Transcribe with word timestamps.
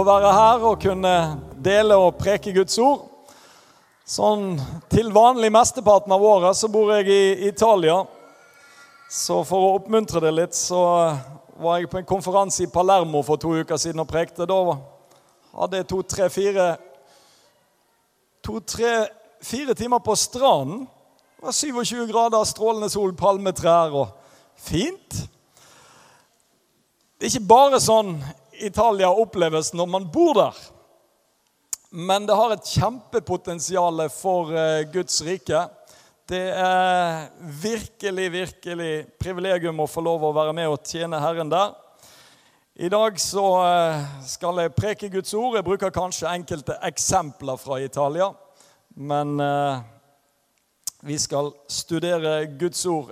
å 0.00 0.06
være 0.06 0.32
her 0.32 0.62
og 0.64 0.80
kunne 0.80 1.14
dele 1.60 1.96
og 2.00 2.16
preke 2.20 2.54
Guds 2.56 2.78
ord. 2.80 3.04
Sånn 4.08 4.54
til 4.90 5.12
vanlig 5.14 5.52
mesteparten 5.52 6.12
av 6.14 6.24
året 6.24 6.56
så 6.56 6.70
bor 6.72 6.90
jeg 6.96 7.10
i 7.12 7.48
Italia. 7.50 8.00
Så 9.10 9.42
for 9.46 9.66
å 9.66 9.74
oppmuntre 9.76 10.22
det 10.24 10.32
litt, 10.34 10.56
så 10.56 10.80
var 11.60 11.78
jeg 11.78 11.90
på 11.92 12.00
en 12.00 12.08
konferanse 12.08 12.64
i 12.64 12.70
Palermo 12.72 13.20
for 13.26 13.40
to 13.40 13.52
uker 13.60 13.78
siden 13.80 14.00
og 14.00 14.08
prekte. 14.10 14.48
Da 14.48 14.60
hadde 15.60 15.82
jeg 15.82 15.90
to, 15.90 16.02
tre, 16.06 16.30
fire 16.32 16.70
To, 18.40 18.54
tre, 18.64 19.04
fire 19.44 19.74
timer 19.76 20.00
på 20.00 20.14
stranden. 20.16 20.86
Det 21.36 21.44
var 21.44 21.52
27 21.52 22.06
grader, 22.08 22.44
strålende 22.48 22.88
sol, 22.88 23.12
palmetrær 23.12 23.92
og 23.92 24.14
fint. 24.56 25.18
Det 27.20 27.28
er 27.28 27.34
ikke 27.34 27.50
bare 27.52 27.80
sånn 27.84 28.14
Italia 28.60 29.10
oppleves 29.10 29.72
når 29.72 29.88
man 29.88 30.06
bor 30.12 30.34
der. 30.36 30.56
Men 31.90 32.26
det 32.26 32.36
har 32.38 32.52
et 32.54 32.68
kjempepotensial 32.70 34.04
for 34.14 34.52
eh, 34.54 34.84
Guds 34.92 35.16
rike. 35.26 35.64
Det 36.30 36.44
er 36.54 37.24
virkelig, 37.62 38.28
virkelig 38.30 38.92
privilegium 39.18 39.82
å 39.82 39.88
få 39.90 40.04
lov 40.06 40.22
å 40.22 40.30
være 40.36 40.54
med 40.54 40.70
og 40.70 40.86
tjene 40.86 41.18
Herren 41.18 41.50
der. 41.50 41.72
I 42.78 42.92
dag 42.94 43.18
så 43.18 43.46
eh, 43.64 44.06
skal 44.30 44.62
jeg 44.62 44.76
preke 44.76 45.10
Guds 45.10 45.34
ord. 45.34 45.58
Jeg 45.58 45.66
bruker 45.66 45.90
kanskje 45.90 46.30
enkelte 46.30 46.78
eksempler 46.86 47.58
fra 47.58 47.80
Italia. 47.82 48.30
Men 48.94 49.34
eh, 49.42 49.82
vi 51.10 51.18
skal 51.18 51.50
studere 51.66 52.44
Guds 52.60 52.86
ord. 52.86 53.10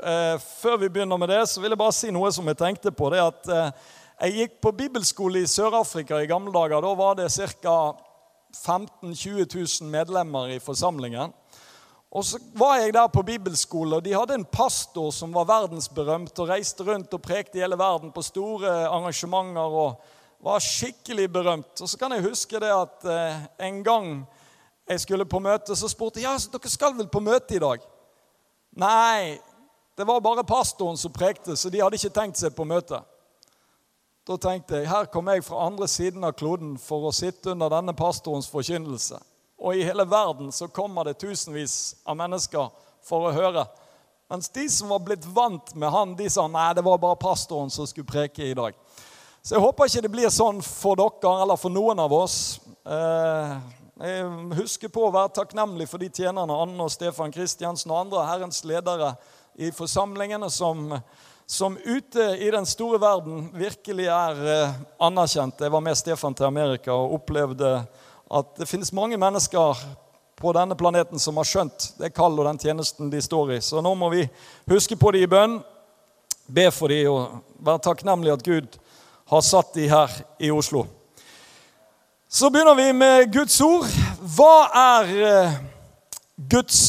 Før 0.60 0.76
vi 0.76 0.90
begynner 0.92 1.18
med 1.18 1.32
det, 1.32 1.46
så 1.48 1.62
vil 1.64 1.72
jeg 1.72 1.80
bare 1.80 1.94
si 1.96 2.10
noe 2.14 2.30
som 2.36 2.46
jeg 2.46 2.60
tenkte 2.60 2.92
på. 2.92 3.08
det 3.10 3.22
at 3.24 3.48
jeg 4.18 4.34
gikk 4.34 4.54
på 4.64 4.72
bibelskole 4.74 5.44
i 5.44 5.46
Sør-Afrika 5.46 6.18
i 6.18 6.26
gamle 6.26 6.50
dager. 6.50 6.82
Da 6.82 6.94
var 6.98 7.18
det 7.18 7.30
ca. 7.30 7.94
15 8.50 9.12
000-20 9.12 9.82
000 9.82 9.90
medlemmer 9.92 10.48
i 10.50 10.58
forsamlingen. 10.58 11.30
Og 12.10 12.24
så 12.24 12.38
var 12.56 12.78
jeg 12.80 12.94
der 12.96 13.10
på 13.12 13.22
bibelskole, 13.22 13.96
og 13.96 14.04
de 14.04 14.14
hadde 14.16 14.38
en 14.38 14.46
pastor 14.48 15.10
som 15.12 15.34
var 15.36 15.46
verdensberømt 15.46 16.40
og 16.40 16.48
reiste 16.48 16.86
rundt 16.86 17.12
og 17.14 17.22
prekte 17.22 17.60
i 17.60 17.62
hele 17.62 17.76
verden 17.78 18.10
på 18.14 18.24
store 18.24 18.72
arrangementer 18.88 19.76
og 19.82 20.00
var 20.42 20.64
skikkelig 20.64 21.28
berømt. 21.32 21.82
Og 21.84 21.90
så 21.90 22.00
kan 22.00 22.16
jeg 22.16 22.24
huske 22.24 22.58
det 22.62 22.72
at 22.72 23.04
eh, 23.04 23.44
en 23.68 23.82
gang 23.84 24.08
jeg 24.88 25.04
skulle 25.04 25.28
på 25.28 25.42
møte, 25.44 25.76
så 25.76 25.90
spurte 25.92 26.22
jeg 26.22 26.26
ja, 26.26 26.50
dere 26.56 26.72
skal 26.72 26.96
vel 26.96 27.10
på 27.12 27.20
møte 27.20 27.58
i 27.58 27.62
dag. 27.62 27.84
Nei, 28.80 29.36
det 29.98 30.06
var 30.08 30.24
bare 30.24 30.46
pastoren 30.48 30.96
som 30.96 31.12
prekte, 31.12 31.56
så 31.56 31.68
de 31.68 31.84
hadde 31.84 32.00
ikke 32.00 32.14
tenkt 32.16 32.40
seg 32.40 32.56
på 32.56 32.64
møte. 32.64 33.02
Da 34.28 34.36
tenkte 34.36 34.82
jeg 34.82 34.90
her 34.90 35.06
kommer 35.08 35.38
jeg 35.38 35.46
fra 35.46 35.62
andre 35.64 35.86
siden 35.88 36.26
av 36.26 36.34
kloden 36.36 36.74
for 36.76 37.06
å 37.08 37.12
sitte 37.16 37.54
under 37.54 37.70
denne 37.72 37.94
pastorens 37.96 38.48
forkynnelse. 38.52 39.16
Og 39.56 39.78
i 39.78 39.86
hele 39.88 40.04
verden 40.04 40.50
så 40.52 40.68
kommer 40.68 41.08
det 41.08 41.16
tusenvis 41.22 41.96
av 42.04 42.18
mennesker 42.18 42.68
for 43.08 43.24
å 43.24 43.32
høre. 43.32 43.64
Mens 44.28 44.50
de 44.52 44.66
som 44.68 44.92
var 44.92 45.00
blitt 45.06 45.24
vant 45.32 45.72
med 45.72 45.88
han, 45.94 46.12
de 46.18 46.28
sa 46.28 46.44
nei, 46.44 46.66
det 46.76 46.84
var 46.84 47.00
bare 47.00 47.16
pastoren 47.16 47.72
som 47.72 47.88
skulle 47.88 48.10
preke 48.10 48.44
i 48.44 48.52
dag. 48.58 48.76
Så 49.40 49.56
jeg 49.56 49.64
håper 49.64 49.88
ikke 49.88 50.04
det 50.04 50.12
blir 50.12 50.34
sånn 50.34 50.60
for 50.66 51.00
dere 51.00 51.32
eller 51.46 51.56
for 51.56 51.72
noen 51.72 52.04
av 52.04 52.12
oss. 52.12 52.60
Eh, 52.84 53.56
jeg 54.04 54.28
husker 54.60 54.92
på 54.92 55.08
å 55.08 55.14
være 55.14 55.32
takknemlig 55.40 55.88
for 55.88 56.04
de 56.04 56.12
tjenerne 56.12 56.60
Anne 56.66 56.84
og 56.84 56.92
Stefan 56.92 57.32
Kristiansen 57.32 57.96
og 57.96 58.02
andre 58.04 58.28
Herrens 58.28 58.60
ledere 58.68 59.14
i 59.56 59.72
forsamlingene 59.72 60.52
som 60.52 60.92
som 61.50 61.78
ute 61.84 62.20
i 62.20 62.50
den 62.50 62.66
store 62.66 63.00
verden 63.00 63.46
virkelig 63.56 64.04
er 64.12 64.40
eh, 64.52 64.72
anerkjent. 65.00 65.60
Jeg 65.60 65.72
var 65.72 65.80
med 65.80 65.96
Stefan 65.96 66.34
til 66.36 66.44
Amerika 66.44 66.92
og 66.92 67.14
opplevde 67.16 67.70
at 68.28 68.50
det 68.58 68.68
finnes 68.68 68.92
mange 68.92 69.16
mennesker 69.16 69.80
på 70.36 70.52
denne 70.52 70.76
planeten 70.76 71.16
som 71.18 71.40
har 71.40 71.48
skjønt 71.48 71.86
det 71.96 72.12
kallet 72.12 72.42
og 72.42 72.50
den 72.50 72.60
tjenesten 72.60 73.08
de 73.08 73.22
står 73.24 73.54
i. 73.56 73.62
Så 73.64 73.80
nå 73.80 73.94
må 73.96 74.12
vi 74.12 74.26
huske 74.68 75.00
på 75.00 75.14
dem 75.16 75.24
i 75.24 75.30
bønn, 75.32 75.56
be 76.52 76.68
for 76.68 76.92
dem 76.92 77.14
og 77.14 77.40
være 77.64 77.84
takknemlige 77.88 78.36
at 78.36 78.44
Gud 78.44 78.78
har 79.32 79.48
satt 79.48 79.72
dem 79.80 79.88
her 79.88 80.20
i 80.44 80.52
Oslo. 80.52 80.84
Så 82.28 82.52
begynner 82.52 82.76
vi 82.76 82.90
med 82.92 83.32
Guds 83.32 83.56
ord. 83.64 83.88
Hva 84.36 84.54
er 84.84 85.18
eh, 85.32 85.60
Guds 86.36 86.82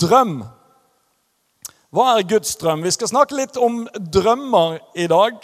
drøm? 0.00 0.38
Hva 1.94 2.16
er 2.16 2.26
Guds 2.26 2.56
drøm? 2.58 2.82
Vi 2.82 2.90
skal 2.90 3.12
snakke 3.12 3.36
litt 3.38 3.56
om 3.62 3.84
drømmer 3.94 4.80
i 4.98 5.06
dag. 5.06 5.36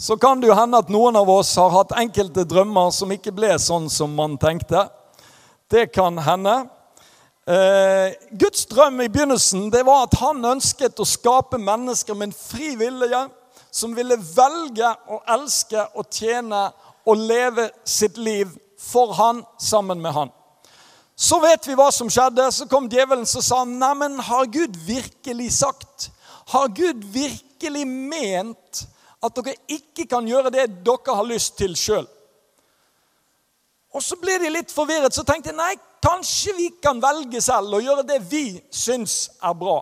Så 0.00 0.16
kan 0.18 0.40
det 0.40 0.48
jo 0.48 0.56
hende 0.58 0.80
at 0.82 0.88
noen 0.90 1.14
av 1.20 1.28
oss 1.30 1.52
har 1.60 1.70
hatt 1.70 1.94
enkelte 2.00 2.42
drømmer 2.48 2.90
som 2.94 3.12
ikke 3.14 3.30
ble 3.36 3.52
sånn 3.62 3.86
som 3.92 4.10
man 4.18 4.34
tenkte. 4.40 4.88
Det 5.70 5.92
kan 5.94 6.18
hende. 6.26 6.56
Eh, 7.46 8.16
Guds 8.40 8.66
drøm 8.66 8.98
i 9.04 9.08
begynnelsen 9.12 9.68
det 9.70 9.84
var 9.86 10.08
at 10.08 10.18
han 10.18 10.42
ønsket 10.56 10.98
å 10.98 11.06
skape 11.06 11.60
mennesker 11.62 12.18
med 12.18 12.30
en 12.30 12.34
fri 12.34 12.74
vilje, 12.80 13.22
som 13.70 13.94
ville 13.94 14.18
velge 14.18 14.90
å 15.06 15.20
elske 15.36 15.86
og 15.94 16.10
tjene 16.10 16.66
og 17.06 17.26
leve 17.30 17.68
sitt 17.86 18.18
liv 18.18 18.50
for 18.80 19.14
han 19.14 19.44
sammen 19.62 20.02
med 20.02 20.18
han. 20.18 20.34
Så 21.20 21.36
vet 21.42 21.66
vi 21.68 21.76
hva 21.76 21.90
som 21.92 22.08
skjedde. 22.08 22.46
Så 22.52 22.66
kom 22.70 22.88
djevelen 22.88 23.26
og 23.28 23.44
sa 23.44 23.60
Neimen, 23.68 24.16
har 24.24 24.48
Gud 24.48 24.78
virkelig 24.86 25.50
sagt? 25.58 26.08
Har 26.54 26.72
Gud 26.72 27.04
virkelig 27.12 27.84
ment 27.84 28.86
at 29.20 29.36
dere 29.36 29.58
ikke 29.68 30.06
kan 30.08 30.26
gjøre 30.26 30.52
det 30.54 30.70
dere 30.86 31.16
har 31.18 31.28
lyst 31.28 31.58
til 31.60 31.76
sjøl? 31.76 32.08
Og 33.92 34.02
så 34.06 34.16
ble 34.22 34.38
de 34.40 34.52
litt 34.54 34.72
forvirret. 34.72 35.12
Så 35.12 35.26
tenkte 35.26 35.50
jeg 35.50 35.58
nei, 35.58 35.74
kanskje 36.00 36.56
vi 36.56 36.70
kan 36.80 37.02
velge 37.02 37.42
selv 37.44 37.76
og 37.76 37.84
gjøre 37.84 38.06
det 38.08 38.20
vi 38.30 38.44
syns 38.72 39.26
er 39.44 39.56
bra. 39.60 39.80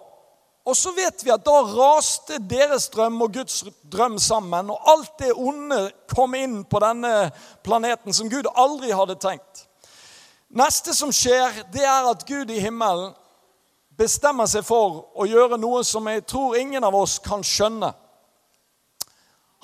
Og 0.69 0.77
så 0.77 0.91
vet 0.97 1.23
vi 1.25 1.33
at 1.33 1.45
da 1.47 1.61
raste 1.65 2.41
deres 2.45 2.91
drøm 2.93 3.23
og 3.25 3.39
Guds 3.39 3.63
drøm 3.89 4.19
sammen. 4.21 4.75
Og 4.75 4.91
alt 4.91 5.15
det 5.23 5.31
onde 5.39 5.85
kom 6.11 6.35
inn 6.37 6.61
på 6.69 6.83
denne 6.83 7.31
planeten 7.65 8.17
som 8.17 8.29
Gud 8.33 8.51
aldri 8.59 8.91
hadde 8.91 9.17
tenkt. 9.23 9.68
Neste 10.49 10.95
som 10.97 11.13
skjer, 11.13 11.65
det 11.73 11.85
er 11.85 12.07
at 12.09 12.25
Gud 12.27 12.51
i 12.51 12.61
himmelen 12.63 13.13
bestemmer 13.99 14.49
seg 14.49 14.65
for 14.65 15.11
å 15.19 15.27
gjøre 15.29 15.59
noe 15.61 15.83
som 15.85 16.07
jeg 16.09 16.25
tror 16.31 16.57
ingen 16.57 16.85
av 16.87 16.95
oss 16.97 17.19
kan 17.21 17.43
skjønne. 17.45 17.91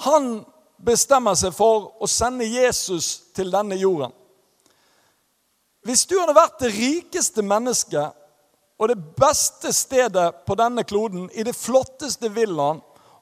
Han 0.04 0.42
bestemmer 0.84 1.38
seg 1.38 1.54
for 1.56 1.94
å 2.02 2.08
sende 2.10 2.44
Jesus 2.44 3.30
til 3.36 3.52
denne 3.54 3.78
jorden. 3.80 4.12
Hvis 5.84 6.04
du 6.08 6.16
hadde 6.18 6.36
vært 6.36 6.60
det 6.60 6.72
rikeste 6.74 7.44
mennesket 7.44 8.20
og 8.80 8.90
det 8.90 8.98
beste 9.16 9.72
stedet 9.72 10.30
på 10.44 10.56
denne 10.58 10.84
kloden, 10.84 11.28
i 11.32 11.44
det 11.46 11.54
flotteste 11.56 12.28
villaen, 12.34 12.80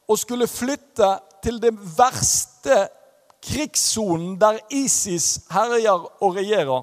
og 0.08 0.18
skulle 0.18 0.48
flytte 0.50 1.10
til 1.44 1.60
det 1.62 1.72
verste 1.96 2.86
krigssonen 3.42 4.34
der 4.40 4.58
ISIS 4.74 5.44
herjer 5.50 6.06
og 6.22 6.38
regjerer, 6.38 6.82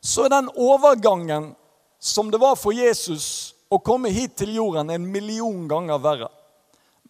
så 0.00 0.24
er 0.24 0.32
den 0.32 0.50
overgangen 0.56 1.54
som 2.00 2.30
det 2.32 2.40
var 2.40 2.56
for 2.56 2.72
Jesus 2.72 3.54
å 3.70 3.78
komme 3.84 4.10
hit 4.10 4.38
til 4.40 4.54
jorden, 4.56 4.90
en 4.90 5.06
million 5.12 5.68
ganger 5.68 6.00
verre. 6.02 6.30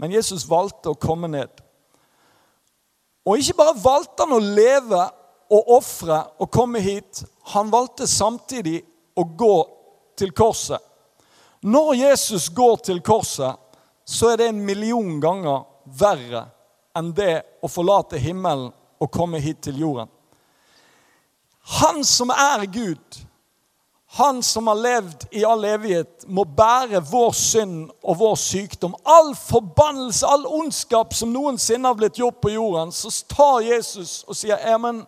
Men 0.01 0.13
Jesus 0.13 0.47
valgte 0.49 0.93
å 0.93 0.99
komme 0.99 1.31
ned. 1.31 1.51
Og 3.29 3.39
ikke 3.39 3.59
bare 3.61 3.79
valgte 3.79 4.25
han 4.25 4.35
å 4.35 4.43
leve 4.43 5.03
og 5.51 5.73
ofre 5.77 6.19
og 6.41 6.51
komme 6.53 6.81
hit. 6.83 7.23
Han 7.55 7.71
valgte 7.73 8.09
samtidig 8.09 8.81
å 9.15 9.25
gå 9.25 9.57
til 10.19 10.33
korset. 10.37 10.81
Når 11.61 11.95
Jesus 11.95 12.49
går 12.57 12.81
til 12.87 13.03
korset, 13.05 13.57
så 14.05 14.33
er 14.33 14.41
det 14.41 14.49
en 14.51 14.63
million 14.65 15.21
ganger 15.21 15.67
verre 15.85 16.47
enn 16.97 17.13
det 17.15 17.43
å 17.63 17.69
forlate 17.71 18.19
himmelen 18.19 18.73
og 19.01 19.13
komme 19.13 19.41
hit 19.43 19.61
til 19.65 19.79
jorden. 19.81 20.09
Han 21.63 22.05
som 22.05 22.31
er 22.31 22.65
Gud, 22.67 23.21
han 24.13 24.43
som 24.43 24.67
har 24.67 24.75
levd 24.75 25.27
i 25.31 25.45
all 25.45 25.65
evighet, 25.65 26.25
må 26.27 26.43
bære 26.45 26.99
vår 27.07 27.31
synd 27.37 27.91
og 28.03 28.19
vår 28.19 28.35
sykdom. 28.43 28.97
All 29.07 29.37
forbannelse, 29.39 30.27
all 30.27 30.49
ondskap 30.51 31.15
som 31.15 31.31
noensinne 31.31 31.87
har 31.87 31.99
blitt 31.99 32.19
gjort 32.19 32.41
på 32.43 32.51
jorden, 32.51 32.91
så 32.93 33.13
tar 33.31 33.61
Jesus 33.63 34.25
og 34.27 34.35
sier 34.35 34.59
ja, 34.59 34.79
men 34.83 35.05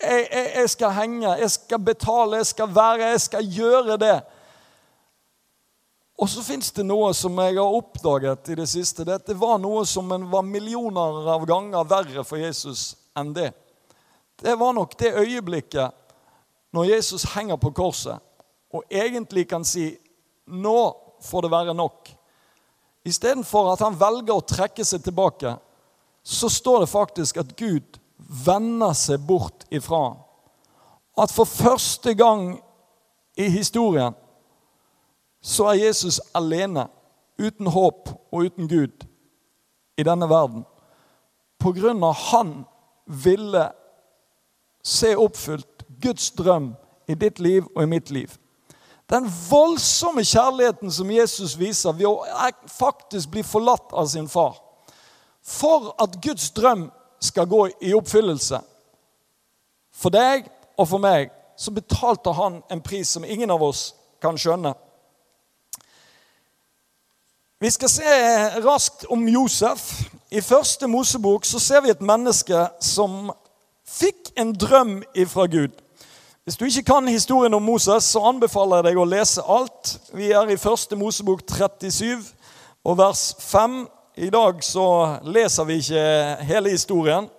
jeg, 0.00 0.24
jeg, 0.30 0.46
jeg 0.56 0.70
skal 0.72 0.94
henge, 0.96 1.34
jeg 1.42 1.50
skal 1.50 1.82
betale, 1.84 2.40
jeg 2.40 2.48
skal 2.48 2.72
være, 2.74 3.10
jeg 3.12 3.20
skal 3.26 3.52
gjøre 3.58 3.98
det. 4.00 4.16
Og 6.18 6.30
så 6.30 6.44
fins 6.46 6.72
det 6.72 6.86
noe 6.86 7.10
som 7.16 7.36
jeg 7.42 7.58
har 7.58 7.76
oppdaget 7.76 8.54
i 8.54 8.56
det 8.62 8.68
siste. 8.70 9.04
Det 9.04 9.36
var 9.36 9.58
noe 9.60 9.82
som 9.88 10.08
var 10.30 10.46
millioner 10.46 11.28
av 11.34 11.44
ganger 11.48 11.88
verre 11.90 12.24
for 12.24 12.40
Jesus 12.40 12.94
enn 13.18 13.34
det. 13.36 13.50
Det 14.42 14.58
var 14.58 14.72
nok 14.72 14.98
det 14.98 15.14
øyeblikket 15.14 15.90
når 16.74 16.84
Jesus 16.84 17.22
henger 17.34 17.56
på 17.56 17.70
korset 17.70 18.18
og 18.74 18.82
egentlig 18.90 19.48
kan 19.48 19.64
si 19.64 19.96
'Nå 20.46 20.96
får 21.20 21.40
det 21.40 21.50
være 21.50 21.74
nok'. 21.74 22.16
Istedenfor 23.04 23.72
at 23.72 23.80
han 23.80 24.00
velger 24.00 24.34
å 24.34 24.40
trekke 24.40 24.84
seg 24.84 25.02
tilbake, 25.04 25.56
så 26.22 26.48
står 26.48 26.80
det 26.80 26.88
faktisk 26.88 27.36
at 27.36 27.56
Gud 27.56 27.98
vender 28.46 28.92
seg 28.92 29.26
bort 29.26 29.64
ifra. 29.70 30.16
At 31.18 31.30
for 31.30 31.44
første 31.44 32.14
gang 32.14 32.60
i 33.36 33.48
historien 33.48 34.14
så 35.42 35.64
er 35.64 35.84
Jesus 35.84 36.20
alene, 36.34 36.88
uten 37.38 37.66
håp 37.66 38.08
og 38.32 38.44
uten 38.44 38.68
Gud, 38.68 39.04
i 39.98 40.02
denne 40.02 40.28
verden. 40.28 40.64
På 41.58 41.72
grunn 41.72 42.02
av 42.04 42.14
han 42.14 42.64
ville 43.06 43.68
se 44.84 45.14
oppfylt 45.16 45.84
Guds 46.02 46.30
drøm 46.30 46.74
i 47.08 47.14
ditt 47.14 47.40
liv 47.40 47.64
og 47.74 47.82
i 47.82 47.86
mitt 47.86 48.10
liv. 48.10 48.30
Den 49.10 49.28
voldsomme 49.50 50.24
kjærligheten 50.24 50.92
som 50.92 51.10
Jesus 51.10 51.58
viser 51.58 51.92
ved 51.92 52.08
å 52.08 52.24
faktisk 52.72 53.30
bli 53.32 53.42
forlatt 53.44 53.92
av 53.92 54.08
sin 54.08 54.28
far. 54.28 54.56
For 55.44 55.92
at 56.00 56.20
Guds 56.24 56.50
drøm 56.56 56.88
skal 57.20 57.48
gå 57.48 57.66
i 57.80 57.92
oppfyllelse. 57.96 58.60
For 59.94 60.12
deg 60.12 60.48
og 60.76 60.88
for 60.88 61.02
meg 61.02 61.32
så 61.56 61.70
betalte 61.70 62.32
han 62.34 62.62
en 62.72 62.82
pris 62.82 63.08
som 63.08 63.24
ingen 63.24 63.50
av 63.50 63.62
oss 63.62 63.92
kan 64.22 64.38
skjønne. 64.40 64.74
Vi 67.60 67.70
skal 67.70 67.88
se 67.88 68.16
raskt 68.64 69.06
om 69.12 69.28
Josef. 69.28 69.84
I 70.30 70.40
første 70.40 70.88
Mosebok 70.90 71.46
så 71.46 71.60
ser 71.62 71.84
vi 71.84 71.92
et 71.92 72.02
menneske 72.02 72.66
som 72.82 73.30
fikk 73.94 74.32
en 74.36 74.52
drøm 74.52 75.02
ifra 75.14 75.46
Gud. 75.46 75.74
Hvis 76.44 76.56
du 76.56 76.64
ikke 76.64 76.82
kan 76.82 77.08
historien 77.08 77.54
om 77.54 77.62
Moses, 77.62 78.04
så 78.04 78.20
anbefaler 78.28 78.82
jeg 78.82 78.90
deg 78.90 78.98
å 79.00 79.06
lese 79.08 79.44
alt. 79.48 79.94
Vi 80.12 80.32
er 80.34 80.50
i 80.52 80.60
første 80.60 80.96
Mosebok 80.96 81.40
37 81.48 82.26
og 82.84 82.98
vers 82.98 83.30
5. 83.40 83.78
I 84.20 84.28
dag 84.30 84.60
så 84.62 84.84
leser 85.24 85.64
vi 85.64 85.78
ikke 85.80 86.02
hele 86.44 86.74
historien. 86.74 87.30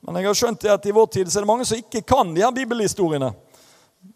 Men 0.00 0.16
jeg 0.16 0.30
har 0.30 0.38
skjønt 0.40 0.64
at 0.70 0.88
i 0.88 0.94
vår 0.94 1.10
tid 1.12 1.28
så 1.28 1.40
er 1.40 1.44
det 1.44 1.50
mange 1.50 1.68
som 1.68 1.78
ikke 1.78 2.02
kan 2.08 2.32
de 2.32 2.46
her 2.46 2.54
bibelhistoriene. 2.56 3.32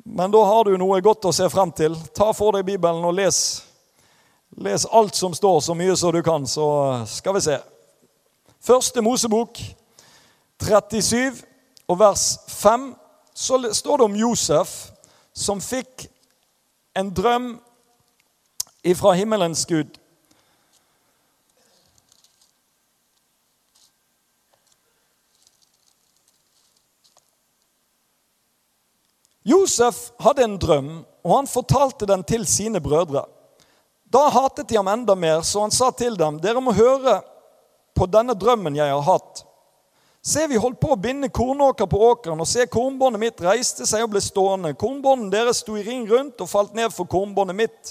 Men 0.04 0.32
da 0.32 0.40
har 0.48 0.64
du 0.64 0.78
noe 0.80 1.02
godt 1.04 1.28
å 1.28 1.34
se 1.34 1.50
frem 1.52 1.74
til. 1.76 1.98
Ta 2.16 2.30
for 2.32 2.56
deg 2.56 2.66
Bibelen 2.66 3.04
og 3.04 3.16
les, 3.18 3.36
les 4.64 4.88
alt 4.88 5.18
som 5.18 5.34
står, 5.36 5.60
så 5.60 5.76
mye 5.76 5.96
som 5.98 6.14
du 6.14 6.22
kan, 6.24 6.46
så 6.48 6.66
skal 7.10 7.36
vi 7.36 7.44
se. 7.50 7.60
Første 8.62 9.02
Mosebok 9.04 9.60
37 10.62 11.51
og 11.88 11.98
vers 11.98 12.38
5 12.48 12.94
så 13.34 13.58
står 13.72 13.98
det 13.98 14.04
om 14.04 14.16
Josef 14.16 14.92
som 15.32 15.60
fikk 15.60 16.06
en 16.94 17.10
drøm 17.14 17.54
ifra 18.82 19.14
himmelens 19.16 19.64
Gud. 19.66 19.98
Josef 29.42 30.12
hadde 30.22 30.44
en 30.44 30.58
drøm, 30.58 30.90
og 31.24 31.36
han 31.36 31.48
fortalte 31.50 32.06
den 32.06 32.22
til 32.24 32.44
sine 32.46 32.80
brødre. 32.80 33.24
Da 34.12 34.28
hatet 34.30 34.68
de 34.68 34.76
ham 34.78 34.90
enda 34.92 35.16
mer, 35.18 35.40
så 35.42 35.64
han 35.64 35.74
sa 35.74 35.90
til 35.96 36.18
dem, 36.18 36.38
dere 36.42 36.62
må 36.62 36.74
høre 36.76 37.18
på 37.96 38.06
denne 38.06 38.36
drømmen 38.38 38.76
jeg 38.76 38.92
har 38.92 39.02
hatt. 39.06 39.42
Se, 40.22 40.44
vi 40.46 40.54
holdt 40.54 40.78
på 40.78 40.92
å 40.94 41.00
binde 41.02 41.26
kornåker 41.34 41.88
på 41.90 41.98
åkeren, 42.06 42.38
og 42.38 42.46
se, 42.46 42.62
kornbåndet 42.70 43.18
mitt 43.18 43.40
reiste 43.42 43.82
seg 43.90 44.04
og 44.04 44.12
ble 44.12 44.20
stående. 44.22 44.70
Kornbånden 44.78 45.32
deres 45.32 45.64
sto 45.64 45.74
i 45.74 45.82
ring 45.82 46.04
rundt 46.06 46.38
og 46.44 46.46
falt 46.46 46.76
ned 46.78 46.94
for 46.94 47.10
kornbåndet 47.10 47.58
mitt. 47.58 47.90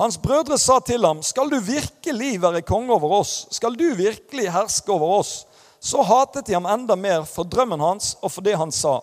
Hans 0.00 0.16
brødre 0.16 0.56
sa 0.56 0.78
til 0.80 1.04
ham, 1.04 1.20
skal 1.20 1.52
du 1.52 1.58
virkelig 1.60 2.38
være 2.40 2.62
konge 2.64 2.94
over 2.94 3.18
oss? 3.18 3.34
Skal 3.52 3.76
du 3.76 3.84
virkelig 3.98 4.46
herske 4.54 4.94
over 4.94 5.18
oss? 5.18 5.32
Så 5.76 6.00
hatet 6.08 6.48
de 6.48 6.56
ham 6.56 6.70
enda 6.72 6.96
mer 6.96 7.28
for 7.28 7.44
drømmen 7.44 7.84
hans 7.84 8.14
og 8.22 8.32
for 8.32 8.48
det 8.48 8.56
han 8.56 8.72
sa. 8.72 9.02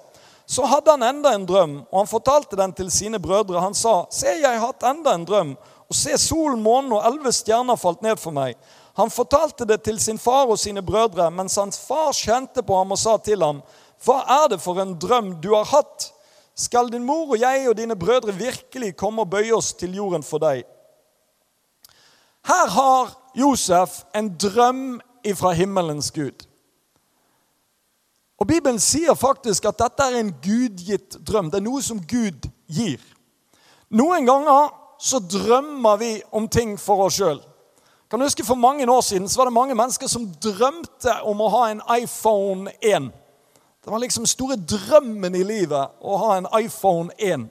Så 0.49 0.65
hadde 0.65 0.95
han 0.95 1.05
enda 1.05 1.35
en 1.37 1.45
drøm, 1.45 1.75
og 1.91 1.99
han 2.01 2.09
fortalte 2.09 2.57
den 2.57 2.73
til 2.73 2.89
sine 2.89 3.21
brødre. 3.21 3.61
Han 3.61 3.77
sa, 3.77 4.07
se, 4.09 4.39
jeg 4.39 4.49
har 4.49 4.71
hatt 4.71 4.89
enda 4.89 5.13
en 5.13 5.29
drøm, 5.29 5.53
og 5.85 6.01
se, 6.01 6.17
solen, 6.17 6.65
månen 6.65 6.97
og 6.97 7.05
elleve 7.05 7.33
stjerner 7.33 7.77
falt 7.77 8.01
ned 8.01 8.17
for 8.17 8.33
meg. 8.33 8.57
Han 8.95 9.11
fortalte 9.11 9.65
det 9.67 9.81
til 9.83 9.99
sin 9.99 10.17
far 10.17 10.47
og 10.47 10.59
sine 10.59 10.83
brødre, 10.85 11.27
mens 11.31 11.55
hans 11.59 11.79
far 11.87 12.13
kjente 12.15 12.63
på 12.63 12.77
ham 12.77 12.91
og 12.91 12.99
sa 12.99 13.17
til 13.17 13.43
ham, 13.43 13.61
'Hva 14.03 14.23
er 14.43 14.47
det 14.47 14.61
for 14.61 14.79
en 14.81 14.99
drøm 14.99 15.41
du 15.41 15.55
har 15.55 15.65
hatt?' 15.65 16.11
'Skal 16.55 16.91
din 16.91 17.03
mor 17.03 17.31
og 17.31 17.39
jeg 17.39 17.69
og 17.69 17.77
dine 17.77 17.95
brødre 17.95 18.33
virkelig 18.33 18.95
komme 18.95 19.21
og 19.21 19.29
bøye 19.29 19.55
oss 19.55 19.73
til 19.73 19.95
jorden 19.95 20.23
for 20.23 20.37
deg?' 20.37 20.63
Her 22.45 22.67
har 22.69 23.15
Josef 23.35 24.03
en 24.15 24.37
drøm 24.37 25.01
ifra 25.23 25.51
himmelens 25.51 26.11
Gud. 26.11 26.45
Og 28.39 28.47
Bibelen 28.47 28.79
sier 28.79 29.13
faktisk 29.13 29.65
at 29.65 29.79
dette 29.79 30.03
er 30.03 30.19
en 30.19 30.31
gudgitt 30.43 31.17
drøm. 31.27 31.49
Det 31.51 31.57
er 31.57 31.65
noe 31.65 31.81
som 31.81 31.99
Gud 31.99 32.47
gir. 32.67 32.99
Noen 33.89 34.27
ganger 34.27 34.73
så 34.99 35.19
drømmer 35.19 35.97
vi 35.97 36.11
om 36.31 36.47
ting 36.51 36.75
for 36.79 37.07
oss 37.07 37.17
sjøl. 37.19 37.39
Kan 38.15 38.19
du 38.19 38.25
huske 38.25 38.45
For 38.45 38.55
mange 38.55 38.91
år 38.91 39.01
siden 39.01 39.29
så 39.29 39.37
var 39.37 39.45
det 39.45 39.53
mange 39.53 39.75
mennesker 39.75 40.07
som 40.07 40.29
drømte 40.43 41.13
om 41.27 41.41
å 41.43 41.49
ha 41.51 41.63
en 41.67 41.81
iPhone 41.97 42.71
1. 42.79 43.09
Det 43.83 43.91
var 43.91 43.99
liksom 43.99 44.23
store 44.25 44.55
drømmen 44.55 45.35
i 45.35 45.41
livet 45.43 45.97
å 45.99 46.15
ha 46.21 46.37
en 46.37 46.47
iPhone 46.55 47.11
1. 47.19 47.43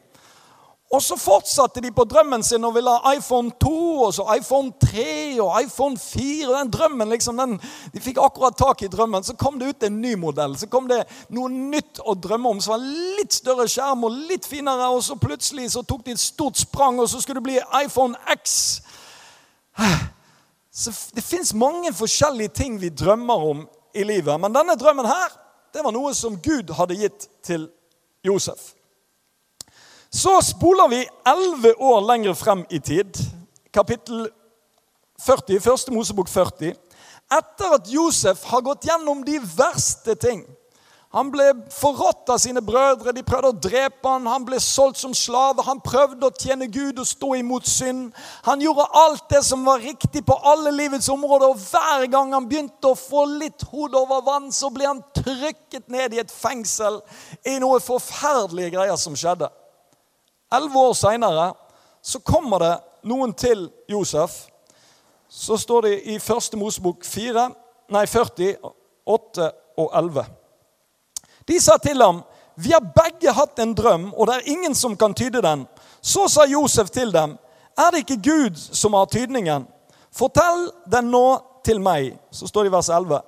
Og 0.89 1.03
så 1.05 1.19
fortsatte 1.21 1.83
de 1.85 1.91
på 1.93 2.07
drømmen 2.09 2.41
sin 2.43 2.65
og 2.65 2.79
ville 2.79 2.95
ha 2.97 3.13
iPhone 3.13 3.53
2, 3.61 3.75
og 4.07 4.15
så 4.17 4.25
iPhone 4.39 4.73
3 4.81 5.05
og 5.45 5.53
iPhone 5.67 6.01
4. 6.01 6.49
og 6.49 6.57
den 6.57 6.73
drømmen 6.79 7.13
liksom, 7.13 7.37
den, 7.37 7.61
De 7.93 8.01
fikk 8.01 8.23
akkurat 8.25 8.57
tak 8.57 8.83
i 8.83 8.89
drømmen. 8.89 9.21
Så 9.25 9.37
kom 9.37 9.61
det 9.61 9.69
ut 9.69 9.85
en 9.85 10.01
ny 10.01 10.15
modell. 10.17 10.57
Så 10.57 10.71
kom 10.73 10.89
det 10.89 11.03
noe 11.29 11.53
nytt 11.53 12.01
å 12.01 12.17
drømme 12.17 12.55
om 12.57 12.65
som 12.65 12.79
var 12.79 12.89
litt 13.21 13.37
større 13.37 13.69
skjerm 13.69 14.09
og 14.09 14.17
litt 14.33 14.49
finere. 14.49 14.89
Og 14.97 15.05
så 15.05 15.21
plutselig 15.21 15.75
så 15.77 15.85
tok 15.85 16.09
de 16.09 16.17
et 16.17 16.25
stort 16.25 16.57
sprang, 16.57 17.05
og 17.05 17.13
så 17.13 17.21
skulle 17.21 17.45
det 17.45 17.51
bli 17.53 17.61
iPhone 17.85 18.17
X. 18.33 18.81
Så 20.75 20.93
Det 21.15 21.23
fins 21.23 21.55
mange 21.55 21.93
forskjellige 21.95 22.49
ting 22.49 22.81
vi 22.81 22.89
drømmer 22.89 23.35
om 23.51 23.69
i 23.95 24.03
livet. 24.03 24.41
Men 24.41 24.55
denne 24.55 24.75
drømmen 24.77 25.07
her, 25.07 25.37
det 25.75 25.85
var 25.85 25.95
noe 25.95 26.15
som 26.15 26.39
Gud 26.43 26.73
hadde 26.75 26.97
gitt 26.99 27.29
til 27.47 27.69
Josef. 28.27 28.73
Så 30.11 30.41
spoler 30.43 30.89
vi 30.91 31.01
elleve 31.27 31.75
år 31.83 32.03
lenger 32.07 32.35
frem 32.35 32.65
i 32.71 32.79
tid. 32.79 33.19
Kapittel 33.75 34.29
40, 35.23 35.61
første 35.61 35.95
Mosebok 35.95 36.29
40. 36.31 36.75
Etter 37.35 37.75
at 37.79 37.91
Josef 37.91 38.45
har 38.51 38.63
gått 38.63 38.87
gjennom 38.87 39.25
de 39.27 39.39
verste 39.57 40.15
ting 40.19 40.45
han 41.15 41.29
ble 41.31 41.45
forrådt 41.71 42.33
av 42.35 42.41
sine 42.43 42.59
brødre. 42.65 43.13
De 43.15 43.23
prøvde 43.23 43.53
å 43.53 43.59
drepe 43.63 44.11
han. 44.11 44.25
Han 44.27 44.43
ble 44.49 44.59
solgt 44.59 44.99
som 44.99 45.13
slave. 45.15 45.63
Han 45.63 45.79
prøvde 45.85 46.27
å 46.27 46.35
tjene 46.35 46.67
Gud 46.67 46.99
og 46.99 47.07
stå 47.07 47.29
imot 47.39 47.69
synd. 47.71 48.09
Han 48.49 48.65
gjorde 48.65 48.89
alt 48.99 49.29
det 49.31 49.45
som 49.47 49.63
var 49.63 49.79
riktig 49.79 50.25
på 50.27 50.35
alle 50.43 50.73
livets 50.75 51.09
områder. 51.15 51.55
Og 51.55 51.63
hver 51.71 52.09
gang 52.11 52.35
han 52.35 52.51
begynte 52.51 52.91
å 52.91 52.99
få 52.99 53.29
litt 53.31 53.63
hodet 53.71 54.01
over 54.03 54.27
vann, 54.27 54.51
så 54.51 54.73
ble 54.75 54.91
han 54.91 55.05
trykket 55.15 55.87
ned 55.87 56.19
i 56.19 56.23
et 56.25 56.35
fengsel 56.35 56.99
i 57.47 57.61
noe 57.63 57.79
forferdelige 57.79 58.75
greier 58.75 58.99
som 58.99 59.15
skjedde. 59.15 59.53
Elleve 60.51 60.87
år 60.91 60.99
seinere 60.99 61.49
så 62.03 62.19
kommer 62.27 62.67
det 62.67 62.77
noen 63.07 63.39
til 63.39 63.69
Josef. 63.87 64.49
Så 65.31 65.63
står 65.63 65.87
det 65.87 65.99
i 66.11 66.19
første 66.19 66.59
Mosebok 66.59 67.07
4, 67.07 67.53
nei 67.95 68.09
40, 68.11 68.57
8 69.07 69.53
og 69.79 69.95
11. 69.95 70.33
De 71.49 71.61
sa 71.61 71.77
til 71.77 72.03
ham, 72.03 72.23
'Vi 72.57 72.71
har 72.71 72.81
begge 72.81 73.33
hatt 73.33 73.59
en 73.59 73.75
drøm, 73.75 74.15
og 74.15 74.27
det 74.27 74.35
er 74.35 74.51
ingen 74.53 74.75
som 74.75 74.97
kan 74.97 75.15
tyde 75.15 75.43
den.' 75.43 75.67
Så 76.03 76.29
sa 76.29 76.45
Josef 76.45 76.91
til 76.91 77.13
dem, 77.13 77.39
'Er 77.79 77.91
det 77.91 77.99
ikke 77.99 78.31
Gud 78.31 78.57
som 78.57 78.93
har 78.93 79.05
tydningen?' 79.05 79.67
'Fortell 80.13 80.71
den 80.93 81.05
nå 81.05 81.43
til 81.65 81.81
meg.' 81.81 82.19
Så 82.31 82.47
står 82.47 82.63
det 82.63 82.71
i 82.71 82.73
vers 82.73 82.89
11. 82.89 83.21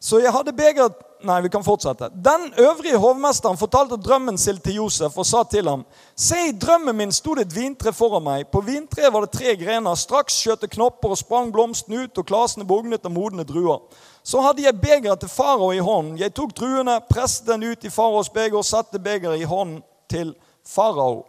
Så 0.00 0.18
jeg 0.18 0.32
hadde 0.32 0.52
begeret 0.52 0.92
Nei, 1.20 1.40
vi 1.42 1.48
kan 1.50 1.64
fortsette. 1.64 2.08
Den 2.14 2.52
øvrige 2.58 2.98
hovmesteren 2.98 3.56
fortalte 3.58 3.96
drømmen 3.96 4.38
sin 4.38 4.60
til 4.62 4.74
Josef 4.74 5.18
og 5.18 5.26
sa 5.26 5.42
til 5.42 5.68
ham.: 5.68 5.84
Se, 6.16 6.36
i 6.48 6.52
drømmen 6.52 6.96
min 6.96 7.12
sto 7.12 7.34
det 7.34 7.46
et 7.46 7.54
vintre 7.56 7.92
foran 7.92 8.22
meg. 8.22 8.46
På 8.46 8.60
vintreet 8.60 9.12
var 9.12 9.26
det 9.26 9.32
tre 9.34 9.56
grener. 9.56 9.94
Straks 9.94 10.36
skjøt 10.38 10.60
det 10.62 10.70
knopper 10.70 11.10
og 11.10 11.18
sprang 11.18 11.50
blomsten 11.52 11.94
ut, 11.94 12.18
og 12.18 12.26
klasene 12.26 12.66
bugnet 12.66 13.06
av 13.06 13.12
modne 13.12 13.44
druer. 13.44 13.80
Så 14.22 14.40
hadde 14.40 14.62
jeg 14.62 14.80
begeret 14.80 15.20
til 15.20 15.28
farao 15.28 15.72
i 15.72 15.82
hånden. 15.82 16.18
Jeg 16.18 16.34
tok 16.34 16.54
druene, 16.54 17.00
presset 17.10 17.46
den 17.46 17.66
ut 17.66 17.84
i 17.84 17.90
faraos 17.90 18.30
beger 18.30 18.60
og 18.60 18.64
satte 18.64 18.98
begeret 18.98 19.40
i 19.40 19.48
hånden 19.48 19.82
til 20.10 20.36
farao. 20.66 21.24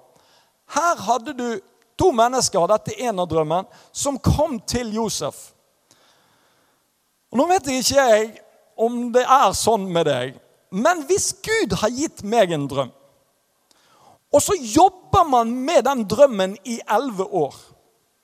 Her 0.69 1.01
hadde 1.01 1.34
du 1.34 1.60
to 1.98 2.12
mennesker, 2.12 2.67
dette 2.67 2.93
er 2.93 3.10
en 3.10 3.24
av 3.24 3.27
drømmen, 3.27 3.65
som 3.91 4.19
kom 4.19 4.60
til 4.60 4.93
Josef. 4.93 5.50
Og 7.31 7.41
Nå 7.41 7.48
vet 7.50 7.67
jeg 7.67 7.81
ikke 7.81 8.05
jeg 8.05 8.29
om 8.80 9.10
det 9.16 9.26
er 9.26 9.52
sånn 9.58 9.90
med 9.92 10.08
deg, 10.10 10.38
men 10.72 11.04
hvis 11.10 11.34
Gud 11.44 11.76
har 11.82 11.92
gitt 11.92 12.24
meg 12.24 12.54
en 12.56 12.68
drøm, 12.72 12.94
og 14.30 14.44
så 14.46 14.54
jobber 14.56 15.26
man 15.26 15.52
med 15.66 15.88
den 15.88 16.06
drømmen 16.08 16.56
i 16.70 16.78
elleve 16.86 17.26
år 17.26 17.56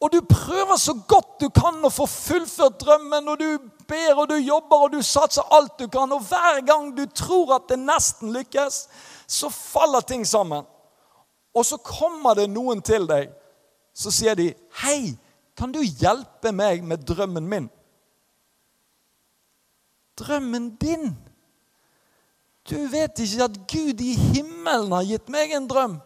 og 0.06 0.12
du 0.12 0.22
prøver 0.22 0.78
så 0.78 0.94
godt 1.08 1.40
du 1.42 1.48
kan 1.50 1.80
å 1.82 1.90
få 1.90 2.06
fullført 2.10 2.78
drømmen, 2.84 3.30
og 3.32 3.40
du 3.40 3.72
ber 3.90 4.20
og 4.20 4.28
du 4.30 4.36
jobber 4.38 4.86
og 4.86 4.92
du 4.94 5.00
satser 5.02 5.48
alt 5.56 5.80
du 5.80 5.88
kan, 5.92 6.12
og 6.12 6.28
hver 6.28 6.60
gang 6.68 6.92
du 6.94 7.06
tror 7.10 7.56
at 7.56 7.70
det 7.72 7.80
nesten 7.82 8.34
lykkes, 8.36 8.84
så 9.26 9.50
faller 9.50 10.06
ting 10.06 10.26
sammen. 10.28 10.66
Og 11.56 11.66
så 11.66 11.80
kommer 11.82 12.36
det 12.38 12.50
noen 12.52 12.84
til 12.86 13.08
deg. 13.10 13.32
Så 13.96 14.12
sier 14.12 14.36
de, 14.36 14.54
'Hei, 14.54 15.16
kan 15.58 15.72
du 15.72 15.80
hjelpe 15.80 16.52
meg 16.52 16.84
med 16.84 17.08
drømmen 17.08 17.48
min?' 17.48 17.70
Drømmen 20.19 20.69
din? 20.81 21.13
Du 22.69 22.77
vet 22.89 23.19
ikke 23.22 23.45
at 23.45 23.57
Gud 23.69 24.01
i 24.01 24.13
himmelen 24.34 24.93
har 24.95 25.05
gitt 25.05 25.29
meg 25.29 25.53
en 25.53 25.67
drøm. 25.69 26.00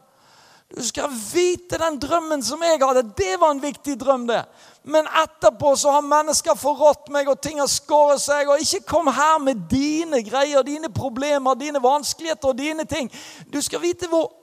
Du 0.70 0.84
skal 0.86 1.10
vite 1.10 1.80
den 1.82 1.98
drømmen 1.98 2.44
som 2.46 2.62
jeg 2.62 2.78
hadde. 2.82 3.08
Det 3.18 3.40
var 3.42 3.56
en 3.56 3.62
viktig 3.62 3.96
drøm, 4.00 4.28
det. 4.30 4.44
Men 4.84 5.08
etterpå 5.24 5.72
så 5.76 5.96
har 5.96 6.06
mennesker 6.06 6.58
forrådt 6.60 7.10
meg, 7.14 7.30
og 7.32 7.40
ting 7.42 7.58
har 7.62 7.70
skåret 7.72 8.22
seg. 8.22 8.52
Og 8.52 8.62
ikke 8.62 8.86
kom 8.92 9.10
her 9.10 9.40
med 9.42 9.64
dine 9.72 10.22
greier, 10.26 10.62
dine 10.64 10.92
problemer, 10.94 11.58
dine 11.58 11.82
vanskeligheter 11.82 12.52
og 12.52 12.60
dine 12.60 12.86
ting. 12.86 13.10
Du 13.50 13.62
skal 13.62 13.82
vite 13.82 14.10
hvor 14.12 14.36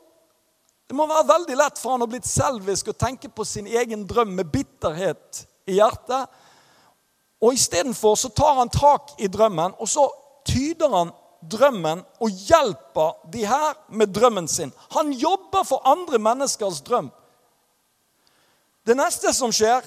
Det 0.87 0.95
må 0.95 1.03
være 1.11 1.27
veldig 1.27 1.55
lett 1.59 1.81
for 1.83 1.97
han 1.97 2.05
å 2.05 2.07
bli 2.07 2.21
selvisk 2.23 2.93
og 2.93 2.99
tenke 3.01 3.27
på 3.27 3.43
sin 3.43 3.67
egen 3.67 4.05
drøm 4.07 4.37
med 4.39 4.53
bitterhet 4.53 5.41
i 5.67 5.81
hjertet. 5.81 6.31
Og 7.43 7.55
istedenfor 7.55 8.17
tar 8.37 8.55
han 8.55 8.73
tak 8.73 9.13
i 9.21 9.29
drømmen, 9.29 9.75
og 9.79 9.89
så 9.89 10.09
tyder 10.47 10.93
han 10.93 11.13
drømmen 11.51 12.01
og 12.21 12.31
hjelper 12.31 13.13
de 13.33 13.47
her 13.47 13.75
med 13.89 14.07
drømmen 14.15 14.49
sin. 14.49 14.73
Han 14.91 15.13
jobber 15.13 15.63
for 15.65 15.89
andre 15.89 16.19
menneskers 16.19 16.81
drøm. 16.81 17.11
Det 18.87 18.97
neste 18.97 19.33
som 19.35 19.53
skjer, 19.53 19.85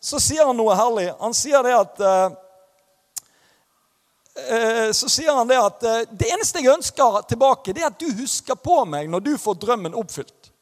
så 0.00 0.20
sier 0.22 0.46
han 0.46 0.56
noe 0.56 0.74
herlig. 0.78 1.10
Han 1.20 1.34
sier 1.34 1.62
det 1.66 1.74
at 1.74 2.02
uh, 2.06 2.30
så 4.94 5.08
sier 5.10 5.32
han 5.34 5.48
det 5.48 5.58
at 5.58 5.82
uh, 5.82 6.02
det 6.12 6.30
eneste 6.30 6.62
jeg 6.62 6.74
ønsker 6.76 7.20
tilbake, 7.28 7.74
det 7.74 7.82
er 7.82 7.90
at 7.90 8.00
du 8.00 8.08
husker 8.20 8.54
på 8.54 8.84
meg 8.88 9.10
når 9.10 9.24
du 9.26 9.32
får 9.40 9.58
drømmen 9.66 9.96
oppfylt. 9.98 10.52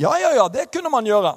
Ja, 0.00 0.14
ja, 0.18 0.32
ja, 0.32 0.48
det 0.48 0.70
kunne 0.72 0.90
man 0.92 1.06
gjøre. 1.06 1.34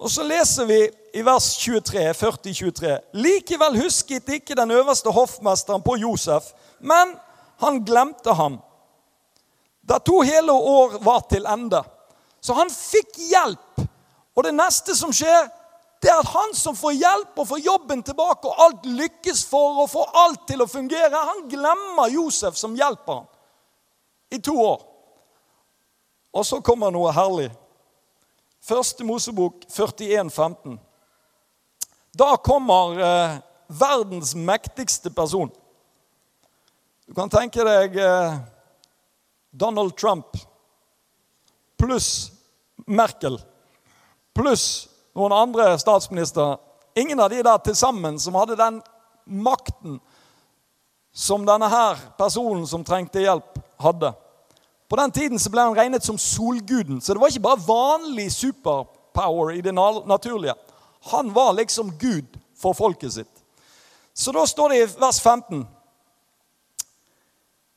Og 0.00 0.10
så 0.10 0.24
leser 0.24 0.64
vi 0.66 0.80
i 1.12 1.22
vers 1.22 1.56
23, 1.56 2.12
40-23. 2.12 2.98
Likevel 3.12 3.78
husket 3.82 4.28
ikke 4.28 4.56
den 4.56 4.70
øverste 4.70 5.12
hoffmesteren 5.12 5.82
på 5.82 5.96
Josef, 6.00 6.52
men 6.80 7.16
han 7.60 7.82
glemte 7.84 8.34
ham. 8.34 8.60
Da 9.82 9.98
to 9.98 10.20
hele 10.20 10.52
år 10.52 10.98
var 11.04 11.26
til 11.30 11.46
ende. 11.46 11.82
Så 12.40 12.54
han 12.54 12.70
fikk 12.70 13.18
hjelp. 13.30 13.82
Og 14.36 14.44
det 14.44 14.54
neste 14.56 14.96
som 14.96 15.12
skjer, 15.12 15.50
det 16.02 16.10
er 16.10 16.18
at 16.18 16.32
han 16.32 16.54
som 16.58 16.76
får 16.76 16.96
hjelp 16.96 17.38
og 17.38 17.48
får 17.48 17.60
jobben 17.62 18.02
tilbake, 18.02 18.48
og 18.48 18.62
alt 18.64 18.86
lykkes 18.86 19.44
for 19.46 19.82
å 19.84 19.88
få 19.90 20.06
alt 20.24 20.46
til 20.48 20.64
å 20.64 20.70
fungere, 20.70 21.12
han 21.12 21.44
glemmer 21.50 22.10
Josef 22.10 22.56
som 22.58 22.74
hjelper 22.74 23.20
ham 23.20 23.28
i 24.32 24.40
to 24.40 24.56
år. 24.56 24.80
Og 26.32 26.46
så 26.48 26.62
kommer 26.64 26.90
noe 26.90 27.12
herlig. 27.12 27.50
Første 28.64 29.04
Mosebok 29.04 29.66
41, 29.68 30.30
15. 30.30 30.80
Da 32.12 32.36
kommer 32.36 33.00
eh, 33.00 33.36
verdens 33.66 34.34
mektigste 34.34 35.10
person. 35.10 35.50
Du 37.06 37.14
kan 37.14 37.30
tenke 37.32 37.64
deg 37.64 37.96
eh, 37.96 38.34
Donald 39.50 39.96
Trump 39.96 40.36
pluss 41.80 42.30
Merkel 42.86 43.40
pluss 44.34 44.88
noen 45.16 45.32
andre 45.32 45.72
statsministre. 45.80 46.56
Ingen 46.96 47.20
av 47.20 47.30
de 47.32 47.42
der 47.44 47.60
til 47.64 47.76
sammen 47.76 48.18
som 48.20 48.36
hadde 48.36 48.58
den 48.60 48.80
makten 49.24 49.98
som 51.12 51.44
denne 51.46 51.68
her 51.68 52.00
personen 52.16 52.64
som 52.68 52.84
trengte 52.84 53.20
hjelp, 53.20 53.58
hadde. 53.82 54.12
På 54.88 54.96
den 54.96 55.12
tiden 55.12 55.40
så 55.40 55.50
ble 55.52 55.64
han 55.66 55.76
regnet 55.76 56.04
som 56.04 56.18
solguden, 56.20 57.00
så 57.00 57.12
det 57.12 57.20
var 57.20 57.32
ikke 57.32 57.44
bare 57.44 57.64
vanlig 57.66 58.28
superpower 58.32 59.52
i 59.56 59.60
det 59.64 59.74
naturlige. 59.74 60.54
Han 61.10 61.34
var 61.34 61.52
liksom 61.52 61.98
Gud 61.98 62.38
for 62.62 62.72
folket 62.72 63.12
sitt. 63.12 63.42
Så 64.14 64.32
da 64.32 64.46
står 64.46 64.68
det 64.68 64.76
i 64.76 64.88
vers 65.00 65.20
15 65.20 65.66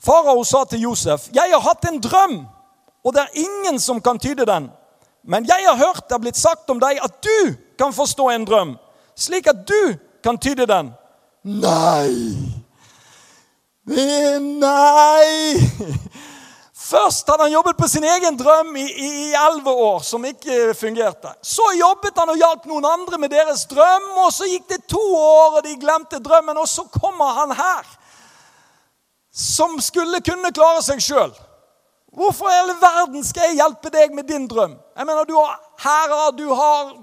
Farao 0.05 0.43
sa 0.43 0.63
til 0.69 0.81
Josef, 0.81 1.29
'Jeg 1.33 1.49
har 1.53 1.59
hatt 1.59 1.85
en 1.89 2.01
drøm, 2.01 2.45
og 3.03 3.13
det 3.13 3.21
er 3.21 3.39
ingen 3.41 3.79
som 3.79 4.01
kan 4.01 4.19
tyde 4.19 4.45
den.' 4.45 4.69
'Men 5.23 5.45
jeg 5.45 5.65
har 5.67 5.75
hørt 5.75 6.03
det 6.03 6.11
har 6.11 6.19
blitt 6.19 6.37
sagt 6.37 6.69
om 6.69 6.79
deg 6.79 6.99
at 7.03 7.23
du 7.23 7.55
kan 7.77 7.93
forstå 7.93 8.29
en 8.29 8.45
drøm,' 8.45 8.77
'slik 9.15 9.47
at 9.47 9.67
du 9.67 9.97
kan 10.23 10.37
tyde 10.37 10.67
den.' 10.67 10.93
Nei! 11.43 12.37
Nei! 13.85 15.55
Først 16.85 17.29
hadde 17.29 17.47
han 17.47 17.53
jobbet 17.55 17.77
på 17.77 17.87
sin 17.89 18.03
egen 18.05 18.35
drøm 18.37 18.75
i 18.77 19.33
elleve 19.33 19.71
år, 19.71 20.03
som 20.05 20.25
ikke 20.25 20.73
fungerte. 20.77 21.31
Så 21.41 21.65
jobbet 21.79 22.19
han 22.21 22.29
og 22.29 22.37
hjalp 22.37 22.67
noen 22.69 22.85
andre 22.85 23.17
med 23.21 23.33
deres 23.33 23.63
drøm, 23.71 24.05
og 24.21 24.29
så 24.33 24.45
gikk 24.45 24.67
det 24.69 24.83
to 24.91 25.01
år, 25.17 25.57
og 25.57 25.63
de 25.65 25.73
glemte 25.81 26.21
drømmen. 26.21 26.59
Og 26.61 26.69
så 26.69 26.85
kommer 26.93 27.39
han 27.39 27.55
her, 27.57 27.89
som 29.33 29.79
skulle 29.81 30.21
kunne 30.21 30.53
klare 30.53 30.85
seg 30.85 31.01
sjøl. 31.01 31.33
Hvorfor 32.15 32.47
i 32.47 32.59
hele 32.59 32.77
verden 32.79 33.25
skal 33.27 33.49
jeg 33.49 33.59
hjelpe 33.63 33.89
deg 33.91 34.13
med 34.15 34.29
din 34.29 34.45
drøm? 34.47 34.77
Jeg 34.95 35.09
mener, 35.09 35.25
Du 35.25 35.35
har 35.35 35.57
hærer, 35.81 36.31
du 36.37 36.53
har, 36.53 36.93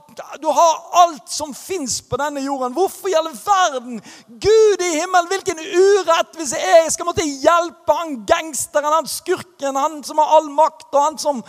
du 0.40 0.46
har 0.46 1.02
alt 1.02 1.28
som 1.30 1.54
fins 1.54 2.00
på 2.04 2.18
denne 2.20 2.40
jorden. 2.44 2.74
Hvorfor 2.76 3.08
i 3.08 3.14
all 3.16 3.30
verden? 3.32 4.00
Gud 4.26 4.82
i 4.82 4.90
himmelen, 4.98 5.28
hvilken 5.30 5.60
urett 5.60 6.38
hvis 6.38 6.54
jeg 6.56 6.90
skal 6.94 7.08
måtte 7.08 7.26
hjelpe 7.26 7.96
han 7.98 8.18
gangsteren, 8.28 8.92
han 8.92 9.10
skurken, 9.10 9.78
han 9.78 10.02
som 10.04 10.20
har 10.22 10.36
all 10.38 10.50
makt, 10.52 10.90
og 10.92 11.00
han 11.02 11.22
som 11.22 11.46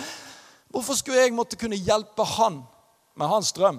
Hvorfor 0.74 0.98
skulle 0.98 1.22
jeg 1.22 1.36
måtte 1.38 1.58
kunne 1.62 1.78
hjelpe 1.78 2.26
han 2.26 2.64
med 3.14 3.30
hans 3.30 3.52
drøm? 3.54 3.76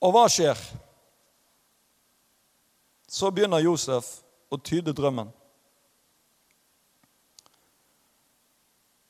Og 0.00 0.14
hva 0.14 0.22
skjer? 0.32 0.56
Så 3.04 3.28
begynner 3.36 3.60
Josef 3.60 4.08
å 4.48 4.56
tyde 4.64 4.94
drømmen. 4.96 5.28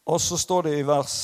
Og 0.08 0.20
så 0.20 0.38
står 0.40 0.62
det 0.62 0.78
i 0.78 0.86
vers 0.88 1.14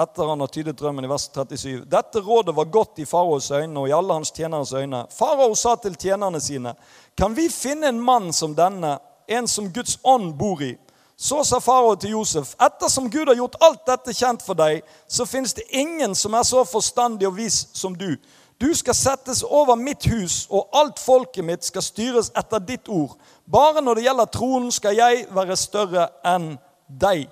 etter 0.00 0.28
han 0.28 0.40
har 0.40 0.50
tydet 0.52 0.76
drømmen 0.76 1.04
i 1.04 1.08
vers 1.08 1.30
37. 1.32 1.84
Dette 1.88 2.20
rådet 2.20 2.54
var 2.54 2.64
godt 2.64 2.98
i 3.00 3.06
faraos 3.08 3.50
øyne 3.50 3.80
og 3.80 3.88
i 3.88 3.94
alle 3.96 4.12
hans 4.12 4.30
tjeneres 4.30 4.72
øyne. 4.76 5.06
Farao 5.10 5.54
sa 5.54 5.74
til 5.80 5.96
tjenerne 5.96 6.40
sine, 6.40 6.74
kan 7.16 7.36
vi 7.36 7.48
finne 7.48 7.88
en 7.88 8.00
mann 8.00 8.32
som 8.32 8.52
denne, 8.56 8.98
en 9.28 9.48
som 9.48 9.70
Guds 9.72 9.96
ånd 10.04 10.34
bor 10.36 10.60
i? 10.60 10.74
Så 11.16 11.40
sa 11.48 11.62
farao 11.64 11.94
til 11.96 12.10
Josef, 12.10 12.52
ettersom 12.60 13.08
Gud 13.10 13.30
har 13.32 13.38
gjort 13.38 13.56
alt 13.64 13.86
dette 13.88 14.12
kjent 14.12 14.44
for 14.44 14.58
deg, 14.58 14.82
så 15.08 15.24
finnes 15.24 15.56
det 15.56 15.64
ingen 15.72 16.14
som 16.14 16.36
er 16.36 16.44
så 16.44 16.64
forstandig 16.68 17.28
og 17.28 17.38
vis 17.38 17.62
som 17.72 17.96
du. 17.96 18.18
Du 18.60 18.68
skal 18.76 18.94
settes 18.94 19.40
over 19.42 19.76
mitt 19.80 20.04
hus, 20.12 20.44
og 20.50 20.68
alt 20.76 21.00
folket 21.00 21.44
mitt 21.44 21.64
skal 21.64 21.84
styres 21.84 22.28
etter 22.36 22.60
ditt 22.60 22.88
ord. 22.88 23.16
Bare 23.48 23.80
når 23.80 23.94
det 23.94 24.04
gjelder 24.04 24.30
tronen, 24.36 24.70
skal 24.72 24.96
jeg 24.96 25.24
være 25.32 25.56
større 25.56 26.06
enn 26.24 26.58
deg. 26.88 27.30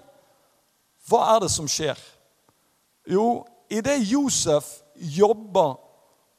Hva 1.09 1.21
er 1.35 1.45
det 1.45 1.51
som 1.53 1.69
skjer? 1.69 1.99
Jo, 3.11 3.45
idet 3.69 4.01
Josef 4.09 4.81
jobber 4.97 5.77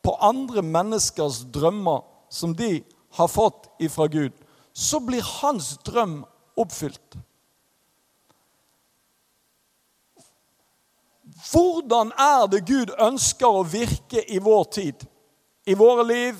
på 0.06 0.16
andre 0.22 0.62
menneskers 0.66 1.44
drømmer 1.54 2.02
som 2.30 2.56
de 2.58 2.80
har 3.18 3.28
fått 3.28 3.70
ifra 3.80 4.08
Gud, 4.08 4.34
så 4.74 5.00
blir 5.00 5.24
hans 5.42 5.78
drøm 5.86 6.24
oppfylt. 6.58 7.18
Hvordan 11.52 12.12
er 12.12 12.48
det 12.52 12.66
Gud 12.68 12.92
ønsker 13.00 13.48
å 13.48 13.66
virke 13.68 14.24
i 14.32 14.40
vår 14.40 14.64
tid? 14.72 15.06
I 15.66 15.74
våre 15.78 16.04
liv, 16.08 16.38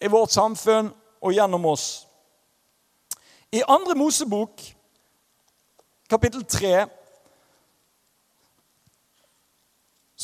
i 0.00 0.10
vårt 0.10 0.34
samfunn 0.34 0.90
og 1.20 1.34
gjennom 1.34 1.66
oss? 1.70 2.06
I 3.54 3.62
andre 3.68 3.94
Mosebok, 3.94 4.62
kapittel 6.10 6.44
3, 6.44 6.86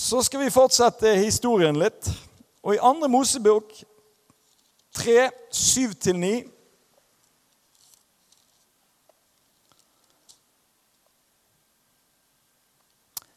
Så 0.00 0.22
skal 0.22 0.40
vi 0.40 0.50
fortsette 0.50 1.10
historien 1.20 1.76
litt. 1.76 2.06
Og 2.64 2.72
i 2.72 2.80
andre 2.80 3.08
Mosebok 3.12 3.68
3, 4.96 5.28
7-9 5.52 6.30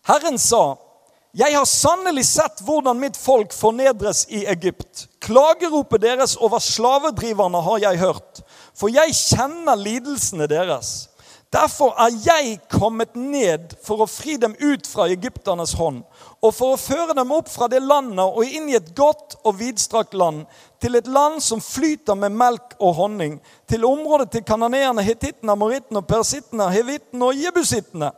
Herren 0.07 0.39
sa, 0.39 0.77
'Jeg 1.33 1.55
har 1.55 1.65
sannelig 1.65 2.25
sett 2.25 2.59
hvordan 2.61 2.99
mitt 2.99 3.17
folk 3.17 3.53
fornedres 3.53 4.25
i 4.29 4.45
Egypt.' 4.45 5.07
'Klageropet 5.19 6.01
deres 6.01 6.35
over 6.35 6.59
slavedriverne 6.59 7.61
har 7.61 7.77
jeg 7.77 7.99
hørt, 7.99 8.41
for 8.75 8.87
jeg 8.87 9.15
kjenner 9.15 9.75
lidelsene 9.75 10.47
deres.' 10.47 11.09
Derfor 11.53 11.93
er 12.01 12.09
jeg 12.25 12.59
kommet 12.69 13.15
ned 13.15 13.75
for 13.85 14.01
å 14.01 14.09
fri 14.09 14.37
dem 14.41 14.55
ut 14.59 14.87
fra 14.89 15.05
egypternes 15.05 15.75
hånd 15.77 16.01
og 16.43 16.51
for 16.51 16.75
å 16.75 16.79
føre 16.79 17.15
dem 17.15 17.31
opp 17.31 17.47
fra 17.47 17.69
det 17.71 17.79
landet 17.79 18.23
og 18.23 18.43
inn 18.43 18.67
i 18.67 18.75
et 18.75 18.89
godt 18.97 19.37
og 19.47 19.55
vidstrakt 19.61 20.15
land, 20.17 20.43
til 20.83 20.97
et 20.99 21.07
land 21.07 21.39
som 21.43 21.63
flyter 21.63 22.17
med 22.19 22.35
melk 22.35 22.75
og 22.83 22.97
honning, 22.97 23.37
til 23.69 23.85
området 23.87 24.33
til 24.33 24.43
kananeerne, 24.43 25.05
hetittene, 25.07 25.55
amorittene, 25.55 26.03
persittene, 26.03 26.67
hevittene 26.73 27.29
og 27.29 27.39
jebusittene. 27.39 28.11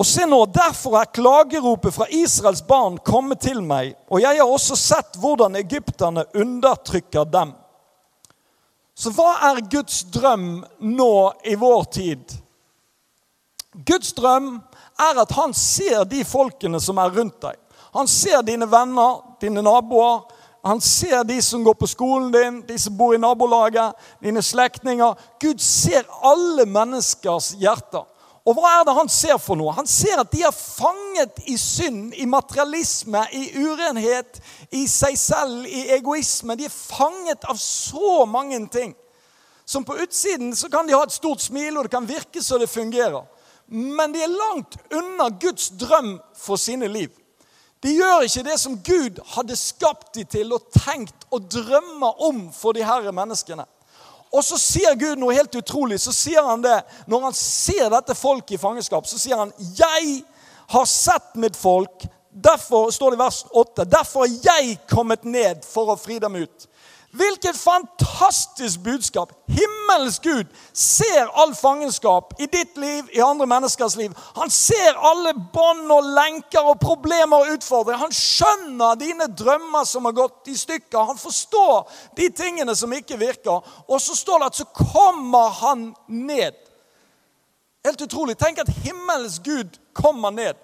Og 0.00 0.08
se 0.08 0.24
nå, 0.26 0.38
Derfor 0.50 0.96
er 0.98 1.12
klageropet 1.14 1.94
fra 1.94 2.08
Israels 2.10 2.64
barn 2.66 2.96
kommet 3.04 3.44
til 3.44 3.60
meg, 3.62 3.92
og 4.08 4.24
jeg 4.24 4.40
har 4.40 4.48
også 4.48 4.78
sett 4.80 5.20
hvordan 5.20 5.60
egypterne 5.60 6.24
undertrykker 6.32 7.28
dem. 7.28 7.52
Så 8.96 9.12
hva 9.12 9.34
er 9.50 9.60
Guds 9.68 10.02
drøm 10.12 10.64
nå 10.80 11.12
i 11.44 11.54
vår 11.60 11.84
tid? 11.92 12.34
Guds 13.72 14.12
drøm 14.16 14.56
at 15.22 15.32
han 15.32 15.54
ser 15.54 16.04
de 16.04 16.24
folkene 16.24 16.80
som 16.80 16.98
er 16.98 17.10
rundt 17.14 17.40
deg. 17.42 17.58
Han 17.92 18.08
ser 18.08 18.42
dine 18.42 18.66
venner, 18.70 19.20
dine 19.40 19.62
naboer. 19.62 20.22
Han 20.64 20.80
ser 20.80 21.24
de 21.24 21.40
som 21.42 21.64
går 21.64 21.74
på 21.74 21.88
skolen 21.90 22.30
din, 22.32 22.60
de 22.66 22.78
som 22.78 22.94
bor 22.96 23.14
i 23.14 23.20
nabolaget, 23.20 23.98
dine 24.22 24.42
slektninger. 24.42 25.18
Gud 25.42 25.60
ser 25.60 26.06
alle 26.22 26.66
menneskers 26.70 27.52
hjerter. 27.60 28.06
Og 28.42 28.56
hva 28.58 28.70
er 28.80 28.86
det 28.86 28.94
han 28.96 29.10
ser 29.10 29.36
for 29.38 29.58
noe? 29.58 29.74
Han 29.76 29.86
ser 29.86 30.18
at 30.18 30.30
de 30.32 30.40
er 30.42 30.54
fanget 30.54 31.44
i 31.50 31.54
synd, 31.58 32.14
i 32.18 32.26
materialisme, 32.26 33.22
i 33.38 33.44
urenhet, 33.62 34.40
i 34.74 34.86
seg 34.90 35.18
selv, 35.18 35.66
i 35.66 35.84
egoisme. 35.94 36.56
De 36.58 36.66
er 36.66 36.74
fanget 36.74 37.46
av 37.46 37.58
så 37.60 38.24
mange 38.26 38.58
ting. 38.72 38.96
Som 39.66 39.84
på 39.86 39.94
utsiden 40.02 40.56
så 40.58 40.70
kan 40.70 40.88
de 40.88 40.96
ha 40.96 41.04
et 41.06 41.14
stort 41.14 41.42
smil, 41.42 41.76
og 41.76 41.86
det 41.86 41.94
kan 41.94 42.08
virke 42.08 42.42
så 42.42 42.58
det 42.58 42.70
fungerer 42.70 43.22
men 43.72 44.12
de 44.12 44.20
er 44.20 44.32
langt 44.32 44.76
unna 44.92 45.30
Guds 45.40 45.70
drøm 45.80 46.18
for 46.36 46.60
sine 46.60 46.88
liv. 46.92 47.10
De 47.82 47.94
gjør 47.96 48.26
ikke 48.26 48.44
det 48.46 48.58
som 48.60 48.76
Gud 48.84 49.18
hadde 49.34 49.56
skapt 49.58 50.12
dem 50.14 50.28
til 50.30 50.52
og 50.54 50.68
tenkt 50.76 51.24
og 51.32 51.48
drømmer 51.50 52.20
om 52.28 52.44
for 52.54 52.76
de 52.76 52.84
herre 52.86 53.14
menneskene. 53.16 53.64
Og 54.32 54.44
så 54.44 54.56
sier 54.60 54.94
Gud 54.96 55.18
noe 55.20 55.34
helt 55.36 55.54
utrolig. 55.58 55.98
Så 56.00 56.12
sier 56.16 56.44
han 56.46 56.62
det 56.64 56.78
Når 57.10 57.26
han 57.26 57.34
ser 57.36 57.90
dette 57.92 58.16
folket 58.16 58.56
i 58.56 58.60
fangenskap, 58.60 59.06
så 59.06 59.18
sier 59.18 59.36
han 59.36 59.52
'Jeg 59.58 60.24
har 60.68 60.84
sett 60.84 61.34
mitt 61.34 61.56
folk'. 61.56 62.06
Derfor 62.32 62.90
står 62.90 63.10
det 63.10 63.16
i 63.16 63.24
vers 63.24 63.44
8. 63.50 63.84
Derfor 63.84 64.20
har 64.20 64.38
jeg 64.42 64.78
kommet 64.88 65.24
ned 65.24 65.64
for 65.64 65.92
å 65.92 65.98
fri 65.98 66.18
dem 66.18 66.36
ut. 66.36 66.68
Hvilket 67.12 67.56
fantastisk 67.56 68.80
budskap! 68.80 69.32
Himmelens 69.48 70.20
Gud 70.20 70.44
ser 70.72 71.28
all 71.36 71.54
fangenskap 71.54 72.32
i 72.40 72.46
ditt 72.46 72.76
liv, 72.80 73.10
i 73.12 73.20
andre 73.20 73.46
menneskers 73.46 73.96
liv. 74.00 74.14
Han 74.36 74.50
ser 74.50 74.96
alle 74.96 75.34
bånd 75.52 75.92
og 75.92 76.08
lenker 76.16 76.64
og 76.64 76.80
problemer 76.80 77.42
og 77.44 77.58
utfordringer. 77.58 78.00
Han 78.00 78.16
skjønner 78.16 78.96
dine 78.96 79.26
drømmer 79.28 79.84
som 79.84 80.08
har 80.08 80.16
gått 80.16 80.48
i 80.48 80.56
stykker. 80.56 81.04
Han 81.10 81.20
forstår 81.20 81.90
de 82.16 82.30
tingene 82.32 82.76
som 82.76 82.96
ikke 82.96 83.20
virker. 83.20 83.60
Og 83.88 84.00
så 84.00 84.16
står 84.16 84.40
det 84.40 84.48
at 84.48 84.62
så 84.62 84.68
kommer 84.72 85.52
han 85.60 85.84
ned. 86.08 86.56
Helt 87.84 88.06
utrolig. 88.08 88.38
Tenk 88.40 88.64
at 88.64 88.72
himmelens 88.86 89.36
Gud 89.44 89.76
kommer 89.92 90.32
ned. 90.32 90.56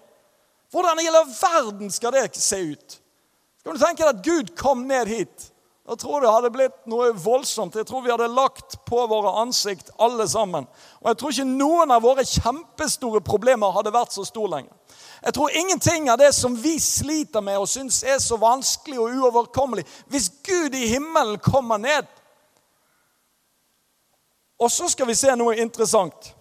Hvordan 0.73 1.01
i 1.01 1.05
hele 1.11 1.27
verden 1.29 1.93
skal 1.93 2.17
det 2.17 2.41
se 2.41 2.63
ut? 2.73 2.99
Skal 3.61 3.77
du 3.77 3.85
tenke 3.85 4.01
deg 4.01 4.17
at 4.17 4.25
Gud 4.25 4.57
kom 4.57 4.89
ned 4.89 5.13
hit? 5.13 5.53
Jeg 5.89 5.99
tror 5.99 6.21
det 6.21 6.31
hadde 6.31 6.51
blitt 6.53 6.75
noe 6.91 7.15
voldsomt. 7.17 7.77
Jeg 7.81 7.87
tror 7.89 8.03
vi 8.05 8.11
hadde 8.13 8.27
lagt 8.29 8.75
på 8.85 9.07
våre 9.09 9.31
ansikt 9.41 9.89
alle 9.97 10.27
sammen. 10.29 10.67
Og 11.01 11.09
jeg 11.09 11.17
tror 11.17 11.33
ikke 11.33 11.47
noen 11.49 11.95
av 11.95 12.03
våre 12.05 12.27
kjempestore 12.29 13.23
problemer 13.25 13.73
hadde 13.73 13.95
vært 13.95 14.13
så 14.13 14.27
store 14.29 14.59
lenger. 14.59 14.75
Jeg 15.25 15.35
tror 15.35 15.57
ingenting 15.57 16.11
av 16.13 16.19
det 16.21 16.29
som 16.37 16.53
vi 16.61 16.75
sliter 16.83 17.41
med 17.41 17.57
og 17.59 17.71
syns 17.73 18.03
er 18.05 18.21
så 18.21 18.37
vanskelig 18.39 19.01
og 19.03 19.17
uoverkommelig 19.19 19.83
Hvis 20.07 20.29
Gud 20.47 20.77
i 20.79 20.87
himmelen 20.93 21.41
kommer 21.43 21.81
ned 21.83 22.07
Og 24.63 24.71
så 24.71 24.87
skal 24.93 25.09
vi 25.11 25.17
se 25.19 25.35
noe 25.35 25.57
interessant. 25.59 26.35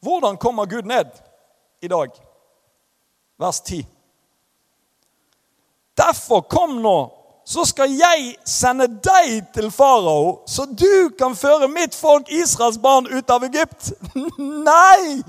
Hvordan 0.00 0.36
kommer 0.40 0.64
Gud 0.66 0.88
ned 0.88 1.12
i 1.82 1.88
dag? 1.88 2.16
Vers 3.40 3.60
10. 3.60 3.84
Derfor 6.10 6.40
kom 6.40 6.70
nå, 6.82 7.10
så 7.46 7.62
skal 7.64 7.92
jeg 7.94 8.32
sende 8.46 8.88
deg 8.88 9.44
til 9.54 9.68
farao, 9.70 10.40
så 10.48 10.64
du 10.66 11.10
kan 11.18 11.36
føre 11.38 11.68
mitt 11.70 11.94
folk, 11.94 12.26
Israels 12.34 12.78
barn, 12.82 13.06
ut 13.06 13.30
av 13.30 13.46
Egypt. 13.46 13.92
Nei! 14.70 15.20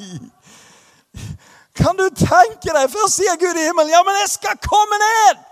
Kan 1.77 1.99
du 1.99 2.07
tenke 2.17 2.73
deg? 2.73 2.89
Først 2.89 3.19
sier 3.19 3.37
Gud 3.37 3.59
i 3.59 3.67
himmelen, 3.67 3.93
ja, 3.93 4.01
men 4.07 4.17
jeg 4.23 4.31
skal 4.33 4.57
komme 4.65 4.97
ned. 5.03 5.45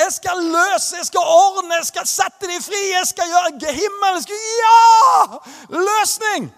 Jeg 0.00 0.16
skal 0.16 0.40
løse, 0.48 0.96
jeg 0.96 1.10
skal 1.10 1.28
ordne, 1.28 1.76
jeg 1.76 1.90
skal 1.90 2.08
sette 2.08 2.48
dem 2.48 2.64
fri. 2.64 2.80
Jeg 2.94 3.04
skal 3.10 3.28
gjøre 3.28 3.76
himmelsk 3.76 4.32
Ja! 4.32 5.38
Løsning! 5.76 6.48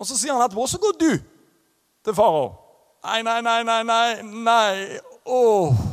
Og 0.00 0.08
så 0.08 0.16
sier 0.16 0.32
han 0.32 0.46
etterpå, 0.46 0.64
så 0.70 0.80
går 0.80 0.96
du 1.04 1.10
til 1.20 2.16
farao. 2.16 2.52
Nei, 3.04 3.20
nei, 3.28 3.40
nei, 3.44 3.62
nei, 3.68 3.80
nei. 3.84 4.20
nei. 4.48 5.00
Åh. 5.26 5.89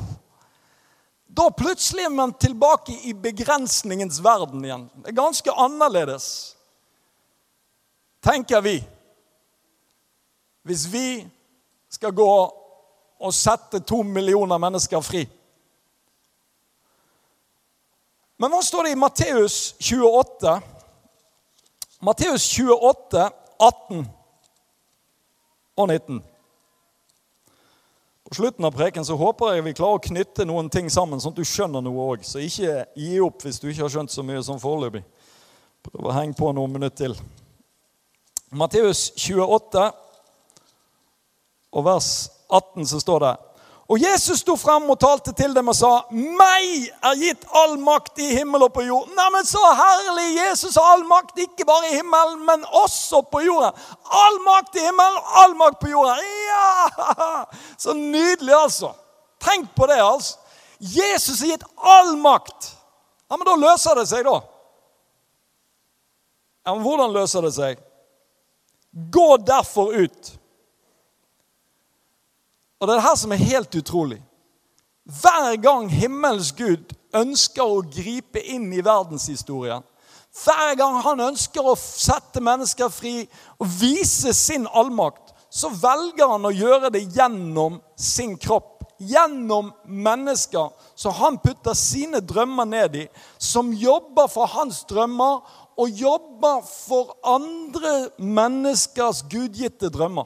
Da 1.37 1.49
plutselig 1.53 2.07
er 2.07 2.09
man 2.09 2.33
tilbake 2.33 2.95
i 3.05 3.13
begrensningens 3.13 4.17
verden 4.25 4.63
igjen. 4.65 4.87
Det 5.03 5.11
er 5.11 5.19
ganske 5.19 5.53
annerledes, 5.53 6.55
tenker 8.25 8.63
vi. 8.65 8.79
Hvis 10.65 10.87
vi 10.91 11.09
skal 11.93 12.15
gå 12.17 12.31
og 13.17 13.33
sette 13.33 13.79
to 13.85 14.01
millioner 14.03 14.57
mennesker 14.61 15.01
fri. 15.05 15.23
Men 18.37 18.53
hva 18.53 18.61
står 18.65 18.87
det 18.87 18.95
i 18.95 18.99
Matteus 18.99 19.75
28? 19.81 20.57
Matteus 22.05 22.49
28, 22.53 23.29
18 23.57 24.03
og 25.77 25.87
19. 25.87 26.19
På 28.27 28.35
slutten 28.35 28.65
av 28.67 28.73
preken 28.75 29.05
så 29.07 29.15
håper 29.15 29.53
jeg 29.55 29.63
vi 29.63 29.75
klarer 29.77 30.01
å 30.01 30.03
knytte 30.03 30.43
noen 30.43 30.67
ting 30.69 30.89
sammen, 30.91 31.21
sånn 31.23 31.31
at 31.31 31.39
du 31.39 31.47
skjønner 31.47 31.83
noe 31.83 32.07
òg. 32.11 32.25
Så 32.27 32.41
ikke 32.43 32.81
gi 32.99 33.21
opp 33.23 33.45
hvis 33.45 33.61
du 33.63 33.69
ikke 33.69 33.85
har 33.85 33.93
skjønt 33.93 34.11
så 34.11 34.25
mye 34.27 34.41
som 34.43 34.59
foreløpig. 34.59 35.05
Prøv 35.87 36.09
å 36.09 36.15
henge 36.17 36.35
på 36.35 36.49
noen 36.51 36.73
minutter 36.75 37.05
til. 37.05 37.15
Matteus 38.51 39.13
28 39.15 39.85
og 41.71 41.87
vers 41.87 42.09
18 42.51 42.87
så 42.91 42.99
står 43.03 43.23
det 43.23 43.33
og 43.87 44.01
Jesus 44.03 44.41
sto 44.43 44.57
frem 44.59 44.89
og 44.91 44.97
talte 44.99 45.31
til 45.31 45.53
dem 45.55 45.69
og 45.71 45.75
sa, 45.75 45.91
'Meg 46.11 46.89
er 46.91 47.15
gitt 47.15 47.45
all 47.55 47.77
makt 47.79 48.19
i 48.19 48.33
himmel 48.35 48.65
og 48.65 48.73
på 48.73 48.83
jord.' 48.83 49.07
Neimen, 49.15 49.45
så 49.45 49.61
herlig! 49.79 50.35
Jesus 50.35 50.75
har 50.75 50.83
all 50.93 51.05
makt, 51.07 51.39
ikke 51.39 51.65
bare 51.65 51.87
i 51.91 51.95
himmelen, 51.95 52.45
men 52.45 52.65
også 52.65 53.21
på 53.31 53.39
jorda. 53.45 53.71
All 54.11 54.41
makt 54.43 54.75
i 54.75 54.83
himmelen, 54.83 55.21
all 55.23 55.55
makt 55.55 55.79
på 55.79 55.87
jorda. 55.87 56.17
Ja! 56.19 57.45
Så 57.77 57.93
nydelig, 57.93 58.53
altså. 58.53 58.91
Tenk 59.39 59.75
på 59.75 59.87
det, 59.87 60.01
altså. 60.01 60.37
Jesus 60.79 61.39
har 61.39 61.47
gitt 61.47 61.63
all 61.77 62.17
makt. 62.17 62.75
Ja, 63.29 63.37
Men 63.37 63.47
da 63.47 63.55
løser 63.55 63.95
det 63.95 64.07
seg, 64.09 64.25
da. 64.25 64.41
Ja, 66.65 66.73
men 66.73 66.83
Hvordan 66.83 67.13
løser 67.13 67.41
det 67.41 67.53
seg? 67.55 67.79
Gå 68.91 69.37
derfor 69.37 69.95
ut. 69.95 70.33
Og 72.77 72.87
det 72.87 72.93
er 72.93 72.99
det 72.99 73.07
her 73.07 73.19
som 73.19 73.33
er 73.33 73.47
helt 73.49 73.75
utrolig. 73.75 74.21
Hver 75.07 75.55
gang 75.63 75.87
himmelens 75.91 76.51
Gud 76.51 76.93
ønsker 77.15 77.63
å 77.63 77.85
gripe 77.85 78.41
inn 78.43 78.67
i 78.75 78.83
verdenshistorien, 78.83 79.85
hver 80.43 80.75
gang 80.77 80.99
han 81.01 81.23
ønsker 81.31 81.65
å 81.65 81.77
sette 81.79 82.41
mennesker 82.43 82.91
fri 82.93 83.15
og 83.57 83.69
vise 83.79 84.33
sin 84.37 84.67
allmakt, 84.67 85.33
så 85.49 85.71
velger 85.73 86.27
han 86.29 86.45
å 86.45 86.53
gjøre 86.53 86.91
det 86.93 87.07
gjennom 87.15 87.79
sin 87.97 88.35
kropp. 88.37 88.73
Gjennom 88.97 89.69
mennesker 89.85 90.71
som 90.97 91.13
han 91.19 91.35
putter 91.37 91.75
sine 91.77 92.17
drømmer 92.25 92.65
ned 92.65 92.95
i, 92.97 93.03
som 93.37 93.69
jobber 93.69 94.25
for 94.29 94.49
hans 94.49 94.79
drømmer 94.89 95.43
og 95.77 96.01
jobber 96.01 96.63
for 96.65 97.13
andre 97.21 98.09
menneskers 98.17 99.21
gudgitte 99.29 99.91
drømmer. 99.93 100.25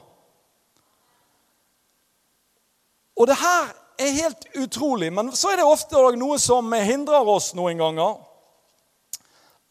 Og 3.16 3.26
det 3.28 3.36
her 3.36 3.72
er 3.98 4.18
helt 4.22 4.46
utrolig, 4.56 5.12
men 5.12 5.32
så 5.36 5.52
er 5.52 5.60
det 5.60 5.68
ofte 5.68 6.00
noe 6.16 6.38
som 6.40 6.72
hindrer 6.72 7.28
oss 7.28 7.52
noen 7.54 7.80
ganger. 7.80 8.16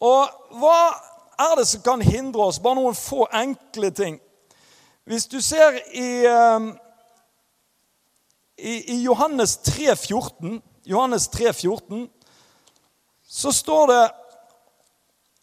Og 0.02 0.58
hva 0.58 0.78
er 1.42 1.58
det 1.58 1.68
som 1.70 1.82
kan 1.86 2.02
hindre 2.02 2.48
oss? 2.48 2.62
Bare 2.62 2.78
noen 2.80 2.98
få 2.98 3.26
enkle 3.34 3.92
ting. 3.94 4.20
Hvis 5.06 5.28
du 5.30 5.42
ser 5.42 5.78
i, 5.98 6.26
ehm, 6.26 6.72
i, 8.58 8.94
i 8.94 9.02
Johannes 9.04 9.58
3, 9.58 9.96
14, 9.96 10.62
Johannes 10.86 11.28
3, 11.28 11.54
14, 11.54 12.10
så 13.26 13.52
står 13.52 13.88
det 13.88 14.04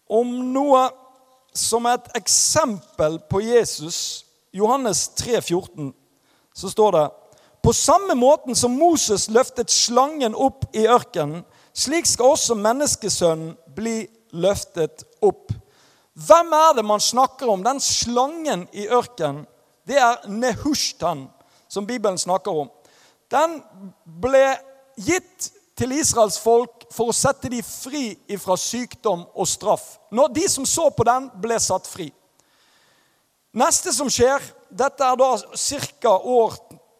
om 0.09 0.31
noe 0.53 0.89
som 1.55 1.87
er 1.89 1.99
et 1.99 2.11
eksempel 2.21 3.19
på 3.31 3.43
Jesus. 3.43 4.25
Johannes 4.55 5.09
3, 5.19 5.43
14. 5.43 5.95
så 6.55 6.71
står 6.71 6.93
det 6.93 7.07
På 7.69 7.73
samme 7.73 8.15
måten 8.15 8.57
som 8.57 8.73
Moses 8.73 9.27
løftet 9.29 9.69
slangen 9.71 10.33
opp 10.33 10.63
i 10.73 10.87
ørkenen, 10.89 11.43
slik 11.77 12.07
skal 12.09 12.31
også 12.33 12.55
menneskesønnen 12.57 13.51
bli 13.77 14.07
løftet 14.33 15.05
opp. 15.21 15.53
Hvem 16.17 16.55
er 16.57 16.79
det 16.79 16.85
man 16.89 17.05
snakker 17.05 17.51
om? 17.53 17.61
Den 17.67 17.77
slangen 17.85 18.63
i 18.73 18.87
ørkenen, 18.89 19.43
det 19.85 20.01
er 20.01 20.25
Nehushtan, 20.33 21.27
som 21.69 21.85
Bibelen 21.85 22.17
snakker 22.17 22.63
om. 22.63 22.73
Den 23.29 23.61
ble 24.25 24.47
gitt 24.97 25.51
til 25.77 25.93
Israels 25.99 26.41
folk 26.41 26.89
for 26.89 27.13
å 27.13 27.19
sette 27.21 27.53
dem 27.53 27.69
fri 27.69 28.15
fra 28.41 28.57
sykdom 28.57 29.27
og 29.35 29.53
straff. 29.53 29.99
Når 30.09 30.33
de 30.41 30.49
som 30.49 30.65
så 30.65 30.89
på 30.89 31.05
den, 31.05 31.29
ble 31.37 31.61
satt 31.61 31.85
fri. 31.85 32.09
Neste 33.53 33.93
som 33.93 34.09
skjer, 34.09 34.41
dette 34.73 35.05
er 35.05 35.21
da 35.21 35.35
ca. 35.37 36.17
år 36.17 36.57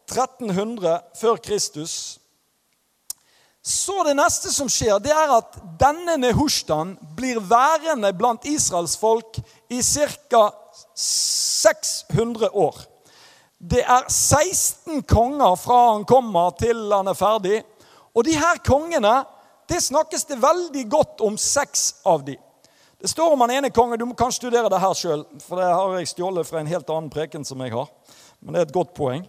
1300 0.09 0.99
før 1.19 1.37
Kristus. 1.37 2.19
Så 3.61 4.03
det 4.07 4.15
neste 4.17 4.51
som 4.53 4.69
skjer, 4.71 4.97
det 5.03 5.11
er 5.13 5.33
at 5.35 5.57
denne 5.79 6.15
Nehushtan 6.21 6.95
blir 7.17 7.41
værende 7.43 8.11
blant 8.17 8.47
Israels 8.47 8.95
folk 8.97 9.41
i 9.69 9.81
ca. 9.83 10.49
600 10.95 12.49
år. 12.55 12.79
Det 13.59 13.83
er 13.83 14.07
16 14.07 15.03
konger 15.03 15.57
fra 15.59 15.79
han 15.91 16.05
kommer 16.07 16.55
til 16.59 16.87
han 16.93 17.11
er 17.11 17.17
ferdig. 17.19 17.59
Og 18.15 18.23
de 18.25 18.37
her 18.39 18.61
kongene 18.65 19.19
det 19.69 19.83
snakkes 19.85 20.25
det 20.25 20.39
veldig 20.41 20.85
godt 20.89 21.21
om 21.21 21.35
seks 21.37 21.99
av 22.07 22.23
dem. 22.25 22.39
Det 22.99 23.07
står 23.07 23.31
om 23.31 23.43
han 23.45 23.51
ene 23.53 23.69
kongen. 23.69 23.99
Du 23.99 24.13
kan 24.17 24.31
studere 24.33 24.69
det 24.71 24.79
her 24.81 24.95
sjøl, 24.97 25.21
for 25.45 25.61
det 25.61 25.67
har 25.69 25.93
jeg 25.99 26.09
stjålet 26.09 26.47
fra 26.47 26.59
en 26.59 26.71
helt 26.71 26.89
annen 26.89 27.11
preken 27.13 27.45
som 27.47 27.61
jeg 27.63 27.71
har. 27.75 27.85
Men 28.41 28.55
det 28.55 28.59
er 28.59 28.67
et 28.67 28.75
godt 28.75 28.95
poeng. 28.97 29.27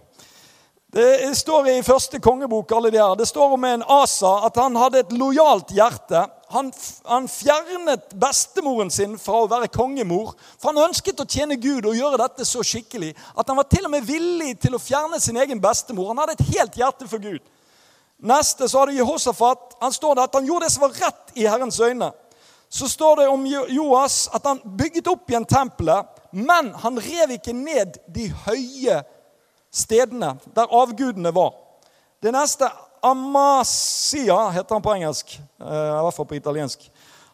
Det 0.93 1.37
står 1.39 1.69
i 1.69 1.83
første 1.87 2.19
kongebok 2.19 2.73
alle 2.75 2.91
de 2.91 2.99
her, 2.99 3.13
det 3.15 3.29
står 3.31 3.53
om 3.55 3.65
en 3.65 3.83
Asa 3.95 4.33
at 4.49 4.57
han 4.59 4.75
hadde 4.75 5.05
et 5.05 5.13
lojalt 5.15 5.71
hjerte. 5.71 6.25
Han, 6.51 6.73
han, 7.07 7.29
fjernet 7.31 8.09
bestemoren 8.19 8.91
sin 8.91 9.15
fra 9.23 9.45
å 9.45 9.51
være 9.53 9.69
kongemor. 9.71 10.33
For 10.59 10.73
han 10.73 10.89
ønsket 10.89 11.23
å 11.23 11.29
tjene 11.31 11.61
Gud 11.63 11.87
og 11.87 11.95
gjøre 11.95 12.19
dette 12.19 12.47
så 12.49 12.65
skikkelig 12.67 13.13
at 13.15 13.47
han 13.47 13.61
var 13.61 13.69
til 13.71 13.87
og 13.87 13.93
med 13.93 14.09
villig 14.09 14.57
til 14.65 14.75
å 14.75 14.83
fjerne 14.83 15.21
sin 15.23 15.39
egen 15.39 15.63
bestemor. 15.63 16.09
Han 16.11 16.25
hadde 16.25 16.35
et 16.41 16.51
helt 16.57 16.81
hjerte 16.83 17.07
for 17.07 17.23
Gud. 17.23 17.39
Neste 18.19 18.67
så 18.67 18.83
har 18.83 18.91
du 18.91 18.99
Jehosafat. 18.99 19.79
Han 19.85 19.95
står 19.95 20.19
det 20.19 20.27
at 20.27 20.41
han 20.41 20.51
gjorde 20.51 20.67
det 20.67 20.75
som 20.75 20.89
var 20.89 20.99
rett 20.99 21.39
i 21.39 21.47
Herrens 21.47 21.79
øyne 21.79 22.11
så 22.71 22.87
står 22.87 23.17
det 23.17 23.25
om 23.27 23.47
Joas 23.47 24.29
at 24.31 24.45
han 24.47 24.61
bygget 24.79 25.09
opp 25.11 25.31
igjen 25.33 25.43
tempelet, 25.45 26.07
men 26.31 26.69
han 26.79 27.01
rev 27.03 27.33
ikke 27.35 27.51
ned 27.51 27.97
de 28.15 28.29
høye 28.45 29.01
stedene 29.73 30.35
der 30.55 30.71
avgudene 30.71 31.33
var. 31.35 31.55
Det 32.23 32.33
neste 32.35 32.69
Amasia 33.03 34.51
heter 34.53 34.77
han 34.77 34.85
på 34.85 34.95
engelsk, 34.95 35.39
eh, 35.41 35.67
i 35.67 36.03
hvert 36.05 36.17
fall 36.17 36.29
på 36.29 36.37
italiensk. 36.37 36.91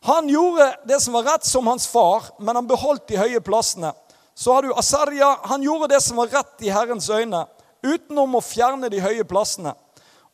Han 0.06 0.28
gjorde 0.28 0.68
det 0.86 1.00
som 1.02 1.16
var 1.16 1.26
rett 1.26 1.46
som 1.46 1.66
hans 1.66 1.86
far, 1.90 2.28
men 2.38 2.54
han 2.54 2.66
beholdt 2.66 3.08
de 3.08 3.18
høye 3.18 3.40
plassene. 3.40 3.92
Så 4.34 4.52
har 4.52 4.62
du 4.62 4.74
Asaria. 4.74 5.32
Han 5.42 5.62
gjorde 5.62 5.88
det 5.94 6.00
som 6.04 6.20
var 6.20 6.30
rett 6.30 6.62
i 6.62 6.70
Herrens 6.70 7.08
øyne, 7.10 7.46
utenom 7.82 8.36
å 8.36 8.44
fjerne 8.44 8.90
de 8.92 9.00
høye 9.00 9.24
plassene. 9.24 9.72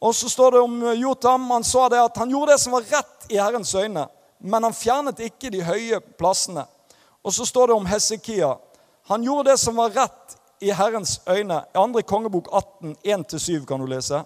Og 0.03 0.15
så 0.15 0.29
står 0.29 0.57
det 0.57 0.61
om 0.61 0.83
Jotam. 0.99 1.47
Han 1.51 1.65
sa 1.65 1.89
det 1.89 2.03
at 2.03 2.17
han 2.19 2.31
gjorde 2.31 2.53
det 2.53 2.61
som 2.61 2.75
var 2.75 2.85
rett 2.91 3.31
i 3.31 3.39
Herrens 3.39 3.75
øyne 3.75 4.09
men 4.43 4.67
han 4.67 4.75
fjernet 4.75 5.21
ikke 5.23 5.51
de 5.55 5.63
høye 5.63 6.01
plassene. 6.19 6.65
Og 7.23 7.35
så 7.35 7.47
står 7.47 7.71
det 7.71 7.79
om 7.79 7.87
Hesekia. 7.87 8.57
Han 9.11 9.23
gjorde 9.23 9.53
det 9.53 9.61
som 9.63 9.79
var 9.79 9.95
rett 9.95 10.37
i 10.63 10.73
Herrens 10.73 11.21
øyne. 11.29 11.65
Andre 11.75 12.03
kongebok 12.03 12.49
18, 12.53 12.97
1-7 13.05 13.65
kan 13.67 13.81
du 13.81 13.87
lese. 13.87 14.23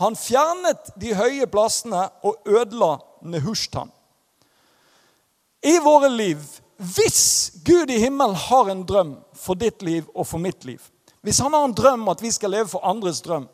Han 0.00 0.16
fjernet 0.16 0.92
de 1.00 1.14
høye 1.14 1.46
plassene 1.50 2.06
og 2.22 2.38
ødela 2.46 2.96
Nehushtan. 3.22 3.90
I 5.62 5.76
våre 5.84 6.08
liv, 6.08 6.38
hvis 6.76 7.52
Gud 7.66 7.90
i 7.90 7.98
himmelen 8.00 8.34
har 8.34 8.70
en 8.70 8.84
drøm 8.88 9.16
for 9.36 9.58
ditt 9.60 9.82
liv 9.82 10.06
og 10.14 10.26
for 10.26 10.40
mitt 10.40 10.64
liv, 10.64 10.80
hvis 11.20 11.42
han 11.44 11.52
har 11.52 11.66
en 11.68 11.76
drøm 11.76 12.08
at 12.08 12.22
vi 12.22 12.30
skal 12.32 12.54
leve 12.54 12.70
for 12.72 12.86
andres 12.86 13.20
drøm, 13.20 13.48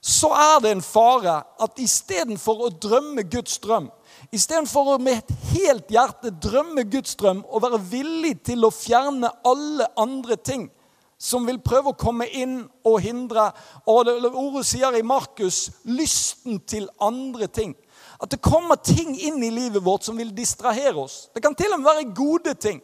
så 0.00 0.32
er 0.34 0.56
det 0.60 0.72
en 0.74 0.82
fare 0.82 1.36
at 1.62 1.78
istedenfor 1.80 2.66
å 2.66 2.72
drømme 2.82 3.22
Guds 3.30 3.60
drøm, 3.62 3.86
Istedenfor 4.32 4.94
å 4.94 5.00
med 5.02 5.20
et 5.20 5.32
helt 5.52 5.90
hjerte 5.92 6.32
drømme 6.42 6.84
Guds 6.90 7.14
drøm 7.20 7.42
og 7.44 7.62
være 7.64 7.80
villig 7.90 8.38
til 8.46 8.64
å 8.66 8.72
fjerne 8.74 9.30
alle 9.46 9.86
andre 10.00 10.38
ting 10.40 10.68
som 11.24 11.46
vil 11.48 11.60
prøve 11.64 11.92
å 11.92 11.98
komme 11.98 12.26
inn 12.36 12.58
og 12.84 12.98
hindre 13.00 13.48
Og 13.88 14.04
det, 14.04 14.14
Ordet 14.28 14.66
sier 14.68 14.96
i 14.98 15.04
Markus 15.06 15.70
lysten 15.88 16.60
til 16.68 16.88
andre 17.00 17.48
ting. 17.48 17.72
At 18.20 18.30
det 18.30 18.42
kommer 18.44 18.76
ting 18.76 19.14
inn 19.16 19.42
i 19.42 19.52
livet 19.52 19.84
vårt 19.84 20.04
som 20.04 20.18
vil 20.20 20.34
distrahere 20.36 20.96
oss. 21.00 21.28
Det 21.34 21.42
kan 21.42 21.56
til 21.56 21.72
og 21.72 21.80
med 21.80 21.88
være 21.88 22.10
gode 22.16 22.54
ting. 22.60 22.82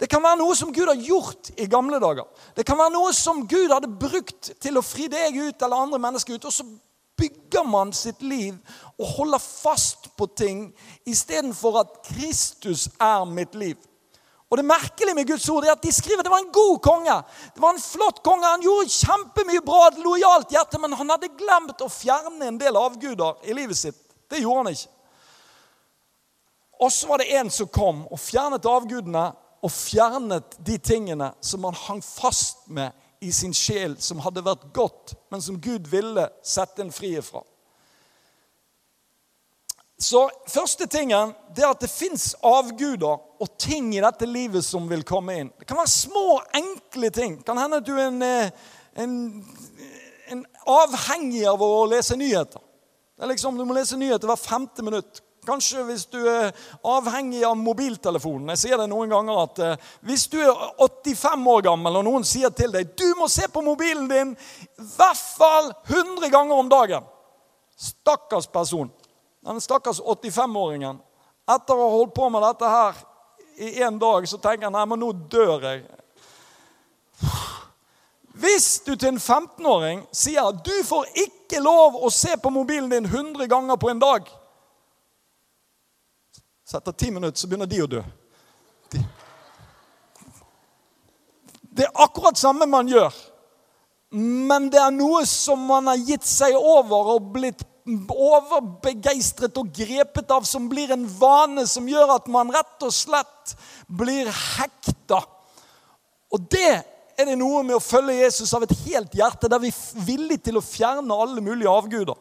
Det 0.00 0.08
kan 0.10 0.24
være 0.24 0.40
noe 0.40 0.56
som 0.58 0.72
Gud 0.74 0.88
har 0.90 0.98
gjort 0.98 1.52
i 1.60 1.68
gamle 1.70 2.00
dager. 2.02 2.26
Det 2.56 2.64
kan 2.66 2.78
være 2.80 2.96
noe 2.96 3.12
som 3.14 3.44
Gud 3.46 3.70
hadde 3.70 3.92
brukt 3.92 4.50
til 4.60 4.80
å 4.80 4.82
fri 4.82 5.06
deg 5.12 5.36
ut 5.38 5.62
eller 5.62 5.84
andre 5.84 6.00
mennesker 6.02 6.34
ut. 6.34 6.48
Og 6.48 6.52
så 6.52 6.66
bygger 7.16 7.68
man 7.68 7.92
sitt 7.94 8.22
liv 8.24 8.56
og 8.98 9.06
holder 9.18 9.42
fast 9.42 10.10
på 10.18 10.26
ting 10.36 10.66
istedenfor 11.06 11.78
at 11.84 11.98
Kristus 12.08 12.88
er 12.98 13.24
mitt 13.28 13.54
liv. 13.54 13.78
Og 14.54 14.58
Det 14.58 14.64
merkelige 14.70 15.14
med 15.18 15.26
Guds 15.26 15.48
ord 15.50 15.64
er 15.66 15.72
at 15.72 15.82
de 15.82 15.90
skriver 15.92 16.20
at 16.22 16.28
det 16.28 16.30
var 16.30 16.44
en 16.44 16.52
god 16.54 16.76
konge. 16.78 17.14
Det 17.54 17.62
var 17.62 17.72
en 17.74 17.80
flott 17.82 18.20
konge. 18.22 18.46
Han 18.46 18.62
gjorde 18.62 18.92
kjempemye 18.94 19.62
bra, 19.66 19.88
et 19.88 19.98
lojalt 19.98 20.54
hjerte, 20.54 20.78
men 20.78 20.92
han 20.94 21.10
hadde 21.10 21.32
glemt 21.34 21.82
å 21.82 21.88
fjerne 21.90 22.52
en 22.52 22.60
del 22.60 22.78
avguder 22.78 23.40
i 23.50 23.56
livet 23.58 23.80
sitt. 23.80 23.98
Det 24.30 24.38
gjorde 24.44 24.60
han 24.62 24.76
ikke. 24.76 24.92
Og 26.86 26.92
så 26.94 27.10
var 27.10 27.18
det 27.18 27.32
en 27.34 27.50
som 27.50 27.72
kom 27.74 28.04
og 28.06 28.22
fjernet 28.22 28.68
avgudene 28.70 29.24
og 29.58 29.74
fjernet 29.74 30.54
de 30.62 30.78
tingene 30.78 31.32
som 31.42 31.66
han 31.66 31.80
hang 31.88 32.04
fast 32.06 32.62
med 32.70 32.94
i 33.26 33.32
sin 33.34 33.56
sjel 33.58 33.98
som 33.98 34.22
hadde 34.22 34.46
vært 34.46 34.70
godt, 34.76 35.16
men 35.34 35.42
som 35.42 35.58
Gud 35.58 35.90
ville 35.90 36.28
sette 36.46 36.86
en 36.86 36.94
fri 36.94 37.16
ifra. 37.18 37.42
Så 39.98 40.28
første 40.46 40.86
tingen 40.86 41.34
det 41.56 41.66
er 41.66 41.74
at 41.74 41.82
det 41.82 41.90
fins 41.90 42.36
avguder 42.46 43.18
og 43.44 43.58
ting 43.60 43.92
i 43.94 44.02
dette 44.02 44.26
livet 44.28 44.64
som 44.64 44.86
vil 44.88 45.04
komme 45.06 45.36
inn. 45.40 45.52
Det 45.58 45.68
kan 45.68 45.78
være 45.82 45.92
små, 45.92 46.40
enkle 46.56 47.10
ting. 47.12 47.38
Det 47.38 47.48
kan 47.48 47.60
hende 47.60 47.82
at 47.82 47.86
du 47.86 47.92
er 47.98 48.08
en, 48.08 48.22
eh, 48.22 48.70
en, 49.04 49.14
en 50.32 50.42
avhengig 50.72 51.44
av 51.50 51.62
å 51.62 51.84
lese 51.90 52.16
nyheter. 52.16 52.62
Det 53.14 53.26
er 53.26 53.32
liksom, 53.34 53.58
Du 53.58 53.64
må 53.68 53.76
lese 53.76 53.98
nyheter 54.00 54.30
hver 54.30 54.40
femte 54.40 54.82
minutt. 54.82 55.20
Kanskje 55.44 55.82
hvis 55.84 56.06
du 56.08 56.18
er 56.24 56.54
avhengig 56.88 57.44
av 57.44 57.56
mobiltelefonen. 57.60 58.54
Jeg 58.54 58.62
sier 58.62 58.80
det 58.80 58.88
noen 58.88 59.12
ganger 59.12 59.40
at 59.42 59.60
eh, 59.60 59.88
Hvis 60.08 60.26
du 60.32 60.38
er 60.40 60.52
85 60.80 61.48
år 61.52 61.64
gammel 61.68 62.00
og 62.00 62.06
noen 62.08 62.24
sier 62.24 62.52
til 62.56 62.72
deg 62.72 62.94
du 62.96 63.06
må 63.18 63.28
se 63.28 63.48
på 63.52 63.62
mobilen 63.64 64.08
din 64.08 64.32
i 64.32 64.86
hvert 64.96 65.24
fall 65.36 65.72
100 65.84 66.32
ganger 66.32 66.56
om 66.56 66.70
dagen 66.72 67.10
Stakkars 67.76 68.46
person. 68.46 68.88
Den 69.44 69.60
stakkars 69.60 69.98
85-åringen. 70.00 71.00
Etter 71.50 71.76
å 71.76 71.88
ha 71.88 71.96
holdt 71.98 72.14
på 72.16 72.28
med 72.32 72.40
dette 72.46 72.68
her 72.70 73.00
i 73.56 73.82
en 73.82 73.98
dag, 73.98 74.28
så 74.28 74.38
tenker 74.38 74.68
han 74.68 74.76
nei, 74.76 74.86
men 74.90 75.02
nå 75.02 75.10
dør 75.30 75.62
jeg. 75.62 75.84
Hvis 78.34 78.80
du 78.86 78.94
til 78.96 79.12
en 79.12 79.20
15-åring 79.20 80.00
sier 80.12 80.48
at 80.50 80.64
du 80.66 80.74
får 80.86 81.06
ikke 81.22 81.60
lov 81.62 82.00
å 82.02 82.10
se 82.10 82.34
på 82.42 82.50
mobilen 82.50 82.90
din 82.90 83.06
100 83.06 83.46
ganger 83.50 83.78
på 83.78 83.92
en 83.92 84.02
dag 84.02 84.26
så 86.64 86.78
etter 86.78 86.92
ti 86.92 87.10
minutter 87.10 87.38
så 87.38 87.48
begynner 87.48 87.68
de 87.68 87.82
å 87.84 87.86
dø. 87.86 88.00
De. 88.90 89.02
Det 91.74 91.84
er 91.84 92.02
akkurat 92.02 92.38
samme 92.40 92.66
man 92.70 92.88
gjør. 92.88 93.12
Men 94.14 94.70
det 94.72 94.80
er 94.80 94.94
noe 94.94 95.24
som 95.28 95.60
man 95.68 95.90
har 95.90 96.00
gitt 96.00 96.26
seg 96.26 96.56
over 96.56 97.14
og 97.16 97.30
blitt 97.34 97.64
overbegeistret 97.84 99.56
og 99.60 99.70
grepet 99.76 100.30
av, 100.32 100.46
som 100.48 100.68
blir 100.70 100.94
en 100.94 101.04
vane 101.20 101.66
som 101.68 101.88
gjør 101.88 102.16
at 102.16 102.28
man 102.32 102.52
rett 102.54 102.86
og 102.86 102.94
slett 102.94 103.54
blir 103.86 104.30
hekta. 104.30 105.20
Og 106.32 106.46
det 106.50 106.70
er 107.14 107.28
det 107.28 107.36
noe 107.38 107.62
med 107.62 107.76
å 107.76 107.84
følge 107.84 108.22
Jesus 108.22 108.54
av 108.56 108.64
et 108.64 108.76
helt 108.86 109.12
hjerte, 109.14 109.50
der 109.50 109.60
vi 109.62 109.70
er 109.70 110.06
villige 110.06 110.48
til 110.48 110.58
å 110.58 110.64
fjerne 110.64 111.20
alle 111.24 111.44
mulige 111.44 111.70
avguder 111.70 112.16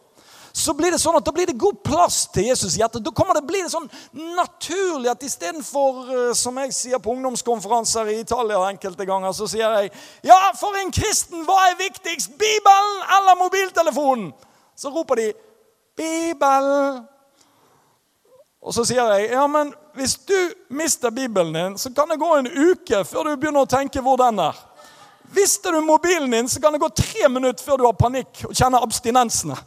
så 0.54 0.74
blir 0.78 0.94
det 0.94 1.00
sånn 1.02 1.16
at 1.18 1.26
da 1.26 1.32
blir 1.34 1.50
det 1.50 1.58
god 1.58 1.80
plass 1.82 2.28
til 2.30 2.46
Jesus 2.46 2.76
i 2.76 2.84
hjertet. 2.84 3.02
Da 3.02 3.12
kommer 3.16 3.34
det 3.34 3.48
blir 3.48 3.66
det 3.66 3.72
sånn 3.74 3.88
naturlig 4.38 5.10
at 5.10 5.26
istedenfor, 5.26 6.04
eh, 6.14 6.34
som 6.38 6.60
jeg 6.62 6.76
sier 6.78 7.02
på 7.02 7.16
ungdomskonferanser 7.16 8.12
i 8.14 8.20
Italia 8.22 8.60
enkelte 8.68 9.08
ganger, 9.10 9.34
så 9.34 9.50
sier 9.50 9.74
jeg 9.80 9.90
Ja, 10.22 10.38
for 10.60 10.78
en 10.78 10.94
kristen, 10.94 11.42
hva 11.48 11.58
er 11.72 11.80
viktigst? 11.82 12.38
Bibelen 12.38 13.02
eller 13.18 13.40
mobiltelefonen? 13.42 14.30
Så 14.78 14.94
roper 14.94 15.16
de 15.16 15.28
Bibelen. 15.98 17.04
Og 18.64 18.74
så 18.74 18.86
sier 18.88 19.10
jeg 19.16 19.32
ja, 19.34 19.44
men 19.52 19.74
hvis 19.98 20.16
du 20.28 20.38
mister 20.74 21.12
Bibelen 21.12 21.54
din, 21.54 21.78
så 21.78 21.92
kan 21.94 22.10
det 22.10 22.20
gå 22.20 22.30
en 22.38 22.48
uke 22.48 23.04
før 23.06 23.28
du 23.28 23.36
begynner 23.36 23.66
å 23.66 23.70
tenke 23.70 24.02
hvor 24.02 24.18
den 24.22 24.40
er. 24.40 24.58
Mister 25.34 25.74
du 25.74 25.82
mobilen 25.82 26.32
din, 26.32 26.50
så 26.50 26.62
kan 26.62 26.74
det 26.74 26.82
gå 26.82 26.90
tre 26.96 27.30
minutter 27.30 27.64
før 27.66 27.82
du 27.82 27.86
har 27.88 27.98
panikk 27.98 28.46
og 28.48 28.56
kjenner 28.56 28.86
abstinensene. 28.86 29.58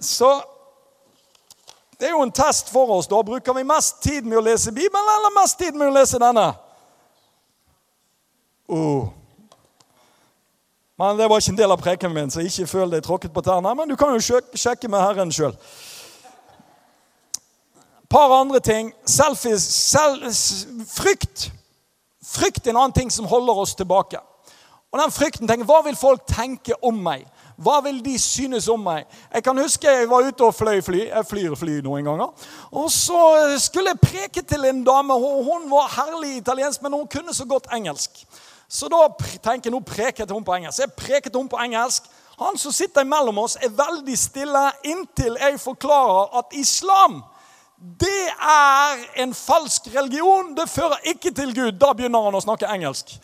Så 0.00 0.30
det 2.00 2.08
er 2.08 2.16
jo 2.16 2.24
en 2.24 2.32
test 2.32 2.72
for 2.72 2.90
oss. 2.96 3.06
da. 3.06 3.22
Bruker 3.22 3.54
vi 3.54 3.64
mest 3.68 4.02
tid 4.02 4.24
med 4.24 4.40
å 4.40 4.44
lese 4.44 4.72
Bibelen 4.72 5.14
eller 5.16 5.34
mest 5.36 5.58
tid 5.60 5.76
med 5.76 5.90
å 5.90 5.94
lese 5.94 6.20
denne? 6.20 6.46
Oh. 8.70 9.19
Men 11.00 11.18
Det 11.18 11.30
var 11.30 11.40
ikke 11.40 11.50
en 11.50 11.56
del 11.56 11.72
av 11.72 11.80
preken 11.80 12.12
min, 12.12 12.30
så 12.30 12.42
ikke 12.44 12.66
føl 12.68 12.90
deg 12.92 13.00
tråkket 13.04 13.32
på 13.32 13.40
tærne. 13.40 13.70
Men 13.74 13.88
du 13.88 13.96
kan 13.96 14.12
jo 14.12 14.40
sjekke 14.52 14.88
med 14.88 15.00
Herren 15.00 15.32
sjøl. 15.32 15.56
par 18.10 18.40
andre 18.40 18.60
ting. 18.60 18.92
Selfies, 19.06 19.62
selv, 19.62 20.26
frykt. 20.86 21.52
Frykt 22.26 22.66
er 22.66 22.70
en 22.70 22.76
annen 22.76 22.92
ting 22.92 23.12
som 23.12 23.24
holder 23.24 23.62
oss 23.62 23.74
tilbake. 23.74 24.18
Og 24.92 24.98
den 25.00 25.10
frykten 25.10 25.48
tenker, 25.48 25.64
Hva 25.64 25.80
vil 25.86 25.96
folk 25.96 26.26
tenke 26.26 26.74
om 26.82 26.94
meg? 26.94 27.24
Hva 27.56 27.80
vil 27.84 28.04
de 28.04 28.18
synes 28.18 28.68
om 28.68 28.80
meg? 28.80 29.06
Jeg 29.34 29.44
kan 29.44 29.58
huske 29.58 29.88
jeg 29.88 30.10
var 30.10 30.26
ute 30.26 30.44
og 30.44 30.54
fløy 30.54 30.82
fly. 30.82 31.06
Jeg 31.06 31.26
flyr 31.26 31.54
fly 31.54 31.80
noen 31.80 32.04
ganger. 32.04 32.28
Og 32.72 32.90
så 32.90 33.56
skulle 33.58 33.94
jeg 33.94 34.04
preke 34.04 34.42
til 34.42 34.64
en 34.64 34.84
dame. 34.84 35.16
Hun 35.16 35.70
var 35.70 35.88
herlig 35.96 36.36
italiensk, 36.36 36.82
men 36.82 36.92
hun 36.92 37.08
kunne 37.08 37.34
så 37.34 37.44
godt 37.44 37.72
engelsk. 37.72 38.26
Så 38.70 38.88
da 38.88 39.02
tenker 39.42 39.68
jeg, 39.68 39.74
nå 39.74 39.80
preket 39.82 40.30
hun 40.30 40.44
på 40.46 40.54
engelsk. 40.54 40.78
Jeg 40.78 40.94
preket 40.94 41.36
hun 41.36 41.48
på 41.50 41.58
engelsk. 41.58 42.06
Han 42.38 42.58
som 42.58 42.72
sitter 42.72 43.04
mellom 43.04 43.42
oss, 43.42 43.58
er 43.60 43.72
veldig 43.74 44.16
stille 44.18 44.62
inntil 44.86 45.36
jeg 45.40 45.58
forklarer 45.60 46.38
at 46.38 46.54
islam 46.56 47.20
det 47.80 48.28
er 48.44 49.22
en 49.22 49.34
falsk 49.34 49.88
religion. 49.94 50.52
Det 50.56 50.68
fører 50.68 51.00
ikke 51.04 51.30
til 51.32 51.54
Gud. 51.54 51.72
Da 51.80 51.94
begynner 51.96 52.26
han 52.26 52.36
å 52.36 52.42
snakke 52.44 52.68
engelsk. 52.68 53.14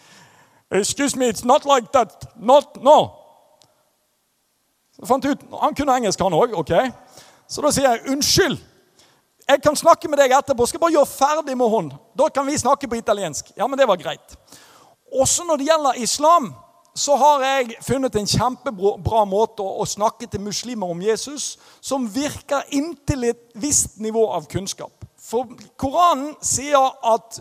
Excuse 0.73 1.19
me, 1.19 1.29
it's 1.29 1.45
not 1.45 1.69
like 1.69 1.93
that. 1.93 2.25
Not, 2.37 2.81
no. 2.83 2.97
Ut, 4.97 5.45
Han 5.61 5.75
kunne 5.77 5.97
engelsk, 5.97 6.21
han 6.21 6.33
òg. 6.33 6.57
Okay. 6.57 6.89
Så 7.49 7.61
da 7.61 7.71
sier 7.71 7.91
jeg 7.91 8.09
unnskyld. 8.15 8.57
Jeg 9.47 9.63
kan 9.63 9.77
snakke 9.77 10.09
med 10.09 10.19
deg 10.19 10.33
etterpå. 10.33 10.67
Skal 10.67 10.81
bare 10.81 10.97
gjøre 10.97 11.13
ferdig 11.13 11.57
med 11.57 11.71
hun. 11.71 11.93
Da 12.17 12.31
kan 12.33 12.49
vi 12.49 12.57
snakke 12.59 12.89
på 12.89 12.97
italiensk. 12.97 13.53
Ja, 13.57 13.69
men 13.69 13.79
det 13.79 13.87
var 13.89 14.01
greit. 14.01 14.39
Også 15.21 15.45
når 15.45 15.57
det 15.57 15.69
gjelder 15.69 16.01
islam, 16.03 16.55
så 16.97 17.17
har 17.17 17.43
jeg 17.45 17.77
funnet 17.85 18.17
en 18.17 18.29
kjempebra 18.29 19.25
måte 19.29 19.65
å 19.65 19.85
snakke 19.89 20.29
til 20.33 20.41
muslimer 20.41 20.89
om 20.89 21.03
Jesus 21.05 21.57
som 21.85 22.07
virker 22.09 22.65
inntil 22.73 23.29
et 23.29 23.43
visst 23.61 23.99
nivå 24.01 24.25
av 24.33 24.49
kunnskap. 24.49 25.05
For 25.21 25.51
Koranen 25.77 26.33
sier 26.41 26.87
at 27.05 27.41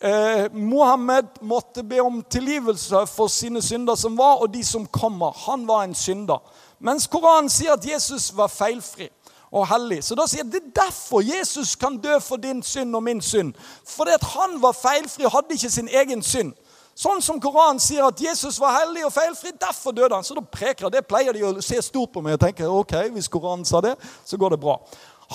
eh, 0.00 0.46
Mohammed 0.52 1.38
måtte 1.46 1.84
be 1.86 2.00
om 2.02 2.22
tilgivelse 2.22 3.04
for 3.12 3.30
sine 3.30 3.62
synder 3.62 3.94
som 3.94 4.18
var, 4.18 4.40
og 4.42 4.50
de 4.54 4.64
som 4.64 4.86
kommer. 4.86 5.36
Han 5.46 5.68
var 5.68 5.84
en 5.84 5.94
synder. 5.94 6.42
Mens 6.78 7.06
Koranen 7.06 7.52
sier 7.52 7.76
at 7.76 7.86
Jesus 7.86 8.32
var 8.36 8.50
feilfri 8.50 9.10
og 9.54 9.68
hellig. 9.70 10.02
Så 10.04 10.18
da 10.18 10.26
sier 10.26 10.42
jeg, 10.42 10.52
Det 10.52 10.62
er 10.62 10.82
derfor 10.82 11.22
Jesus 11.22 11.76
kan 11.76 12.00
dø 12.02 12.18
for 12.20 12.36
din 12.36 12.62
synd 12.62 12.96
og 12.96 13.02
min 13.02 13.20
synd. 13.22 13.54
Fordi 13.86 14.10
at 14.18 14.24
han 14.34 14.62
var 14.62 14.72
feilfri 14.72 15.24
og 15.24 15.32
hadde 15.32 15.54
ikke 15.54 15.70
sin 15.70 15.88
egen 15.88 16.22
synd. 16.22 16.54
Sånn 16.96 17.20
som 17.20 17.36
Koranen 17.40 17.76
sier 17.82 18.06
at 18.06 18.20
Jesus 18.20 18.56
var 18.56 18.78
hellig 18.78 19.02
og 19.04 19.12
feilfri, 19.12 19.50
derfor 19.60 19.92
døde 19.92 20.16
han. 20.16 20.24
Så 20.24 20.32
da 20.36 20.40
preker 20.40 20.88
Det 20.90 21.04
pleier 21.04 21.36
de 21.36 21.42
å 21.44 21.50
se 21.60 21.76
stort 21.84 22.14
på 22.14 22.22
meg 22.24 22.38
og 22.38 22.40
tenke 22.40 22.64
ok, 22.64 22.94
hvis 23.12 23.28
Koranen 23.28 23.68
sa 23.68 23.82
det, 23.84 23.92
så 24.24 24.38
går 24.40 24.54
det 24.54 24.62
bra. 24.62 24.78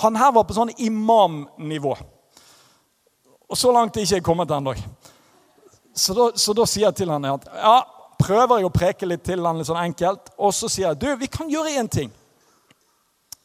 Han 0.02 0.16
her 0.18 0.32
var 0.34 0.48
på 0.48 0.56
sånn 0.56 0.72
imamnivå. 0.74 1.94
Og 3.46 3.58
så 3.58 3.70
langt 3.70 3.96
er 3.96 4.02
ikke 4.02 4.18
jeg 4.18 4.24
kommet 4.26 4.50
ennå. 4.50 4.74
Så, 5.94 6.32
så 6.34 6.54
da 6.56 6.66
sier 6.66 6.88
jeg 6.88 6.96
til 7.02 7.12
han 7.12 7.28
at 7.30 7.46
ja, 7.52 7.76
prøver 8.18 8.58
jeg 8.58 8.66
å 8.66 8.72
preke 8.74 9.06
litt 9.06 9.22
til 9.26 9.44
han 9.46 9.60
litt 9.60 9.68
sånn 9.68 9.82
enkelt. 9.84 10.32
Og 10.40 10.54
så 10.56 10.70
sier 10.72 10.88
jeg 10.88 11.00
du, 11.02 11.08
vi 11.20 11.30
kan 11.30 11.50
gjøre 11.52 11.76
én 11.78 11.90
ting. 11.92 12.10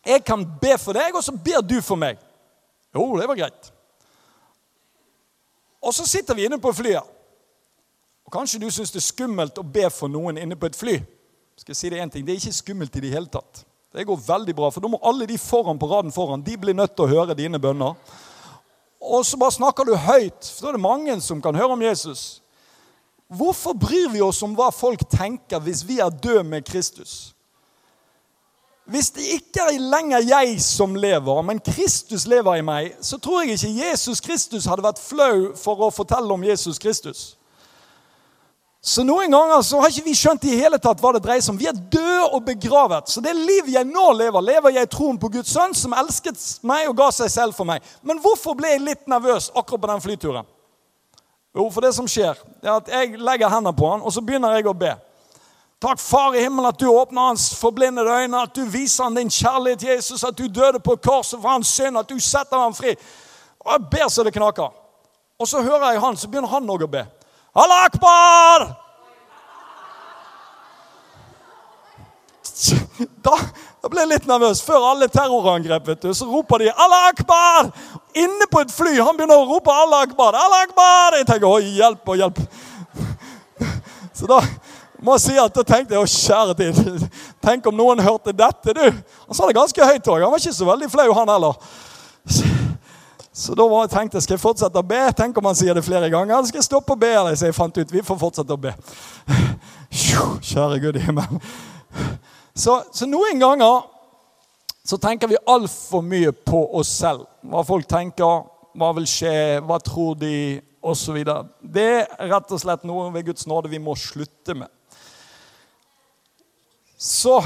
Jeg 0.07 0.23
kan 0.25 0.41
be 0.41 0.73
for 0.79 0.95
deg, 0.95 1.13
og 1.13 1.21
så 1.21 1.35
ber 1.35 1.61
du 1.61 1.75
for 1.83 1.99
meg. 1.99 2.17
Jo, 2.95 3.11
det 3.19 3.27
var 3.29 3.37
greit. 3.37 3.69
Og 5.83 5.93
så 5.93 6.07
sitter 6.07 6.33
vi 6.33 6.47
inne 6.47 6.57
på 6.63 6.73
flyet. 6.73 7.13
Og 8.27 8.33
Kanskje 8.33 8.59
du 8.59 8.67
syns 8.71 8.91
det 8.91 8.99
er 8.99 9.07
skummelt 9.07 9.59
å 9.59 9.63
be 9.63 9.87
for 9.93 10.11
noen 10.11 10.37
inne 10.41 10.57
på 10.59 10.67
et 10.67 10.75
fly. 10.75 10.97
Skal 11.57 11.73
jeg 11.73 11.79
si 11.79 11.89
Det 11.89 11.99
en 12.03 12.09
ting, 12.11 12.25
det 12.25 12.35
er 12.35 12.41
ikke 12.41 12.59
skummelt 12.59 12.95
i 12.99 13.01
det 13.05 13.13
hele 13.13 13.31
tatt. 13.31 13.63
Det 13.93 14.05
går 14.05 14.19
veldig 14.27 14.53
bra, 14.55 14.69
for 14.69 14.83
da 14.83 14.89
må 14.91 14.99
alle 15.01 15.25
de 15.25 15.37
foran 15.39 15.79
på 15.79 15.87
raden 15.89 16.11
foran 16.11 16.43
de 16.43 16.57
blir 16.59 16.75
nødt 16.75 16.93
til 16.93 17.07
å 17.07 17.13
høre 17.15 17.37
dine 17.37 17.59
bønner. 17.59 17.95
Og 19.01 19.23
så 19.25 19.39
bare 19.39 19.55
snakker 19.55 19.87
du 19.87 19.95
høyt, 19.95 20.43
for 20.43 20.67
da 20.67 20.69
er 20.69 20.77
det 20.77 20.83
mange 20.83 21.15
som 21.23 21.41
kan 21.41 21.55
høre 21.55 21.73
om 21.73 21.81
Jesus. 21.81 22.41
Hvorfor 23.27 23.73
bryr 23.73 24.11
vi 24.11 24.21
oss 24.21 24.43
om 24.43 24.53
hva 24.55 24.69
folk 24.75 25.07
tenker 25.09 25.63
hvis 25.63 25.85
vi 25.87 25.99
er 26.03 26.11
døde 26.11 26.43
med 26.43 26.67
Kristus? 26.67 27.33
Hvis 28.87 29.09
det 29.15 29.23
ikke 29.39 29.65
er 29.67 29.79
lenger 29.79 30.23
jeg 30.23 30.61
som 30.63 30.95
lever, 30.95 31.41
men 31.41 31.59
Kristus 31.59 32.27
lever 32.27 32.59
i 32.59 32.63
meg, 32.63 32.93
så 33.01 33.17
tror 33.17 33.43
jeg 33.43 33.57
ikke 33.57 33.87
Jesus 33.87 34.21
Kristus 34.23 34.67
hadde 34.67 34.83
vært 34.85 35.01
flau 35.01 35.55
for 35.59 35.87
å 35.87 35.91
fortelle 35.91 36.31
om 36.31 36.43
Jesus 36.43 36.79
Kristus. 36.79 37.36
Så 38.87 39.03
Noen 39.03 39.31
ganger 39.31 39.61
så 39.67 39.81
har 39.81 39.91
ikke 39.91 40.05
vi 40.05 40.13
skjønt 40.15 40.45
i 40.47 40.53
hele 40.61 40.77
tatt 40.79 41.01
hva 41.03 41.09
det 41.11 41.19
dreier 41.25 41.43
seg 41.43 41.51
om. 41.51 41.57
Vi 41.59 41.67
er 41.67 41.75
døde 41.75 42.27
og 42.31 42.45
begravet. 42.47 43.09
Så 43.11 43.19
det 43.19 43.33
livet 43.35 43.73
jeg 43.73 43.87
nå 43.89 44.05
lever, 44.15 44.45
lever 44.47 44.77
jeg 44.77 44.87
i 44.87 44.91
troen 44.93 45.17
på 45.19 45.27
Guds 45.33 45.51
sønn, 45.51 45.75
som 45.75 45.95
elsket 45.97 46.39
meg 46.63 46.87
og 46.87 46.95
ga 47.01 47.09
seg 47.17 47.33
selv 47.33 47.57
for 47.57 47.67
meg. 47.67 47.83
Men 47.99 48.21
hvorfor 48.23 48.55
ble 48.55 48.71
jeg 48.71 48.85
litt 48.85 49.09
nervøs 49.11 49.49
akkurat 49.51 49.83
på 49.83 49.89
den 49.91 50.05
flyturen? 50.05 50.47
Jo, 51.57 51.65
for 51.73 51.83
det 51.83 51.91
som 51.97 52.07
skjer, 52.07 52.39
er 52.63 52.71
at 52.77 52.93
jeg 52.93 53.19
legger 53.19 53.51
hendene 53.51 53.75
på 53.75 53.91
han, 53.91 54.05
og 54.07 54.15
så 54.15 54.23
begynner 54.23 54.55
jeg 54.55 54.69
å 54.71 54.75
be. 54.77 54.93
Takk, 55.83 55.99
Far 55.99 56.39
i 56.39 56.45
himmelen, 56.45 56.69
at 56.71 56.79
du 56.79 56.87
åpner 56.87 57.33
hans 57.33 57.49
forblindede 57.59 58.15
øyne, 58.21 58.45
at 58.47 58.55
du 58.55 58.63
viser 58.71 59.09
han 59.09 59.19
din 59.19 59.33
kjærlighet, 59.33 59.83
Jesus, 59.83 60.23
at 60.23 60.37
du 60.37 60.47
døde 60.47 60.79
på 60.79 60.95
korset 60.95 61.41
for 61.41 61.49
hans 61.51 61.75
synd, 61.75 61.99
at 61.99 62.07
du 62.07 62.23
setter 62.23 62.63
ham 62.63 62.77
fri. 62.77 62.95
Og 63.67 63.75
jeg 63.75 63.91
ber 63.91 64.07
så 64.07 64.23
det 64.23 64.37
knaker. 64.37 64.71
Og 65.35 65.51
så 65.51 65.59
hører 65.65 65.91
jeg 65.91 66.05
han, 66.07 66.15
så 66.15 66.31
begynner 66.31 66.55
han 66.55 66.71
òg 66.71 66.87
å 66.87 66.93
be. 66.95 67.03
Allah 67.57 67.85
akbar! 67.85 68.67
Da, 72.97 73.33
da, 73.81 73.89
ble 73.89 74.01
jeg 74.01 74.09
litt 74.11 74.27
nervøs. 74.29 74.61
Før 74.65 74.85
alle 74.91 75.07
terrorangrep 75.11 75.89
vet 75.89 76.05
du, 76.05 76.11
så 76.17 76.25
roper 76.29 76.63
de 76.63 76.71
'Allah 76.71 77.09
akbar'! 77.11 77.71
Inne 78.17 78.47
på 78.49 78.61
et 78.61 78.73
fly. 78.73 78.95
Han 78.97 79.17
begynner 79.17 79.41
å 79.41 79.47
rope 79.49 79.73
'Allah 79.73 80.05
akbar'. 80.05 80.37
Allah 80.37 80.63
akbar! 80.67 81.17
Jeg 81.17 81.27
tenker 81.29 81.47
'Oi, 81.49 81.73
hjelp 81.77 82.09
og 82.09 82.17
hjelp'. 82.17 82.41
Så 84.17 84.29
da 84.29 84.41
må 85.01 85.13
jeg 85.17 85.25
si 85.25 85.37
at 85.37 85.53
da 85.53 85.63
tenkte 85.63 85.97
jeg 85.97 86.01
'Å, 86.01 86.13
kjære 86.13 86.57
tid'. 86.61 87.09
Tenk 87.41 87.65
om 87.69 87.77
noen 87.77 88.01
hørte 88.05 88.33
dette, 88.33 88.73
du. 88.73 88.85
Han 89.27 89.33
sa 89.33 89.49
det 89.49 89.57
ganske 89.57 89.89
høyt 89.91 90.13
òg. 90.13 90.21
Han 90.21 90.33
var 90.33 90.41
ikke 90.41 90.53
så 90.53 90.65
veldig 90.65 90.91
flau, 90.93 91.09
han 91.13 91.29
heller. 91.29 91.53
Så 92.25 92.56
da 93.37 93.67
var 93.69 93.85
jeg 93.85 93.93
tenkte 93.93 94.21
skal 94.23 94.33
jeg 94.33 94.41
fortsette 94.41 94.81
å 94.81 94.85
be. 94.87 94.99
Tenk 95.17 95.37
om 95.37 95.45
han 95.45 95.57
sier 95.57 95.77
det 95.77 95.85
flere 95.85 96.09
ganger. 96.09 96.41
Skal 96.49 96.57
jeg 96.61 96.65
stoppe 96.65 96.95
å 96.95 96.99
be? 96.99 97.11
Så 97.37 97.49
jeg 97.49 97.55
fant 97.57 97.77
ut 97.77 97.93
vi 97.93 98.01
får 98.05 98.17
fortsette 98.17 98.55
å 98.55 98.61
be. 98.61 98.73
Kjære 99.93 100.79
Gud 100.81 100.97
i 100.97 101.03
himmelen. 101.05 101.43
Så, 102.57 102.79
så, 102.89 103.05
noen 103.05 103.37
ganger 103.37 103.85
så 104.87 104.97
tenker 104.97 105.29
vi 105.29 105.37
altfor 105.45 106.01
mye 106.01 106.31
på 106.33 106.63
oss 106.79 106.89
selv. 107.03 107.27
Hva 107.45 107.61
folk 107.67 107.85
tenker, 107.89 108.47
hva 108.73 108.89
vil 108.97 109.05
skje, 109.09 109.59
hva 109.61 109.77
tror 109.85 110.17
de, 110.17 110.57
osv. 110.81 111.21
Det 111.61 111.87
er 112.01 112.31
rett 112.31 112.53
og 112.53 112.61
slett 112.61 112.85
noe 112.87 113.11
ved 113.13 113.29
Guds 113.29 113.45
nåde 113.49 113.69
vi 113.69 113.81
må 113.83 113.93
slutte 113.99 114.57
med. 114.57 114.71
Så 116.97 117.37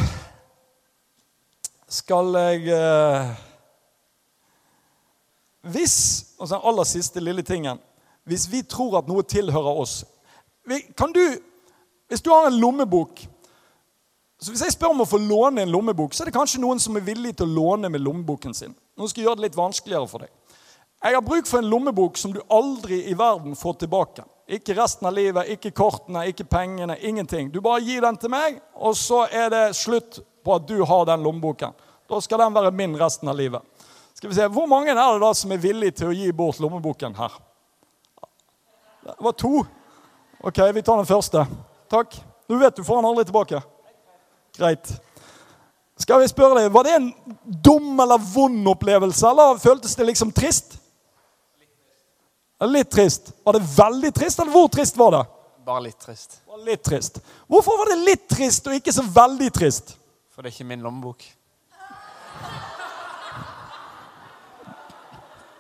skal 1.92 2.32
jeg 2.40 2.70
eh, 2.72 3.34
Hvis 5.62 6.36
og 6.40 6.48
så 6.48 6.56
den 6.56 6.68
aller 6.70 6.88
siste 6.90 7.22
lille 7.22 7.44
tingen 7.46 7.80
Hvis 8.26 8.48
vi 8.52 8.64
tror 8.66 8.98
at 8.98 9.10
noe 9.10 9.24
tilhører 9.24 9.82
oss 9.84 10.02
kan 10.98 11.14
du, 11.14 11.22
Hvis 12.08 12.22
du 12.22 12.32
har 12.32 12.48
en 12.48 12.60
lommebok 12.60 13.22
så 14.42 14.52
Hvis 14.52 14.64
jeg 14.66 14.74
spør 14.74 14.96
om 14.96 15.04
å 15.04 15.10
få 15.10 15.20
låne 15.22 15.62
en 15.62 15.70
lommebok, 15.70 16.14
så 16.14 16.24
er 16.24 16.32
det 16.32 16.34
kanskje 16.34 16.64
noen 16.64 16.80
som 16.82 16.96
er 16.98 17.06
villig 17.06 17.36
til 17.38 17.46
å 17.46 17.54
låne 17.54 17.92
med 17.94 18.02
lommeboken 18.02 18.56
sin. 18.58 18.72
Noen 18.98 19.12
skal 19.12 19.28
gjøre 19.28 19.38
det 19.38 19.44
litt 19.46 19.58
vanskeligere 19.60 20.08
for 20.10 20.26
deg. 20.26 20.32
Jeg 21.04 21.14
har 21.14 21.22
bruk 21.22 21.46
for 21.46 21.62
en 21.62 21.70
lommebok 21.70 22.18
som 22.18 22.34
du 22.34 22.40
aldri 22.50 23.04
i 23.12 23.14
verden 23.18 23.54
får 23.58 23.76
tilbake. 23.84 24.26
Ikke 24.50 24.74
resten 24.80 25.06
av 25.06 25.14
livet, 25.14 25.52
ikke 25.54 25.72
kortene, 25.78 26.26
ikke 26.34 26.48
pengene, 26.50 26.98
ingenting. 27.06 27.52
Du 27.54 27.62
bare 27.62 27.86
gir 27.86 28.02
den 28.02 28.18
til 28.18 28.34
meg, 28.34 28.58
og 28.74 28.98
så 28.98 29.28
er 29.30 29.54
det 29.54 29.64
slutt 29.78 30.24
på 30.42 30.58
at 30.58 30.66
du 30.66 30.82
har 30.90 31.06
den 31.10 31.22
lommeboken. 31.22 31.78
Da 32.10 32.20
skal 32.26 32.42
den 32.42 32.58
være 32.58 32.74
min 32.76 32.98
resten 32.98 33.30
av 33.30 33.38
livet. 33.38 33.62
Skal 34.14 34.30
vi 34.30 34.36
se, 34.36 34.48
Hvor 34.48 34.68
mange 34.70 34.92
er 34.92 35.00
det 35.00 35.22
da 35.22 35.34
som 35.34 35.52
er 35.52 35.62
villig 35.62 35.94
til 35.96 36.12
å 36.12 36.16
gi 36.16 36.32
bort 36.32 36.60
lommeboken 36.60 37.16
her? 37.18 37.38
Det 39.02 39.16
var 39.20 39.34
to. 39.34 39.64
Ok, 40.42 40.60
vi 40.74 40.82
tar 40.82 40.98
den 40.98 41.10
første. 41.10 41.46
Takk. 41.90 42.18
Du 42.50 42.58
vet 42.58 42.76
du 42.76 42.84
får 42.84 43.02
den 43.02 43.10
aldri 43.10 43.26
tilbake. 43.26 43.62
Greit. 44.58 44.92
Skal 46.02 46.22
vi 46.22 46.28
spørre 46.30 46.60
deg, 46.60 46.72
Var 46.74 46.84
det 46.84 46.94
en 46.98 47.10
dum 47.46 48.00
eller 48.00 48.22
vond 48.34 48.68
opplevelse, 48.68 49.28
eller 49.28 49.60
føltes 49.62 49.96
det 49.96 50.08
liksom 50.10 50.32
trist? 50.32 50.78
Litt 52.62 52.92
trist. 52.94 53.32
Var 53.44 53.58
det 53.58 53.62
veldig 53.78 54.12
trist, 54.14 54.40
eller 54.40 54.54
hvor 54.54 54.68
trist 54.70 54.98
var 54.98 55.16
det? 55.16 55.22
Bare 55.66 55.82
litt 55.88 55.98
trist. 56.02 56.42
Bare 56.50 56.62
litt 56.66 56.84
trist. 56.86 57.18
Hvorfor 57.50 57.78
var 57.78 57.90
det 57.90 58.02
litt 58.06 58.28
trist 58.30 58.68
og 58.70 58.78
ikke 58.78 58.94
så 58.94 59.06
veldig 59.06 59.50
trist? 59.54 59.96
For 60.34 60.42
det 60.42 60.52
er 60.52 60.58
ikke 60.58 60.70
min 60.70 60.86
lommebok. 60.86 61.26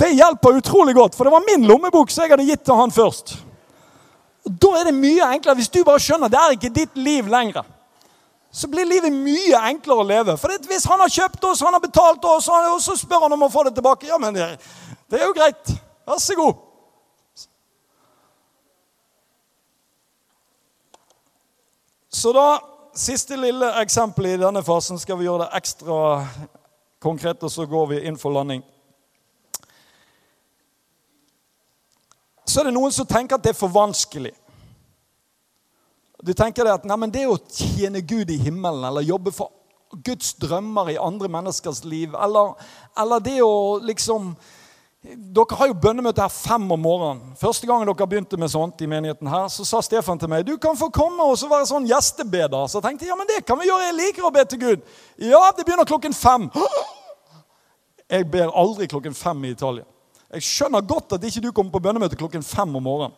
Det 0.01 0.09
hjelper 0.17 0.57
utrolig 0.57 0.95
godt, 0.95 1.15
for 1.15 1.27
det 1.27 1.31
var 1.31 1.43
min 1.45 1.67
lommebok 1.69 2.09
som 2.09 2.23
jeg 2.25 2.33
hadde 2.33 2.47
gitt 2.47 2.63
til 2.65 2.77
han 2.79 2.93
først. 2.93 3.35
Og 4.47 4.55
Da 4.63 4.71
er 4.79 4.89
det 4.89 4.97
mye 4.97 5.27
enklere 5.35 5.59
hvis 5.59 5.69
du 5.69 5.83
bare 5.85 6.01
skjønner 6.01 6.31
det 6.31 6.39
er 6.39 6.55
ikke 6.55 6.73
ditt 6.73 6.97
liv 6.97 7.29
lenger. 7.29 7.67
Så 8.51 8.67
blir 8.67 8.89
livet 8.89 9.13
mye 9.13 9.59
enklere 9.69 10.01
å 10.01 10.07
leve. 10.07 10.35
For 10.41 10.51
hvis 10.67 10.87
han 10.89 10.99
har 10.99 11.13
kjøpt 11.13 11.45
oss, 11.51 11.61
han 11.61 11.77
har 11.77 11.83
betalt 11.83 12.25
oss, 12.25 12.49
og 12.49 12.81
så 12.81 12.97
spør 12.97 13.27
han 13.27 13.37
om 13.37 13.45
å 13.45 13.51
få 13.53 13.63
det 13.67 13.75
tilbake, 13.77 14.09
ja, 14.09 14.17
men 14.19 14.33
det, 14.35 14.49
det 15.07 15.21
er 15.21 15.29
jo 15.29 15.37
greit. 15.37 15.71
Vær 16.09 16.19
så 16.19 16.35
god. 16.35 16.67
Så 22.11 22.33
da, 22.35 22.47
siste 22.97 23.37
lille 23.39 23.69
eksempel 23.79 24.33
i 24.33 24.35
denne 24.41 24.65
fasen 24.65 24.99
skal 24.99 25.21
vi 25.21 25.29
gjøre 25.29 25.45
det 25.45 25.61
ekstra 25.61 26.01
konkret, 27.01 27.45
og 27.45 27.53
så 27.53 27.69
går 27.69 27.87
vi 27.93 28.03
inn 28.09 28.19
for 28.19 28.33
landing. 28.35 28.65
Så 32.51 32.59
er 32.59 32.67
det 32.67 32.75
noen 32.75 32.91
som 32.91 33.07
tenker 33.07 33.37
at 33.37 33.45
det 33.45 33.53
er 33.53 33.59
for 33.59 33.71
vanskelig. 33.71 34.33
Du 36.21 36.33
tenker 36.37 36.67
at 36.69 36.83
nei, 36.85 37.09
det 37.09 37.25
å 37.29 37.39
tjene 37.47 38.03
Gud 38.03 38.29
i 38.29 38.37
himmelen, 38.43 38.83
eller 38.89 39.07
jobbe 39.07 39.31
for 39.33 39.53
Guds 40.03 40.33
drømmer 40.39 40.91
i 40.91 40.99
andre 41.01 41.29
menneskers 41.31 41.81
liv, 41.87 42.13
eller, 42.15 42.53
eller 42.99 43.23
det 43.23 43.39
å 43.43 43.79
liksom 43.83 44.33
dere 45.01 45.57
har 45.57 45.71
jo 45.71 45.77
bønnemøte 45.81 46.21
her 46.21 46.29
fem 46.29 46.67
om 46.75 46.83
morgenen. 46.85 47.31
Første 47.39 47.65
gangen 47.65 47.89
dere 47.89 48.05
begynte 48.05 48.37
med 48.37 48.51
sånt 48.53 48.83
i 48.85 48.89
menigheten 48.89 49.31
her, 49.31 49.47
så 49.49 49.65
sa 49.65 49.79
Stefan 49.81 50.19
til 50.21 50.29
meg 50.29 50.45
du 50.45 50.53
kan 50.61 50.77
få 50.77 50.91
komme 50.93 51.25
og 51.25 51.39
så 51.41 51.49
være 51.49 51.65
sånn 51.71 51.87
gjestebeder. 51.89 52.67
Så 52.69 52.77
jeg 52.77 52.85
tenkte 52.85 53.09
ja, 53.09 53.17
men 53.17 53.29
det 53.31 53.39
kan 53.47 53.57
vi 53.57 53.65
gjøre. 53.65 53.87
Jeg 53.87 53.97
liker 53.97 54.27
å 54.27 54.33
be 54.35 54.43
til 54.45 54.61
Gud. 54.61 54.83
Ja, 55.17 55.41
det 55.57 55.65
begynner 55.65 55.89
klokken 55.89 56.13
fem. 56.13 56.51
Jeg 58.11 58.25
ber 58.27 58.49
aldri 58.59 58.89
klokken 58.91 59.13
fem 59.15 59.39
i 59.47 59.53
Italia. 59.53 59.85
Jeg 60.31 60.45
skjønner 60.47 60.85
godt 60.87 61.17
at 61.17 61.25
ikke 61.27 61.43
du 61.43 61.51
kommer 61.51 61.73
på 61.73 61.83
bønnemøte 61.83 62.19
klokken 62.19 62.43
fem 62.45 62.75
om 62.75 62.83
morgenen. 62.83 63.17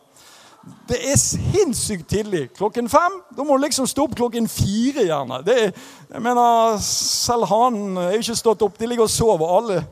Det 0.88 0.96
er 1.12 1.18
sinnssykt 1.20 2.08
tidlig. 2.08 2.46
Klokken 2.56 2.88
fem? 2.88 3.18
Da 3.36 3.44
må 3.44 3.56
du 3.56 3.66
liksom 3.66 3.86
stå 3.86 4.06
opp 4.06 4.14
klokken 4.16 4.48
fire, 4.48 5.04
gjerne. 5.04 5.42
Det 5.44 5.58
jeg 5.60 6.22
mener, 6.24 6.78
Selv 6.80 7.46
hanen 7.50 7.98
er 8.00 8.14
jo 8.16 8.24
ikke 8.24 8.38
stått 8.40 8.64
opp. 8.64 8.78
De 8.80 8.88
ligger 8.88 9.04
og 9.04 9.12
sover, 9.12 9.52
alle. 9.58 9.82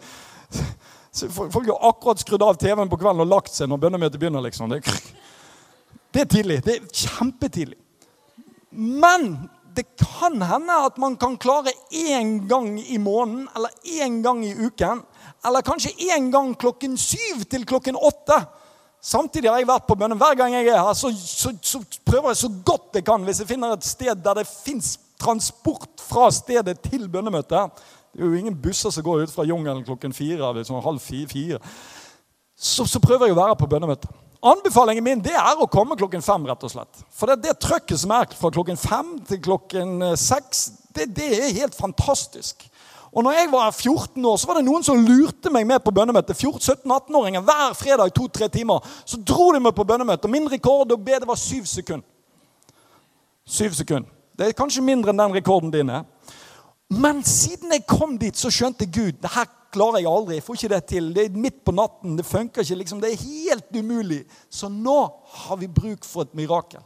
Folk 1.12 1.68
har 1.68 1.90
akkurat 1.90 2.22
skrudd 2.24 2.42
av 2.42 2.56
TV-en 2.56 2.88
på 2.88 2.98
kvelden 2.98 3.20
og 3.26 3.28
lagt 3.28 3.52
seg 3.52 3.68
når 3.68 3.84
bønnemøtet 3.84 4.20
begynner. 4.20 4.42
liksom. 4.48 4.72
Det 4.72 4.80
det 6.12 6.20
er 6.20 6.28
tidlig. 6.28 6.58
Det 6.64 6.74
er 6.76 6.88
kjempetidlig. 6.92 7.78
Men 8.70 9.48
det 9.76 9.86
kan 9.96 10.42
hende 10.44 10.74
at 10.86 10.98
man 11.00 11.16
kan 11.16 11.38
klare 11.40 11.72
én 11.92 12.46
gang 12.48 12.74
i 12.80 12.98
måneden 12.98 13.48
eller 13.56 13.70
én 13.84 14.20
gang 14.24 14.44
i 14.44 14.52
uken. 14.52 15.00
Eller 15.46 15.64
kanskje 15.66 15.94
én 16.14 16.30
gang 16.30 16.52
klokken 16.58 16.96
syv 16.98 17.44
til 17.50 17.66
klokken 17.66 17.96
åtte. 17.98 18.38
Samtidig 19.02 19.50
har 19.50 19.58
jeg 19.58 19.66
vært 19.66 19.88
på 19.88 19.96
bønnen. 19.98 20.18
Hver 20.18 20.36
gang 20.38 20.54
jeg 20.54 20.68
er 20.70 20.78
her, 20.78 20.94
så, 20.94 21.10
så, 21.16 21.50
så 21.62 21.80
prøver 22.06 22.30
jeg 22.30 22.44
så 22.44 22.50
godt 22.64 23.00
jeg 23.00 23.06
kan, 23.08 23.24
hvis 23.26 23.40
jeg 23.42 23.50
finner 23.50 23.74
et 23.74 23.86
sted 23.86 24.20
der 24.22 24.38
det 24.38 24.46
fins 24.46 24.94
transport 25.22 26.02
fra 26.02 26.28
stedet 26.30 26.78
til 26.86 27.08
bønnemøtet, 27.10 27.82
det 28.12 28.22
er 28.22 28.28
jo 28.28 28.38
ingen 28.38 28.58
busser 28.62 28.92
som 28.92 29.02
går 29.02 29.24
ut 29.24 29.32
fra 29.32 29.46
jungelen 29.48 29.84
klokken 29.86 30.12
fire. 30.12 30.52
Liksom 30.54 30.82
halv 30.84 31.00
fire. 31.00 31.58
Så, 32.56 32.84
så, 32.84 33.00
prøver 33.02 33.26
jeg 33.26 33.34
å 33.34 33.40
være 33.40 33.56
på 33.58 33.66
bønnemøte. 33.66 34.10
Anbefalingen 34.42 35.04
min 35.06 35.22
det 35.22 35.34
er 35.38 35.58
å 35.58 35.70
komme 35.70 35.96
klokken 35.98 36.22
fem. 36.22 36.44
rett 36.46 36.62
og 36.66 36.70
slett. 36.70 37.02
For 37.10 37.30
det, 37.30 37.40
det 37.46 37.58
trøkket 37.62 37.98
som 38.02 38.12
er 38.14 38.28
fra 38.38 38.50
klokken 38.54 38.78
fem 38.78 39.16
til 39.26 39.40
klokken 39.42 40.02
eh, 40.02 40.18
seks, 40.18 40.68
det, 40.94 41.08
det 41.16 41.30
er 41.38 41.56
helt 41.62 41.74
fantastisk. 41.78 42.66
Og 43.12 43.24
når 43.24 43.34
jeg 43.36 43.48
var 43.52 43.70
14 43.70 44.24
år, 44.24 44.36
så 44.40 44.48
var 44.48 44.56
det 44.56 44.64
noen 44.64 44.84
som 44.86 45.00
lurte 45.04 45.50
meg 45.52 45.66
med 45.68 45.82
på 45.84 45.92
bønnemøte. 45.92 46.32
17-18-åringer 46.32 47.44
hver 47.44 47.74
fredag 47.76 48.08
i 48.08 48.14
to-tre 48.16 48.48
timer. 48.48 48.80
Så 49.04 49.20
dro 49.20 49.50
de 49.52 49.60
meg 49.60 49.74
på 49.76 49.84
bønnemøte. 49.84 50.30
Min 50.32 50.48
rekord 50.48 50.94
å 50.94 50.96
be 50.96 51.18
det 51.20 51.28
var 51.28 51.40
syv 51.40 51.68
sekunder. 51.68 52.06
Syv 53.44 53.76
sekunder. 53.76 54.08
Det 54.32 54.48
er 54.48 54.56
kanskje 54.56 54.84
mindre 54.84 55.12
enn 55.12 55.20
den 55.20 55.34
rekorden 55.36 55.74
din 55.74 55.92
er. 55.92 56.06
Men 56.92 57.20
siden 57.24 57.72
jeg 57.72 57.84
kom 57.88 58.16
dit, 58.20 58.36
så 58.36 58.50
skjønte 58.52 58.88
Gud 58.88 59.20
det 59.20 59.32
her 59.34 59.50
klarer 59.72 60.02
jeg 60.02 60.08
aldri. 60.08 60.38
Jeg 60.38 60.46
får 60.46 60.58
ikke 60.58 60.72
det 60.72 60.80
til. 60.88 61.10
Det 61.16 61.26
er 61.26 61.42
midt 61.44 61.60
på 61.64 61.74
natten. 61.76 62.16
Det 62.16 62.26
funker 62.28 62.64
ikke. 62.64 62.80
liksom. 62.80 63.00
Det 63.00 63.12
er 63.12 63.26
helt 63.26 63.76
umulig. 63.76 64.22
Så 64.50 64.68
nå 64.72 64.98
har 65.36 65.60
vi 65.60 65.68
bruk 65.68 66.04
for 66.04 66.26
et 66.26 66.34
mirakel. 66.36 66.80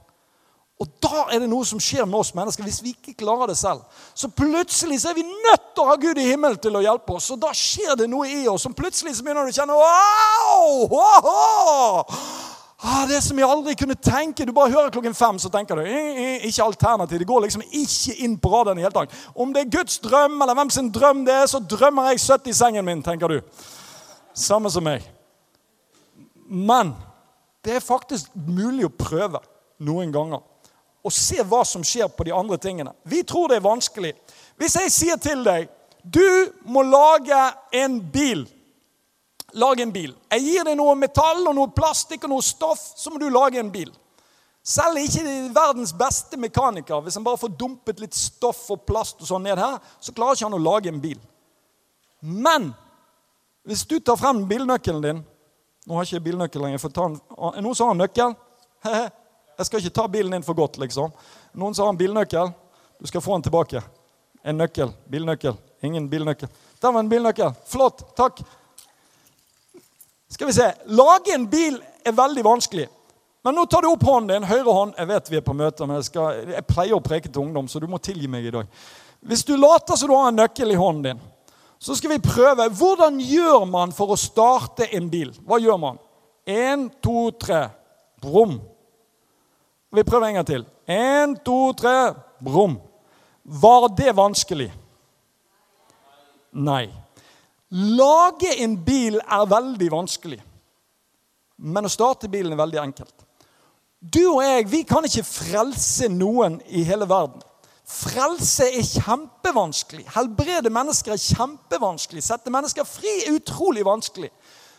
Og 0.77 0.89
da 1.01 1.23
er 1.33 1.41
det 1.41 1.49
noe 1.49 1.65
som 1.65 1.81
skjer 1.81 2.05
med 2.05 2.19
oss 2.19 2.35
mennesker 2.37 2.67
hvis 2.67 2.83
vi 2.85 2.91
ikke 2.93 3.15
klarer 3.23 3.49
det 3.49 3.57
selv. 3.57 3.81
Så 4.12 4.29
plutselig 4.29 5.01
så 5.01 5.09
er 5.11 5.17
vi 5.17 5.25
nødt 5.25 5.71
til 5.73 5.83
å 5.83 5.89
ha 5.89 5.95
Gud 6.01 6.19
i 6.21 6.27
himmelen 6.29 6.61
til 6.61 6.77
å 6.77 6.83
hjelpe 6.85 7.17
oss. 7.17 7.31
Og 7.33 7.41
da 7.41 7.53
skjer 7.57 7.97
det 7.97 8.09
noe 8.12 8.29
i 8.29 8.43
oss 8.53 8.67
som 8.67 8.77
plutselig 8.77 9.15
så 9.17 9.25
begynner 9.25 9.49
du 9.49 9.55
å 9.55 9.57
kjenne 9.57 9.79
wow. 9.81 10.93
Ah, 12.77 13.07
det 13.09 13.23
som 13.25 13.39
jeg 13.41 13.49
aldri 13.49 13.73
kunne 13.81 13.97
tenke. 13.97 14.45
Du 14.45 14.53
bare 14.53 14.71
hører 14.75 14.93
klokken 14.93 15.17
fem, 15.17 15.39
så 15.41 15.49
tenker 15.51 15.81
du 15.81 15.87
ikke 16.45 16.67
alternativ. 16.67 17.19
Det 17.23 17.29
går 17.31 17.47
liksom 17.47 17.65
ikke 17.65 18.19
inn 18.27 18.37
på 18.37 18.53
radaren 18.53 18.79
i 18.79 18.85
hele 18.85 18.93
tatt. 18.95 19.15
Om 19.33 19.55
det 19.55 19.65
er 19.65 19.73
Guds 19.79 19.97
drøm 20.05 20.37
eller 20.37 20.59
hvem 20.59 20.71
sin 20.75 20.93
drøm 20.93 21.25
det 21.25 21.39
er, 21.41 21.47
så 21.49 21.62
drømmer 21.65 22.11
jeg 22.12 22.21
søtt 22.21 22.53
i 22.53 22.55
sengen 22.57 22.85
min, 22.85 23.01
tenker 23.03 23.33
du. 23.33 23.41
Samme 24.37 24.69
som 24.71 24.85
meg. 24.85 25.09
Men 26.47 26.93
det 27.65 27.79
er 27.79 27.83
faktisk 27.83 28.29
mulig 28.37 28.85
å 28.87 28.93
prøve 28.93 29.41
noen 29.81 30.12
ganger. 30.12 30.45
Og 31.07 31.14
se 31.14 31.38
hva 31.47 31.62
som 31.66 31.85
skjer 31.87 32.11
på 32.11 32.27
de 32.27 32.35
andre 32.35 32.59
tingene. 32.59 32.92
Vi 33.07 33.23
tror 33.23 33.49
det 33.49 33.61
er 33.61 33.69
vanskelig. 33.69 34.12
Hvis 34.59 34.77
jeg 34.81 34.92
sier 34.92 35.23
til 35.23 35.45
deg 35.47 35.71
du 36.07 36.53
må 36.71 36.85
lage 36.87 37.38
en 37.75 37.99
bil 38.12 38.47
Lag 39.57 39.81
en 39.81 39.92
bil. 39.92 40.11
Jeg 40.29 40.42
gir 40.42 40.66
deg 40.66 40.75
noe 40.77 40.92
metall 40.99 41.47
og 41.47 41.55
noe 41.57 41.71
plastikk 41.73 42.27
og 42.27 42.33
noe 42.35 42.45
stoff, 42.45 42.81
så 42.99 43.09
må 43.09 43.16
du 43.16 43.31
lage 43.33 43.57
en 43.57 43.71
bil. 43.73 43.88
Selv 44.66 44.99
ikke 45.01 45.23
verdens 45.55 45.95
beste 45.97 46.37
mekaniker, 46.37 47.01
hvis 47.01 47.16
han 47.16 47.25
bare 47.25 47.40
får 47.40 47.55
dumpet 47.57 48.03
litt 48.03 48.16
stoff 48.19 48.64
og 48.75 48.83
plast 48.85 49.23
og 49.23 49.31
sånn 49.31 49.47
ned 49.47 49.62
her, 49.62 49.79
så 50.03 50.12
klarer 50.12 50.37
ikke 50.37 50.49
han 50.49 50.59
å 50.59 50.61
lage 50.61 50.90
en 50.92 51.01
bil. 51.01 51.16
Men 52.21 52.73
hvis 53.64 53.87
du 53.88 53.97
tar 54.01 54.19
frem 54.21 54.45
bilnøkkelen 54.51 55.07
din 55.07 55.25
Nå 55.87 55.95
har 55.95 56.03
jeg 56.03 56.16
ikke 56.16 56.25
bilnøkkel 56.33 56.64
lenger. 56.64 56.81
For 56.83 56.90
ta 56.90 57.05
en, 57.07 57.14
noen 57.62 57.77
som 57.79 57.92
har 57.92 57.95
nøkkel? 57.95 58.33
Jeg 59.57 59.69
skal 59.69 59.81
ikke 59.81 59.97
ta 59.97 60.07
bilen 60.12 60.37
din 60.37 60.45
for 60.45 60.59
godt, 60.59 60.77
liksom. 60.83 61.12
Noen 61.57 61.75
som 61.75 61.87
har 61.87 61.95
en 61.95 62.01
bilnøkkel? 62.01 62.53
Du 63.01 63.09
skal 63.09 63.25
få 63.25 63.37
den 63.37 63.47
tilbake. 63.47 63.83
En 64.45 64.59
nøkkel. 64.61 64.92
Bilnøkkel. 65.09 65.57
Ingen 65.85 66.09
bilnøkkel. 66.12 66.49
Der 66.81 66.92
var 66.92 67.01
en 67.01 67.09
bilnøkkel. 67.09 67.55
Flott. 67.66 68.05
Takk. 68.16 68.42
Skal 70.29 70.51
vi 70.51 70.57
se 70.57 70.73
Lage 70.87 71.35
en 71.35 71.47
bil 71.49 71.81
er 72.05 72.12
veldig 72.12 72.45
vanskelig. 72.45 72.88
Men 73.47 73.55
nå 73.55 73.64
tar 73.71 73.85
du 73.85 73.88
opp 73.92 74.05
hånden 74.05 74.35
din. 74.35 74.49
Høyre 74.49 74.73
hånd. 74.75 74.95
Jeg 74.99 75.09
vet 75.09 75.31
vi 75.31 75.38
er 75.38 75.47
på 75.47 75.55
møter, 75.57 75.88
men 75.88 76.01
jeg, 76.01 76.09
skal, 76.11 76.40
jeg 76.51 76.66
pleier 76.66 76.97
å 76.97 77.05
preke 77.05 77.31
til 77.31 77.45
ungdom, 77.45 77.69
så 77.71 77.81
du 77.81 77.87
må 77.88 78.01
tilgi 78.03 78.29
meg 78.31 78.49
i 78.49 78.53
dag. 78.55 78.71
Hvis 79.27 79.45
du 79.47 79.55
later 79.57 79.97
som 79.97 80.11
du 80.11 80.16
har 80.16 80.33
en 80.33 80.40
nøkkel 80.42 80.75
i 80.75 80.79
hånden 80.79 81.05
din, 81.07 81.25
så 81.79 81.95
skal 81.97 82.16
vi 82.16 82.23
prøve. 82.25 82.69
Hvordan 82.75 83.21
gjør 83.23 83.64
man 83.71 83.92
for 83.95 84.12
å 84.12 84.19
starte 84.21 84.88
en 84.97 85.09
bil? 85.12 85.31
Hva 85.47 85.61
gjør 85.62 85.79
man? 85.79 86.01
Én, 86.47 86.89
to, 87.03 87.30
tre. 87.39 87.68
Brum. 88.22 88.59
Vi 89.93 90.03
prøver 90.03 90.26
en 90.26 90.34
gang 90.34 90.47
til. 90.47 90.66
Én, 90.89 91.37
to, 91.45 91.72
tre. 91.72 92.14
Brum. 92.45 92.78
Var 93.45 93.89
det 93.97 94.16
vanskelig? 94.16 94.72
Nei. 96.53 96.89
Lage 97.70 98.53
en 98.62 98.76
bil 98.84 99.18
er 99.20 99.49
veldig 99.51 99.91
vanskelig. 99.93 100.41
Men 101.57 101.89
å 101.89 101.93
starte 101.93 102.30
bilen 102.30 102.53
er 102.53 102.61
veldig 102.61 102.80
enkelt. 102.82 103.14
Du 104.01 104.22
og 104.28 104.43
jeg 104.45 104.66
vi 104.70 104.82
kan 104.87 105.07
ikke 105.07 105.24
frelse 105.26 106.09
noen 106.12 106.61
i 106.68 106.84
hele 106.87 107.09
verden. 107.09 107.43
Frelse 107.87 108.66
er 108.66 108.82
kjempevanskelig. 108.82 110.05
Helbrede 110.14 110.70
mennesker 110.74 111.14
er 111.14 111.22
kjempevanskelig. 111.22 112.24
Sette 112.26 112.51
mennesker 112.51 112.87
fri 112.87 113.12
er 113.22 113.37
utrolig 113.39 113.84
vanskelig. 113.87 114.30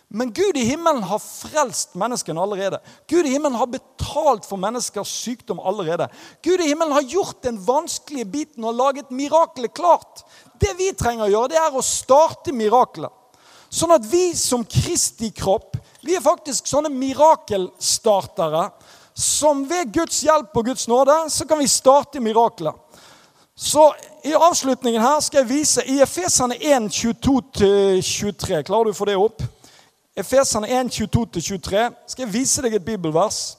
Men 0.09 0.31
Gud 0.33 0.57
i 0.57 0.63
himmelen 0.63 1.03
har 1.03 1.19
frelst 1.19 1.95
menneskene 1.99 2.41
allerede. 2.41 2.79
Gud 3.09 3.25
i 3.25 3.33
himmelen 3.33 3.57
har 3.59 3.67
betalt 3.67 4.45
for 4.47 4.59
menneskers 4.59 5.11
sykdom 5.11 5.59
allerede. 5.59 6.07
Gud 6.43 6.61
i 6.63 6.69
himmelen 6.69 6.95
har 6.95 7.01
gjort 7.01 7.41
den 7.43 7.57
vanskelige 7.65 8.25
biten 8.25 8.63
og 8.63 8.77
laget 8.79 9.11
miraklet 9.11 9.73
klart. 9.75 10.23
Det 10.61 10.71
vi 10.79 10.93
trenger 10.95 11.27
å 11.27 11.33
gjøre, 11.33 11.51
det 11.51 11.59
er 11.59 11.75
å 11.75 11.83
starte 11.83 12.55
miraklet. 12.55 13.11
Sånn 13.67 13.91
at 13.91 14.05
vi 14.07 14.31
som 14.39 14.63
Kristi 14.63 15.33
kropp 15.35 15.75
vi 16.07 16.15
er 16.15 16.23
faktisk 16.23 16.69
sånne 16.69 16.87
mirakelstartere 16.93 18.69
som 19.17 19.65
ved 19.67 19.89
Guds 19.91 20.21
hjelp 20.23 20.55
og 20.55 20.69
Guds 20.69 20.85
nåde 20.87 21.15
så 21.33 21.47
kan 21.49 21.59
vi 21.59 21.67
starte 21.67 22.21
miraklet. 22.23 22.71
Så 23.57 23.89
i 24.23 24.31
avslutningen 24.37 25.01
her 25.01 25.19
skal 25.25 25.41
jeg 25.41 25.49
vise 25.49 25.83
i 25.89 25.97
Efesene 26.05 26.55
1, 26.61 26.87
22-23. 26.93 28.61
Klarer 28.67 28.87
du 28.87 28.93
å 28.93 28.97
få 28.97 29.09
det 29.09 29.17
opp? 29.17 29.41
Efesene 30.17 30.67
1, 30.67 30.89
22-23. 30.89 31.81
Skal 32.09 32.25
jeg 32.25 32.33
vise 32.33 32.61
deg 32.65 32.73
et 32.73 32.85
bibelvers? 32.85 33.57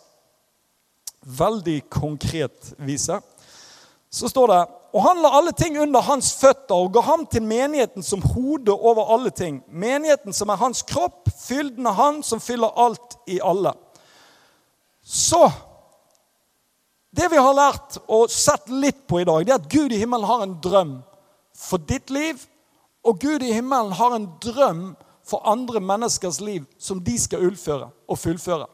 Veldig 1.22 1.84
konkret 1.92 2.72
vise. 2.82 3.20
Så 4.10 4.30
står 4.32 4.50
det 4.50 4.58
Og 4.96 5.02
han 5.04 5.20
la 5.22 5.30
alle 5.36 5.52
ting 5.52 5.76
under 5.78 6.00
hans 6.00 6.32
føtter 6.40 6.74
og 6.74 6.94
ga 6.96 7.02
ham 7.04 7.26
til 7.30 7.44
menigheten 7.44 8.02
som 8.02 8.24
hode 8.24 8.72
over 8.72 9.12
alle 9.14 9.30
ting. 9.30 9.60
Menigheten 9.68 10.32
som 10.32 10.48
er 10.48 10.58
hans 10.58 10.82
kropp, 10.82 11.28
fylden 11.28 11.86
av 11.86 11.98
han 11.98 12.22
som 12.24 12.40
fyller 12.40 12.72
alt 12.74 13.18
i 13.28 13.38
alle. 13.44 13.74
Så 15.04 15.50
Det 17.10 17.30
vi 17.30 17.38
har 17.40 17.54
lært 17.54 18.00
og 18.08 18.30
sett 18.30 18.68
litt 18.68 19.06
på 19.08 19.20
i 19.20 19.24
dag, 19.24 19.44
det 19.44 19.52
er 19.52 19.60
at 19.60 19.70
Gud 19.72 19.92
i 19.92 19.98
himmelen 19.98 20.26
har 20.28 20.42
en 20.42 20.58
drøm 20.62 20.90
for 21.56 21.78
ditt 21.78 22.10
liv. 22.10 22.40
Og 23.04 23.20
Gud 23.20 23.42
i 23.42 23.52
himmelen 23.52 23.92
har 23.92 24.14
en 24.14 24.26
drøm 24.42 24.82
for 24.92 25.07
andre 25.44 25.80
menneskers 25.80 26.40
liv 26.40 26.64
som 26.78 27.00
de 27.04 27.18
skal 27.20 27.44
utføre 27.50 27.90
og 28.08 28.18
fullføre. 28.18 28.66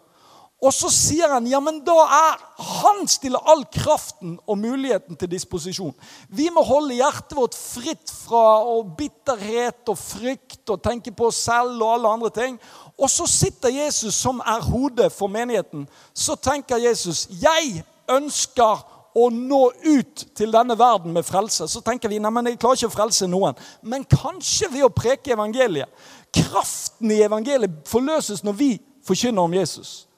Og 0.64 0.72
så 0.72 0.88
sier 0.88 1.28
han 1.28 1.44
ja, 1.48 1.58
men 1.60 1.82
da 1.84 1.96
er 2.06 2.38
han 2.64 3.02
stiller 3.10 3.42
all 3.52 3.66
kraften 3.74 4.38
og 4.48 4.56
muligheten 4.62 5.18
til 5.20 5.28
disposisjon. 5.28 5.92
Vi 6.32 6.46
må 6.54 6.62
holde 6.64 6.96
hjertet 6.96 7.34
vårt 7.36 7.58
fritt 7.58 8.08
fra 8.08 8.62
bitterhet 8.96 9.92
og 9.92 9.98
frykt 10.00 10.72
og 10.72 10.80
tenke 10.86 11.12
på 11.12 11.28
oss 11.28 11.42
selv 11.50 11.82
og 11.82 11.98
alle 11.98 12.14
andre 12.16 12.32
ting. 12.32 12.56
Og 12.96 13.10
så 13.12 13.26
sitter 13.28 13.74
Jesus 13.74 14.16
som 14.16 14.40
er 14.40 14.64
hodet 14.64 15.10
for 15.12 15.28
menigheten. 15.28 15.84
Så 16.14 16.38
tenker 16.40 16.80
Jesus 16.80 17.26
jeg 17.42 17.82
ønsker 18.08 18.86
å 19.14 19.28
nå 19.30 19.60
ut 19.84 20.24
til 20.34 20.50
denne 20.54 20.74
verden 20.78 21.12
med 21.14 21.26
frelse. 21.26 21.68
Så 21.70 21.82
tenker 21.86 22.10
vi 22.10 22.18
nei, 22.18 22.32
men 22.34 22.50
jeg 22.50 22.58
klarer 22.62 22.80
ikke 22.80 22.90
å 22.90 22.96
frelse 22.96 23.28
noen. 23.30 23.58
Men 23.86 24.06
kanskje 24.10 24.72
ved 24.72 24.86
å 24.88 24.92
preke 24.94 25.36
evangeliet. 25.36 25.90
Kraften 26.34 27.10
i 27.10 27.22
evangeliet 27.22 27.84
forløses 27.86 28.44
når 28.44 28.52
vi 28.58 28.70
forkynner 29.06 29.42
om 29.42 29.54
Jesus. 29.54 30.08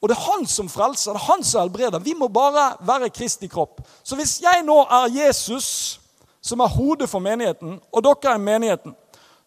Og 0.00 0.08
det 0.08 0.16
er 0.16 0.32
han 0.32 0.46
som 0.46 0.68
frelser, 0.68 1.12
det 1.12 1.20
er 1.20 1.32
han 1.32 1.44
som 1.44 1.60
helbreder. 1.60 1.98
Vi 1.98 2.14
må 2.16 2.28
bare 2.28 2.72
være 2.80 3.10
Kristi 3.10 3.46
kropp. 3.46 3.82
Så 4.02 4.16
hvis 4.16 4.40
jeg 4.40 4.62
nå 4.64 4.78
er 4.84 5.12
Jesus, 5.12 6.00
som 6.40 6.60
er 6.60 6.72
hodet 6.72 7.08
for 7.10 7.20
menigheten, 7.20 7.80
og 7.92 8.04
dere 8.04 8.34
er 8.34 8.38
menigheten, 8.38 8.94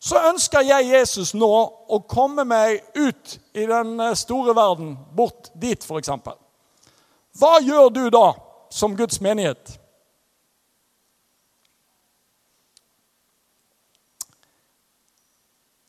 så 0.04 0.20
ønsker 0.30 0.66
jeg 0.68 0.92
Jesus 0.92 1.32
nå 1.34 1.50
å 1.88 2.00
komme 2.10 2.44
meg 2.44 2.82
ut 2.96 3.38
i 3.56 3.64
den 3.66 3.96
eh, 4.04 4.16
store 4.20 4.52
verden, 4.56 4.98
bort 5.16 5.48
dit 5.56 5.86
f.eks. 5.86 6.12
Hva 7.40 7.54
gjør 7.64 7.88
du 7.90 8.04
da 8.12 8.34
som 8.70 8.98
Guds 9.00 9.22
menighet? 9.24 9.78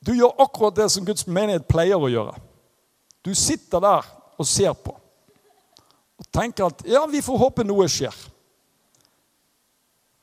Du 0.05 0.13
gjør 0.13 0.35
akkurat 0.43 0.75
det 0.77 0.89
som 0.93 1.05
Guds 1.05 1.25
menighet 1.25 1.65
pleier 1.67 1.97
å 1.97 2.11
gjøre. 2.11 2.35
Du 3.25 3.33
sitter 3.33 3.81
der 3.81 4.05
og 4.37 4.47
ser 4.47 4.75
på. 4.77 4.93
Og 6.21 6.27
tenker 6.31 6.69
at 6.69 6.83
ja, 6.87 7.01
vi 7.09 7.23
får 7.25 7.41
håpe 7.41 7.65
noe 7.65 7.87
skjer. 7.89 8.13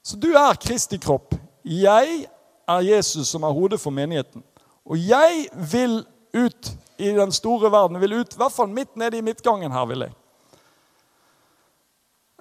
Så 0.02 0.18
du 0.18 0.30
er 0.38 0.60
Kristi 0.62 0.98
kropp. 1.02 1.34
Jeg 1.66 2.24
er 2.68 2.86
Jesus 2.86 3.30
som 3.34 3.42
er 3.46 3.54
hodet 3.54 3.80
for 3.82 3.94
menigheten. 3.94 4.42
Og 4.86 4.98
jeg 4.98 5.48
vil 5.72 6.00
ut 6.34 6.72
i 6.98 7.10
den 7.14 7.34
store 7.34 7.70
verden. 7.72 8.00
Vil 8.00 8.20
ut, 8.20 8.34
I 8.34 8.40
hvert 8.40 8.54
fall 8.54 8.70
midt 8.70 8.96
nede 8.96 9.18
i 9.18 9.24
midtgangen 9.24 9.72
her, 9.72 9.86
vil 9.90 10.06
jeg. 10.06 10.14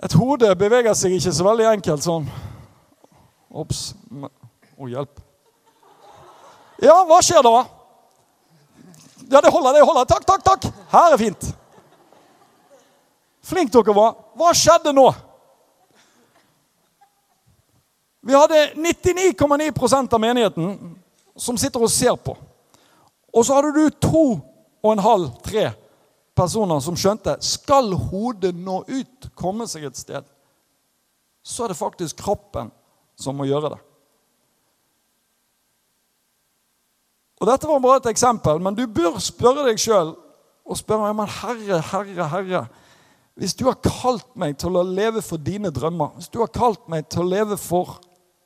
Et 0.02 0.14
hode 0.18 0.56
beveger 0.58 0.94
seg 0.98 1.18
ikke 1.18 1.34
så 1.34 1.46
veldig 1.46 1.68
enkelt 1.76 2.06
sånn. 2.06 2.30
Ops. 3.50 3.92
Å, 4.22 4.88
hjelp. 4.90 5.31
Ja, 6.82 7.02
hva 7.06 7.20
skjer 7.22 7.44
da? 7.46 7.58
Ja, 9.32 9.42
det 9.42 9.52
holder, 9.54 9.76
det 9.78 9.84
holder. 9.86 10.08
Takk, 10.10 10.26
takk, 10.26 10.44
takk. 10.44 10.70
Her 10.92 11.14
er 11.14 11.22
fint. 11.22 11.52
Flink 13.46 13.72
dere 13.74 13.94
var. 13.96 14.16
Hva 14.38 14.50
skjedde 14.58 14.94
nå? 14.96 15.06
Vi 18.22 18.34
hadde 18.38 18.64
99,9% 18.78 20.14
av 20.14 20.22
menigheten 20.22 20.74
som 21.36 21.58
sitter 21.58 21.82
og 21.82 21.94
ser 21.94 22.18
på. 22.22 22.36
Og 23.32 23.46
så 23.46 23.56
hadde 23.56 23.72
du 23.78 24.02
to 24.02 24.26
og 24.82 24.92
en 24.92 25.06
halv, 25.06 25.30
tre 25.46 25.70
personer 26.38 26.82
som 26.84 26.98
skjønte 26.98 27.38
skal 27.46 27.94
hodet 28.10 28.54
nå 28.58 28.82
ut, 28.90 29.30
komme 29.38 29.68
seg 29.70 29.88
et 29.88 29.98
sted, 30.00 30.26
så 31.42 31.66
er 31.66 31.74
det 31.74 31.80
faktisk 31.80 32.22
kroppen 32.22 32.70
som 33.18 33.38
må 33.38 33.48
gjøre 33.50 33.74
det. 33.74 33.82
Og 37.42 37.48
Dette 37.50 37.66
var 37.66 37.82
bare 37.82 38.04
et 38.04 38.12
eksempel, 38.12 38.60
men 38.62 38.76
du 38.78 38.84
bør 38.86 39.18
spørre 39.18 39.66
deg 39.66 39.80
sjøl 39.82 40.14
og 40.62 40.78
spørre 40.78 41.08
meg, 41.08 41.16
men 41.18 41.32
Herre, 41.40 41.80
Herre, 41.90 42.28
Herre, 42.30 42.62
hvis 43.34 43.56
du 43.58 43.66
har 43.66 43.80
kalt 43.82 44.28
meg 44.38 44.60
til 44.62 44.78
å 44.78 44.84
leve 44.86 45.24
for 45.26 45.42
dine 45.42 45.72
drømmer, 45.74 46.14
hvis 46.20 46.30
du 46.30 46.38
har 46.44 46.52
kalt 46.54 46.86
meg 46.92 47.08
til 47.10 47.24
å 47.24 47.32
leve 47.32 47.58
for 47.58 47.98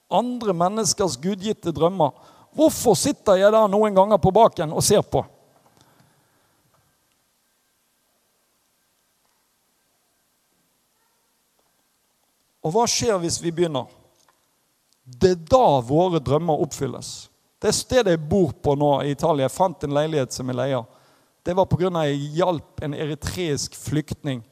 andre 0.08 0.56
menneskers 0.56 1.20
gudgitte 1.20 1.74
drømmer, 1.76 2.16
hvorfor 2.56 2.96
sitter 2.96 3.42
jeg 3.42 3.52
der 3.52 3.68
noen 3.68 3.98
ganger 3.98 4.22
på 4.22 4.32
baken 4.32 4.72
og 4.72 4.86
ser 4.88 5.04
på? 5.04 5.26
Og 12.66 12.74
hva 12.74 12.88
skjer 12.90 13.20
hvis 13.22 13.44
vi 13.44 13.52
begynner? 13.54 13.92
Det 15.04 15.36
er 15.36 15.48
da 15.52 15.82
våre 15.86 16.24
drømmer 16.24 16.64
oppfylles. 16.64 17.26
Det 17.66 17.74
stedet 17.74 18.14
jeg 18.14 18.28
bor 18.30 18.52
på 18.54 18.76
nå 18.78 18.92
i 19.02 19.16
Italia, 19.16 19.48
jeg 19.48 19.58
fant 19.58 19.86
en 19.88 19.96
leilighet 19.98 20.36
som 20.36 20.50
jeg 20.52 20.58
leier. 20.60 20.84
Det 21.46 21.56
var 21.58 21.66
pga. 21.70 21.90
jeg 22.06 22.30
hjalp 22.38 22.84
en 22.86 22.94
eritreisk 22.94 23.74
flyktning 23.78 24.44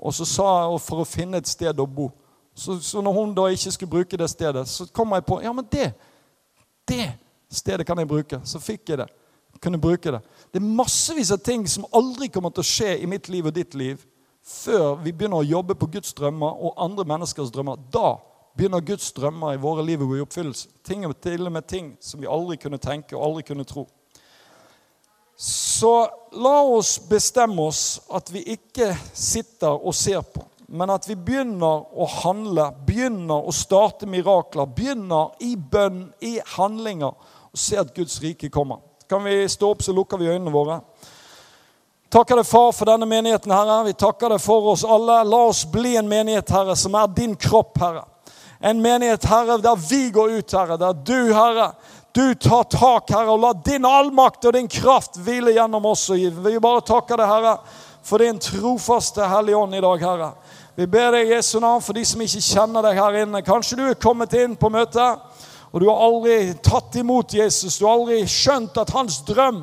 og 0.00 0.14
så 0.16 0.24
sa 0.24 0.48
jeg 0.64 0.80
for 0.80 1.02
å 1.02 1.08
finne 1.08 1.40
et 1.40 1.48
sted 1.48 1.80
å 1.80 1.86
bo. 1.86 2.08
Så, 2.56 2.78
så, 2.82 3.02
når 3.04 3.16
hun 3.16 3.34
da 3.36 3.46
ikke 3.52 3.72
skulle 3.74 3.92
bruke 3.92 4.18
det 4.18 4.30
stedet, 4.32 4.64
så 4.68 4.86
kom 4.92 5.12
jeg 5.14 5.26
på 5.28 5.40
ja, 5.44 5.52
men 5.52 5.66
det, 5.70 5.90
det 6.88 7.12
stedet 7.52 7.86
kan 7.88 8.00
jeg 8.00 8.08
bruke. 8.08 8.40
Så 8.48 8.60
fikk 8.62 8.90
jeg 8.90 9.02
det. 9.02 9.08
Kunne 9.60 9.80
bruke 9.80 10.14
det. 10.14 10.22
Det 10.48 10.60
er 10.60 10.72
massevis 10.80 11.32
av 11.34 11.42
ting 11.44 11.66
som 11.68 11.84
aldri 11.96 12.30
kommer 12.32 12.52
til 12.54 12.64
å 12.64 12.70
skje 12.70 12.94
i 13.02 13.08
mitt 13.10 13.28
liv 13.28 13.50
og 13.50 13.56
ditt 13.56 13.76
liv 13.76 14.00
før 14.40 14.96
vi 15.02 15.12
begynner 15.12 15.42
å 15.42 15.46
jobbe 15.46 15.76
på 15.76 15.90
Guds 15.92 16.14
drømmer 16.16 16.62
og 16.64 16.78
andre 16.80 17.04
menneskers 17.04 17.52
drømmer. 17.52 17.80
Da 17.92 18.14
begynner 18.60 18.80
Guds 18.84 19.12
drømmer 19.16 19.54
i 19.54 19.60
våre 19.60 19.80
liv 19.86 20.02
å 20.04 20.06
gå 20.10 20.18
i 20.18 20.20
oppfyllelse. 20.20 20.68
Ting, 20.84 21.06
til 21.24 21.46
og 21.48 21.52
med 21.54 21.64
ting 21.64 21.94
som 22.04 22.20
vi 22.20 22.28
aldri 22.28 22.58
kunne 22.60 22.80
tenke 22.82 23.16
og 23.16 23.30
aldri 23.30 23.46
kunne 23.48 23.64
tro. 23.64 23.86
Så 25.40 25.94
la 26.36 26.58
oss 26.68 26.98
bestemme 27.08 27.64
oss 27.64 28.02
at 28.12 28.28
vi 28.28 28.42
ikke 28.52 28.90
sitter 29.16 29.72
og 29.72 29.96
ser 29.96 30.20
på, 30.20 30.44
men 30.68 30.92
at 30.92 31.08
vi 31.08 31.16
begynner 31.16 31.86
å 31.88 32.08
handle, 32.20 32.66
begynner 32.84 33.48
å 33.48 33.54
starte 33.56 34.04
mirakler, 34.04 34.68
begynner 34.68 35.32
i 35.40 35.54
bønn, 35.56 36.10
i 36.20 36.36
handlinger, 36.58 37.16
og 37.50 37.64
se 37.64 37.80
at 37.80 37.96
Guds 37.96 38.20
rike 38.20 38.52
kommer. 38.52 38.84
Kan 39.08 39.24
vi 39.24 39.40
stå 39.48 39.72
opp, 39.72 39.80
så 39.82 39.96
lukker 39.96 40.20
vi 40.20 40.28
øynene 40.28 40.52
våre. 40.52 40.82
Takker 42.12 42.42
deg, 42.42 42.46
Far, 42.46 42.74
for 42.76 42.92
denne 42.92 43.08
menigheten, 43.08 43.56
Herre. 43.56 43.80
Vi 43.88 43.96
takker 43.96 44.34
deg 44.34 44.44
for 44.44 44.74
oss 44.74 44.84
alle. 44.84 45.22
La 45.24 45.44
oss 45.48 45.64
bli 45.64 45.96
en 45.96 46.08
menighet, 46.10 46.52
Herre, 46.52 46.76
som 46.76 47.00
er 47.00 47.08
din 47.16 47.32
kropp, 47.40 47.80
Herre. 47.80 48.04
En 48.60 48.82
menighet, 48.82 49.24
Herre, 49.24 49.56
der 49.58 49.76
vi 49.76 50.10
går 50.10 50.28
ut, 50.38 50.52
Herre. 50.52 50.76
Der 50.76 50.92
du, 50.92 51.32
Herre, 51.32 51.72
du 52.12 52.34
tar 52.34 52.64
tak, 52.68 53.08
Herre, 53.08 53.32
og 53.32 53.40
la 53.40 53.52
din 53.64 53.86
allmakt 53.88 54.44
og 54.44 54.52
din 54.52 54.68
kraft 54.68 55.16
hvile 55.24 55.54
gjennom 55.56 55.86
oss. 55.88 56.10
Og 56.12 56.20
vi 56.44 56.58
bare 56.60 56.82
takke 56.84 57.16
deg, 57.16 57.24
Herre, 57.30 57.54
for 58.04 58.20
din 58.20 58.40
trofaste 58.40 59.24
Hellige 59.28 59.56
Ånd 59.56 59.78
i 59.78 59.80
dag, 59.80 60.04
Herre. 60.04 60.32
Vi 60.76 60.86
ber 60.92 61.16
deg 61.16 61.28
i 61.30 61.34
Jesu 61.34 61.56
navn 61.60 61.80
for 61.84 61.96
de 61.96 62.04
som 62.04 62.20
ikke 62.20 62.42
kjenner 62.44 62.84
deg 62.84 63.00
her 63.00 63.16
inne. 63.22 63.40
Kanskje 63.46 63.78
du 63.78 63.84
er 63.88 64.00
kommet 64.00 64.36
inn 64.36 64.56
på 64.60 64.70
møtet, 64.72 65.24
og 65.72 65.80
du 65.80 65.86
har 65.88 66.02
aldri 66.04 66.36
tatt 66.64 66.98
imot 67.00 67.32
Jesus. 67.36 67.78
Du 67.80 67.86
har 67.86 67.96
aldri 67.96 68.20
skjønt 68.28 68.76
at 68.80 68.92
hans 68.92 69.22
drøm 69.24 69.62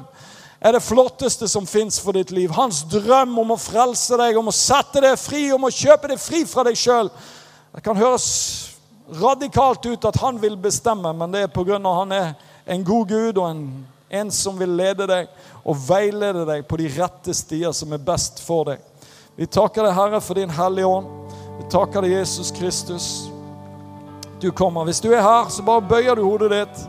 er 0.57 0.73
det 0.73 0.81
flotteste 0.81 1.45
som 1.49 1.69
fins 1.69 1.99
for 2.01 2.17
ditt 2.17 2.33
liv. 2.33 2.49
Hans 2.55 2.81
drøm 2.89 3.37
om 3.43 3.53
å 3.53 3.59
frelse 3.61 4.17
deg, 4.17 4.39
om 4.39 4.49
å 4.49 4.55
sette 4.55 5.05
deg 5.05 5.19
fri, 5.21 5.51
om 5.53 5.69
å 5.69 5.73
kjøpe 5.73 6.09
deg 6.13 6.21
fri 6.21 6.41
fra 6.49 6.65
deg 6.65 6.79
sjøl. 6.79 7.11
Det 7.75 7.85
kan 7.85 7.97
høres 7.99 8.25
radikalt 9.10 9.86
ut 9.86 10.05
at 10.05 10.16
han 10.16 10.41
vil 10.41 10.58
bestemme, 10.58 11.14
men 11.14 11.32
det 11.32 11.41
er 11.41 11.47
pga. 11.47 11.80
han 11.80 12.12
er 12.12 12.34
en 12.66 12.84
god 12.84 13.08
Gud 13.08 13.38
og 13.38 13.49
en, 13.49 13.88
en 14.10 14.32
som 14.32 14.60
vil 14.60 14.70
lede 14.70 15.08
deg 15.08 15.28
og 15.64 15.78
veilede 15.88 16.45
deg 16.45 16.68
på 16.68 16.78
de 16.78 16.89
rette 16.99 17.34
stier 17.34 17.72
som 17.72 17.93
er 17.93 18.03
best 18.03 18.39
for 18.43 18.66
deg. 18.72 18.84
Vi 19.36 19.45
takker 19.45 19.84
deg, 19.84 19.93
Herre, 19.93 20.22
for 20.22 20.34
din 20.34 20.49
Hellige 20.49 20.86
Ånd. 20.86 21.08
Vi 21.60 21.70
takker 21.72 22.01
deg, 22.01 22.12
Jesus 22.12 22.51
Kristus. 22.51 23.30
Du 24.41 24.51
kommer. 24.51 24.84
Hvis 24.86 25.01
du 25.01 25.12
er 25.14 25.22
her, 25.22 25.49
så 25.49 25.64
bare 25.64 25.82
bøyer 25.82 26.16
du 26.16 26.24
hodet 26.24 26.51
ditt. 26.51 26.84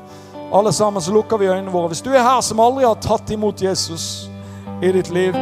Alle 0.53 0.73
sammen 0.73 1.03
så 1.03 1.13
lukker 1.13 1.37
vi 1.39 1.49
øynene 1.49 1.73
våre. 1.73 1.93
Hvis 1.93 2.03
du 2.03 2.11
er 2.13 2.25
her 2.25 2.41
som 2.41 2.61
aldri 2.61 2.85
har 2.85 2.97
tatt 3.05 3.31
imot 3.31 3.63
Jesus 3.63 4.29
i 4.83 4.93
ditt 4.93 5.11
liv 5.11 5.35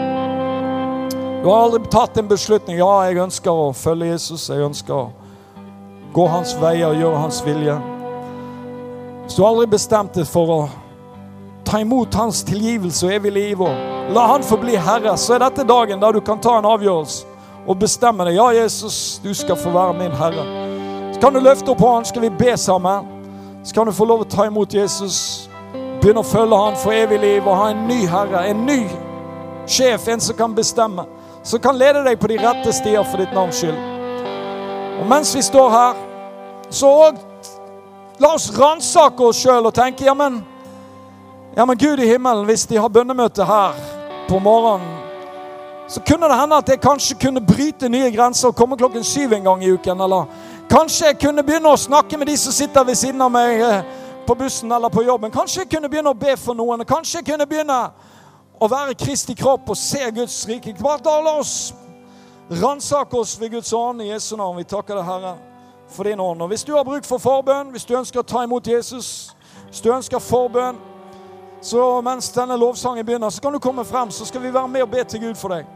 Du 1.43 1.51
har 1.51 1.63
aldri 1.63 1.87
tatt 1.91 2.17
en 2.19 2.29
beslutning. 2.29 2.79
Ja, 2.79 3.05
jeg 3.07 3.23
ønsker 3.23 3.55
å 3.55 3.73
følge 3.77 4.11
Jesus. 4.11 4.49
Jeg 4.51 4.67
ønsker 4.67 4.95
å 4.95 5.26
gå 6.17 6.25
hans 6.33 6.55
veier 6.57 6.89
og 6.89 6.97
gjøre 6.97 7.21
hans 7.21 7.43
vilje. 7.45 7.77
Hvis 9.27 9.35
du 9.37 9.43
aldri 9.45 9.67
bestemte 9.69 10.25
for 10.25 10.53
å 10.55 10.61
ta 11.67 11.83
imot 11.83 12.15
hans 12.17 12.41
tilgivelse 12.47 13.05
og 13.05 13.17
evig 13.19 13.33
liv 13.35 13.65
og 13.67 14.13
la 14.17 14.23
han 14.31 14.45
få 14.47 14.57
bli 14.63 14.79
herre, 14.81 15.13
så 15.21 15.35
er 15.37 15.43
dette 15.45 15.67
dagen 15.69 16.01
da 16.01 16.13
du 16.15 16.23
kan 16.25 16.41
ta 16.41 16.55
en 16.57 16.69
avgjørelse 16.71 17.35
og 17.67 17.81
bestemme 17.83 18.25
deg. 18.25 18.39
Ja, 18.39 18.47
Jesus, 18.55 19.19
du 19.21 19.35
skal 19.35 19.59
få 19.61 19.73
være 19.75 19.97
min 19.99 20.15
herre. 20.17 20.47
Så 21.13 21.21
kan 21.21 21.37
du 21.37 21.43
løfte 21.43 21.75
opp 21.75 21.83
hånden, 21.85 22.09
skal 22.09 22.25
vi 22.25 22.33
be 22.39 22.57
sammen. 22.57 23.13
Så 23.67 23.75
kan 23.75 23.91
du 23.91 23.93
få 23.93 24.07
lov 24.07 24.23
å 24.23 24.31
ta 24.31 24.47
imot 24.47 24.73
Jesus, 24.73 25.51
begynne 26.01 26.23
å 26.23 26.31
følge 26.31 26.63
han 26.63 26.79
for 26.79 26.95
evig 26.95 27.19
liv 27.21 27.43
og 27.43 27.59
ha 27.59 27.69
en 27.75 27.85
ny 27.91 28.05
herre, 28.07 28.47
en 28.47 28.65
ny 28.65 28.79
sjef, 29.67 30.07
en 30.09 30.23
som 30.23 30.39
kan 30.39 30.55
bestemme, 30.55 31.05
som 31.43 31.61
kan 31.61 31.77
lede 31.77 32.07
deg 32.07 32.17
på 32.23 32.31
de 32.31 32.39
rette 32.41 32.73
stier 32.73 33.05
for 33.05 33.21
ditt 33.21 33.35
navns 33.37 33.61
skyld. 33.61 33.77
Og 35.03 35.09
mens 35.11 35.35
vi 35.37 35.43
står 35.45 35.73
her, 35.75 36.06
så 36.71 36.93
La 38.19 38.33
oss 38.33 38.49
ransake 38.59 39.21
oss 39.21 39.43
sjøl 39.45 39.69
og 39.69 39.75
tenke 39.77 40.07
ja 40.07 40.15
men, 40.17 40.39
ja, 41.57 41.67
men 41.69 41.77
Gud 41.77 42.01
i 42.01 42.09
himmelen, 42.09 42.47
hvis 42.49 42.65
de 42.69 42.79
har 42.81 42.89
bønnemøte 42.89 43.45
her 43.45 43.77
på 44.29 44.39
morgenen, 44.41 44.95
så 45.89 46.01
kunne 46.01 46.29
det 46.29 46.39
hende 46.41 46.57
at 46.57 46.69
jeg 46.73 46.81
kanskje 46.83 47.19
kunne 47.21 47.45
bryte 47.47 47.89
nye 47.93 48.09
grenser 48.11 48.49
og 48.49 48.57
komme 48.57 48.77
klokken 48.77 49.05
syv 49.05 49.37
en 49.37 49.45
gang 49.45 49.63
i 49.63 49.71
uken. 49.71 50.01
Eller 50.01 50.25
kanskje 50.71 51.13
jeg 51.13 51.19
kunne 51.23 51.45
begynne 51.47 51.71
å 51.71 51.79
snakke 51.79 52.19
med 52.19 52.27
de 52.27 52.35
som 52.41 52.57
sitter 52.57 52.89
ved 52.89 52.99
siden 52.99 53.23
av 53.23 53.31
meg 53.31 53.63
eh, 53.63 53.85
på 54.27 54.35
bussen 54.35 54.73
eller 54.73 54.91
på 54.91 55.05
jobben. 55.07 55.31
Kanskje 55.31 55.63
jeg 55.63 55.71
kunne 55.77 55.91
begynne 55.93 56.11
å 56.11 56.19
be 56.19 56.35
for 56.41 56.59
noen. 56.59 56.83
Kanskje 56.89 57.21
jeg 57.21 57.29
kunne 57.29 57.47
begynne 57.47 57.81
å 58.59 58.71
være 58.73 58.97
Kristi 58.99 59.37
kropp 59.39 59.71
og 59.71 59.79
se 59.79 60.09
Guds 60.17 60.41
rike. 60.51 60.75
Bare 60.81 61.21
la 61.23 61.37
oss 61.39 61.75
ransake 62.51 63.21
oss 63.21 63.37
ved 63.39 63.55
Guds 63.55 63.71
ånd 63.77 64.03
i 64.03 64.11
Jesu 64.11 64.35
navn. 64.41 64.59
Vi 64.59 64.73
takker 64.73 64.99
deg, 64.99 65.07
Herre 65.07 65.37
for 65.89 66.05
din 66.05 66.21
ånd. 66.21 66.43
Og 66.43 66.49
Hvis 66.49 66.65
du 66.65 66.77
har 66.77 66.85
bruk 66.85 67.05
for 67.05 67.19
forbønn, 67.19 67.71
hvis 67.71 67.85
du 67.85 67.97
ønsker 67.97 68.21
å 68.21 68.27
ta 68.27 68.43
imot 68.45 68.67
Jesus, 68.67 69.37
hvis 69.69 69.81
du 69.81 69.93
ønsker 69.93 70.19
forbønn, 70.19 70.77
så 71.63 72.01
mens 72.05 72.29
denne 72.31 72.57
lovsangen 72.57 73.07
begynner, 73.07 73.31
så 73.31 73.41
kan 73.43 73.53
du 73.53 73.59
komme 73.59 73.85
frem, 73.85 74.11
så 74.11 74.25
skal 74.25 74.43
vi 74.43 74.55
være 74.55 74.69
med 74.69 74.83
og 74.83 74.91
be 74.91 75.05
til 75.05 75.21
Gud 75.21 75.35
for 75.35 75.49
deg. 75.49 75.67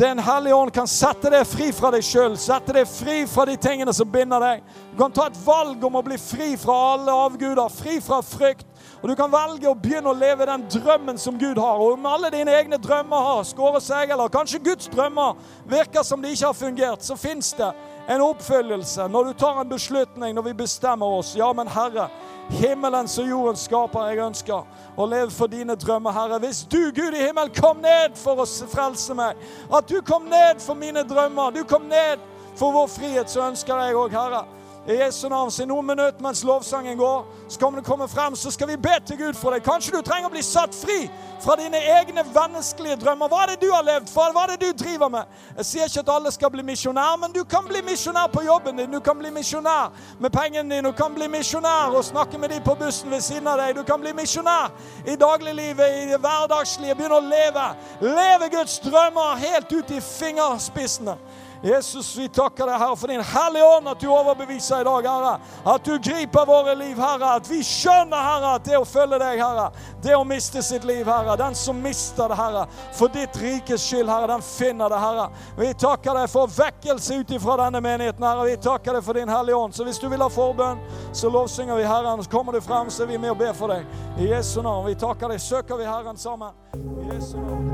Den 0.00 0.18
hellige 0.18 0.54
ånd 0.54 0.70
kan 0.72 0.86
sette 0.88 1.28
deg 1.28 1.44
fri 1.44 1.66
fra 1.76 1.90
deg 1.92 2.04
sjøl, 2.06 2.32
sette 2.40 2.72
deg 2.72 2.88
fri 2.88 3.18
fra 3.28 3.44
de 3.44 3.56
tingene 3.60 3.92
som 3.92 4.08
binder 4.08 4.40
deg. 4.40 4.62
Du 4.92 4.96
kan 5.02 5.12
ta 5.12 5.26
et 5.28 5.36
valg 5.44 5.82
om 5.84 5.98
å 5.98 6.02
bli 6.06 6.16
fri 6.16 6.54
fra 6.56 6.76
alle 6.94 7.12
avguder, 7.26 7.68
fri 7.68 7.98
fra 8.00 8.22
frykt. 8.24 8.64
Og 9.02 9.10
du 9.10 9.14
kan 9.18 9.28
velge 9.32 9.68
å 9.68 9.76
begynne 9.76 10.08
å 10.08 10.16
leve 10.16 10.46
den 10.48 10.64
drømmen 10.72 11.20
som 11.20 11.36
Gud 11.40 11.60
har. 11.60 11.76
Og 11.76 11.98
om 11.98 12.08
alle 12.08 12.30
dine 12.32 12.54
egne 12.56 12.80
drømmer 12.80 13.26
har 13.26 13.44
skåret 13.48 13.84
seg, 13.84 14.08
eller 14.08 14.32
kanskje 14.32 14.62
Guds 14.64 14.88
drømmer 14.92 15.36
virker 15.68 16.04
som 16.06 16.24
de 16.24 16.32
ikke 16.32 16.48
har 16.48 16.56
fungert, 16.56 17.04
så 17.04 17.16
fins 17.20 17.52
det 17.60 17.68
en 18.08 18.24
oppfyllelse 18.24 19.08
når 19.08 19.24
du 19.24 19.32
tar 19.42 19.60
en 19.60 19.68
beslutning, 19.68 20.34
når 20.34 20.48
vi 20.50 20.52
bestemmer 20.62 21.18
oss. 21.20 21.34
Ja, 21.36 21.52
men 21.52 21.68
Herre, 21.68 22.08
himmelens 22.50 23.18
og 23.18 23.28
jordens 23.28 23.66
skaper, 23.68 24.10
jeg 24.10 24.22
ønsker 24.24 24.96
å 24.96 25.06
leve 25.06 25.30
for 25.34 25.50
dine 25.50 25.76
drømmer, 25.78 26.14
Herre. 26.14 26.40
Hvis 26.42 26.64
du, 26.70 26.80
Gud 26.94 27.14
i 27.14 27.26
himmelen, 27.26 27.52
kom 27.54 27.82
ned 27.84 28.16
for 28.18 28.42
å 28.42 28.48
frelse 28.70 29.14
meg, 29.18 29.38
at 29.72 29.90
du 29.90 30.00
kom 30.06 30.30
ned 30.30 30.62
for 30.64 30.78
mine 30.78 31.04
drømmer, 31.06 31.54
du 31.54 31.64
kom 31.64 31.88
ned 31.90 32.22
for 32.58 32.74
vår 32.74 32.88
frihet, 32.90 33.30
så 33.30 33.46
ønsker 33.48 33.86
jeg 33.86 33.98
òg, 33.98 34.16
Herre 34.16 34.46
i 34.88 34.96
Jesu 34.96 35.28
navn. 35.28 35.50
Så 35.50 35.62
i 35.62 35.66
noen 35.68 35.86
minutter 35.86 36.22
mens 36.22 36.44
lovsangen 36.44 36.98
går, 36.98 37.24
så 37.48 37.60
kommer 37.60 37.80
du 37.80 37.86
komme 37.86 38.08
frem, 38.08 38.36
så 38.36 38.50
skal 38.50 38.68
vi 38.68 38.76
be 38.76 38.96
til 39.06 39.18
Gud 39.18 39.34
for 39.34 39.52
deg. 39.52 39.64
Kanskje 39.64 39.96
du 39.96 40.02
trenger 40.06 40.30
å 40.30 40.32
bli 40.32 40.42
satt 40.44 40.74
fri 40.74 41.02
fra 41.40 41.56
dine 41.56 41.78
egne 41.98 42.24
menneskelige 42.24 42.96
drømmer. 43.00 43.28
Hva 43.28 43.42
er 43.42 43.52
det 43.52 43.60
du 43.64 43.70
har 43.72 43.84
levd 43.84 44.08
for? 44.12 44.32
Hva 44.32 44.44
er 44.44 44.54
det 44.54 44.68
du 44.68 44.84
driver 44.84 45.10
med? 45.12 45.36
Jeg 45.58 45.68
sier 45.68 45.90
ikke 45.90 46.04
at 46.04 46.12
alle 46.14 46.32
skal 46.32 46.52
bli 46.54 46.64
misjonær, 46.66 47.16
men 47.20 47.34
du 47.34 47.42
kan 47.44 47.68
bli 47.68 47.82
misjonær 47.86 48.30
på 48.32 48.44
jobben 48.44 48.80
din. 48.80 48.92
Du 48.92 49.00
kan 49.04 49.18
bli 49.18 49.32
misjonær 49.34 49.92
med 50.20 50.32
pengene 50.32 50.74
dine. 50.74 50.88
Du 50.88 50.96
kan 50.96 51.14
bli 51.14 51.28
misjonær 51.28 51.96
og 51.96 52.04
snakke 52.04 52.38
med 52.38 52.54
de 52.54 52.60
på 52.64 52.76
bussen 52.80 53.10
ved 53.10 53.24
siden 53.24 53.48
av 53.48 53.60
deg. 53.60 53.76
Du 53.76 53.84
kan 53.88 54.00
bli 54.00 54.14
misjonær 54.16 54.72
i 55.06 55.16
dagliglivet, 55.20 55.96
i 56.02 56.08
det 56.12 56.20
hverdagslige. 56.20 56.96
Begynne 56.96 57.20
å 57.20 57.28
leve. 57.28 57.68
Leve 58.04 58.50
Guds 58.52 58.80
drømmer 58.84 59.40
helt 59.40 59.72
ut 59.72 59.94
i 59.96 60.00
fingerspissene. 60.04 61.16
Jesus, 61.62 62.16
vi 62.16 62.28
takker 62.28 62.66
deg, 62.66 62.78
Herre, 62.80 62.96
for 62.96 63.10
din 63.12 63.20
hellige 63.20 63.64
ånd, 63.76 63.88
at 63.88 64.00
du 64.00 64.08
overbeviser 64.08 64.80
i 64.80 64.84
dag, 64.84 65.04
Herre. 65.04 65.32
At 65.68 65.84
du 65.84 65.98
griper 66.00 66.46
våre 66.48 66.74
liv, 66.74 66.96
Herre. 66.96 67.34
At 67.36 67.50
vi 67.50 67.60
skjønner, 67.64 68.16
Herre, 68.16 68.54
at 68.56 68.64
det 68.64 68.78
å 68.78 68.84
følge 68.88 69.18
deg, 69.20 69.42
Herre, 69.42 69.66
det 70.00 70.14
å 70.16 70.24
miste 70.24 70.62
sitt 70.64 70.84
liv, 70.88 71.04
Herre. 71.04 71.36
Den 71.36 71.54
som 71.58 71.82
mister 71.84 72.32
det, 72.32 72.38
Herre, 72.40 72.64
for 72.96 73.12
ditt 73.12 73.36
rikes 73.42 73.84
skyld, 73.84 74.08
Herre, 74.08 74.30
den 74.32 74.44
finner 74.46 74.88
det, 74.88 75.00
Herre. 75.02 75.26
Vi 75.58 75.74
takker 75.84 76.16
deg 76.22 76.32
for 76.32 76.46
vekkelse 76.54 77.20
ut 77.20 77.30
ifra 77.36 77.58
denne 77.64 77.80
menigheten, 77.84 78.24
Herre. 78.24 78.48
Vi 78.48 78.56
takker 78.64 78.96
deg 78.96 79.04
for 79.04 79.20
din 79.20 79.28
hellige 79.28 79.60
ånd. 79.60 79.76
Så 79.76 79.84
hvis 79.84 80.00
du 80.00 80.08
vil 80.08 80.24
ha 80.24 80.30
forbønn, 80.32 80.80
så 81.12 81.28
lovsynger 81.28 81.76
vi 81.76 81.84
Herren. 81.84 82.24
Så 82.24 82.32
kommer 82.32 82.56
du 82.56 82.60
frem, 82.64 82.88
så 82.88 83.04
er 83.04 83.12
vi 83.12 83.20
med 83.20 83.34
og 83.34 83.40
ber 83.42 83.52
for 83.58 83.68
deg. 83.74 83.84
I 84.16 84.32
Jesu 84.32 84.62
navn. 84.64 84.88
Vi 84.88 84.96
takker 84.96 85.28
deg. 85.28 85.40
Søker 85.44 85.76
vi 85.76 85.84
Herren 85.88 86.16
sammen. 86.16 86.56
I 86.72 87.12
Jesu 87.12 87.36
navn. 87.36 87.70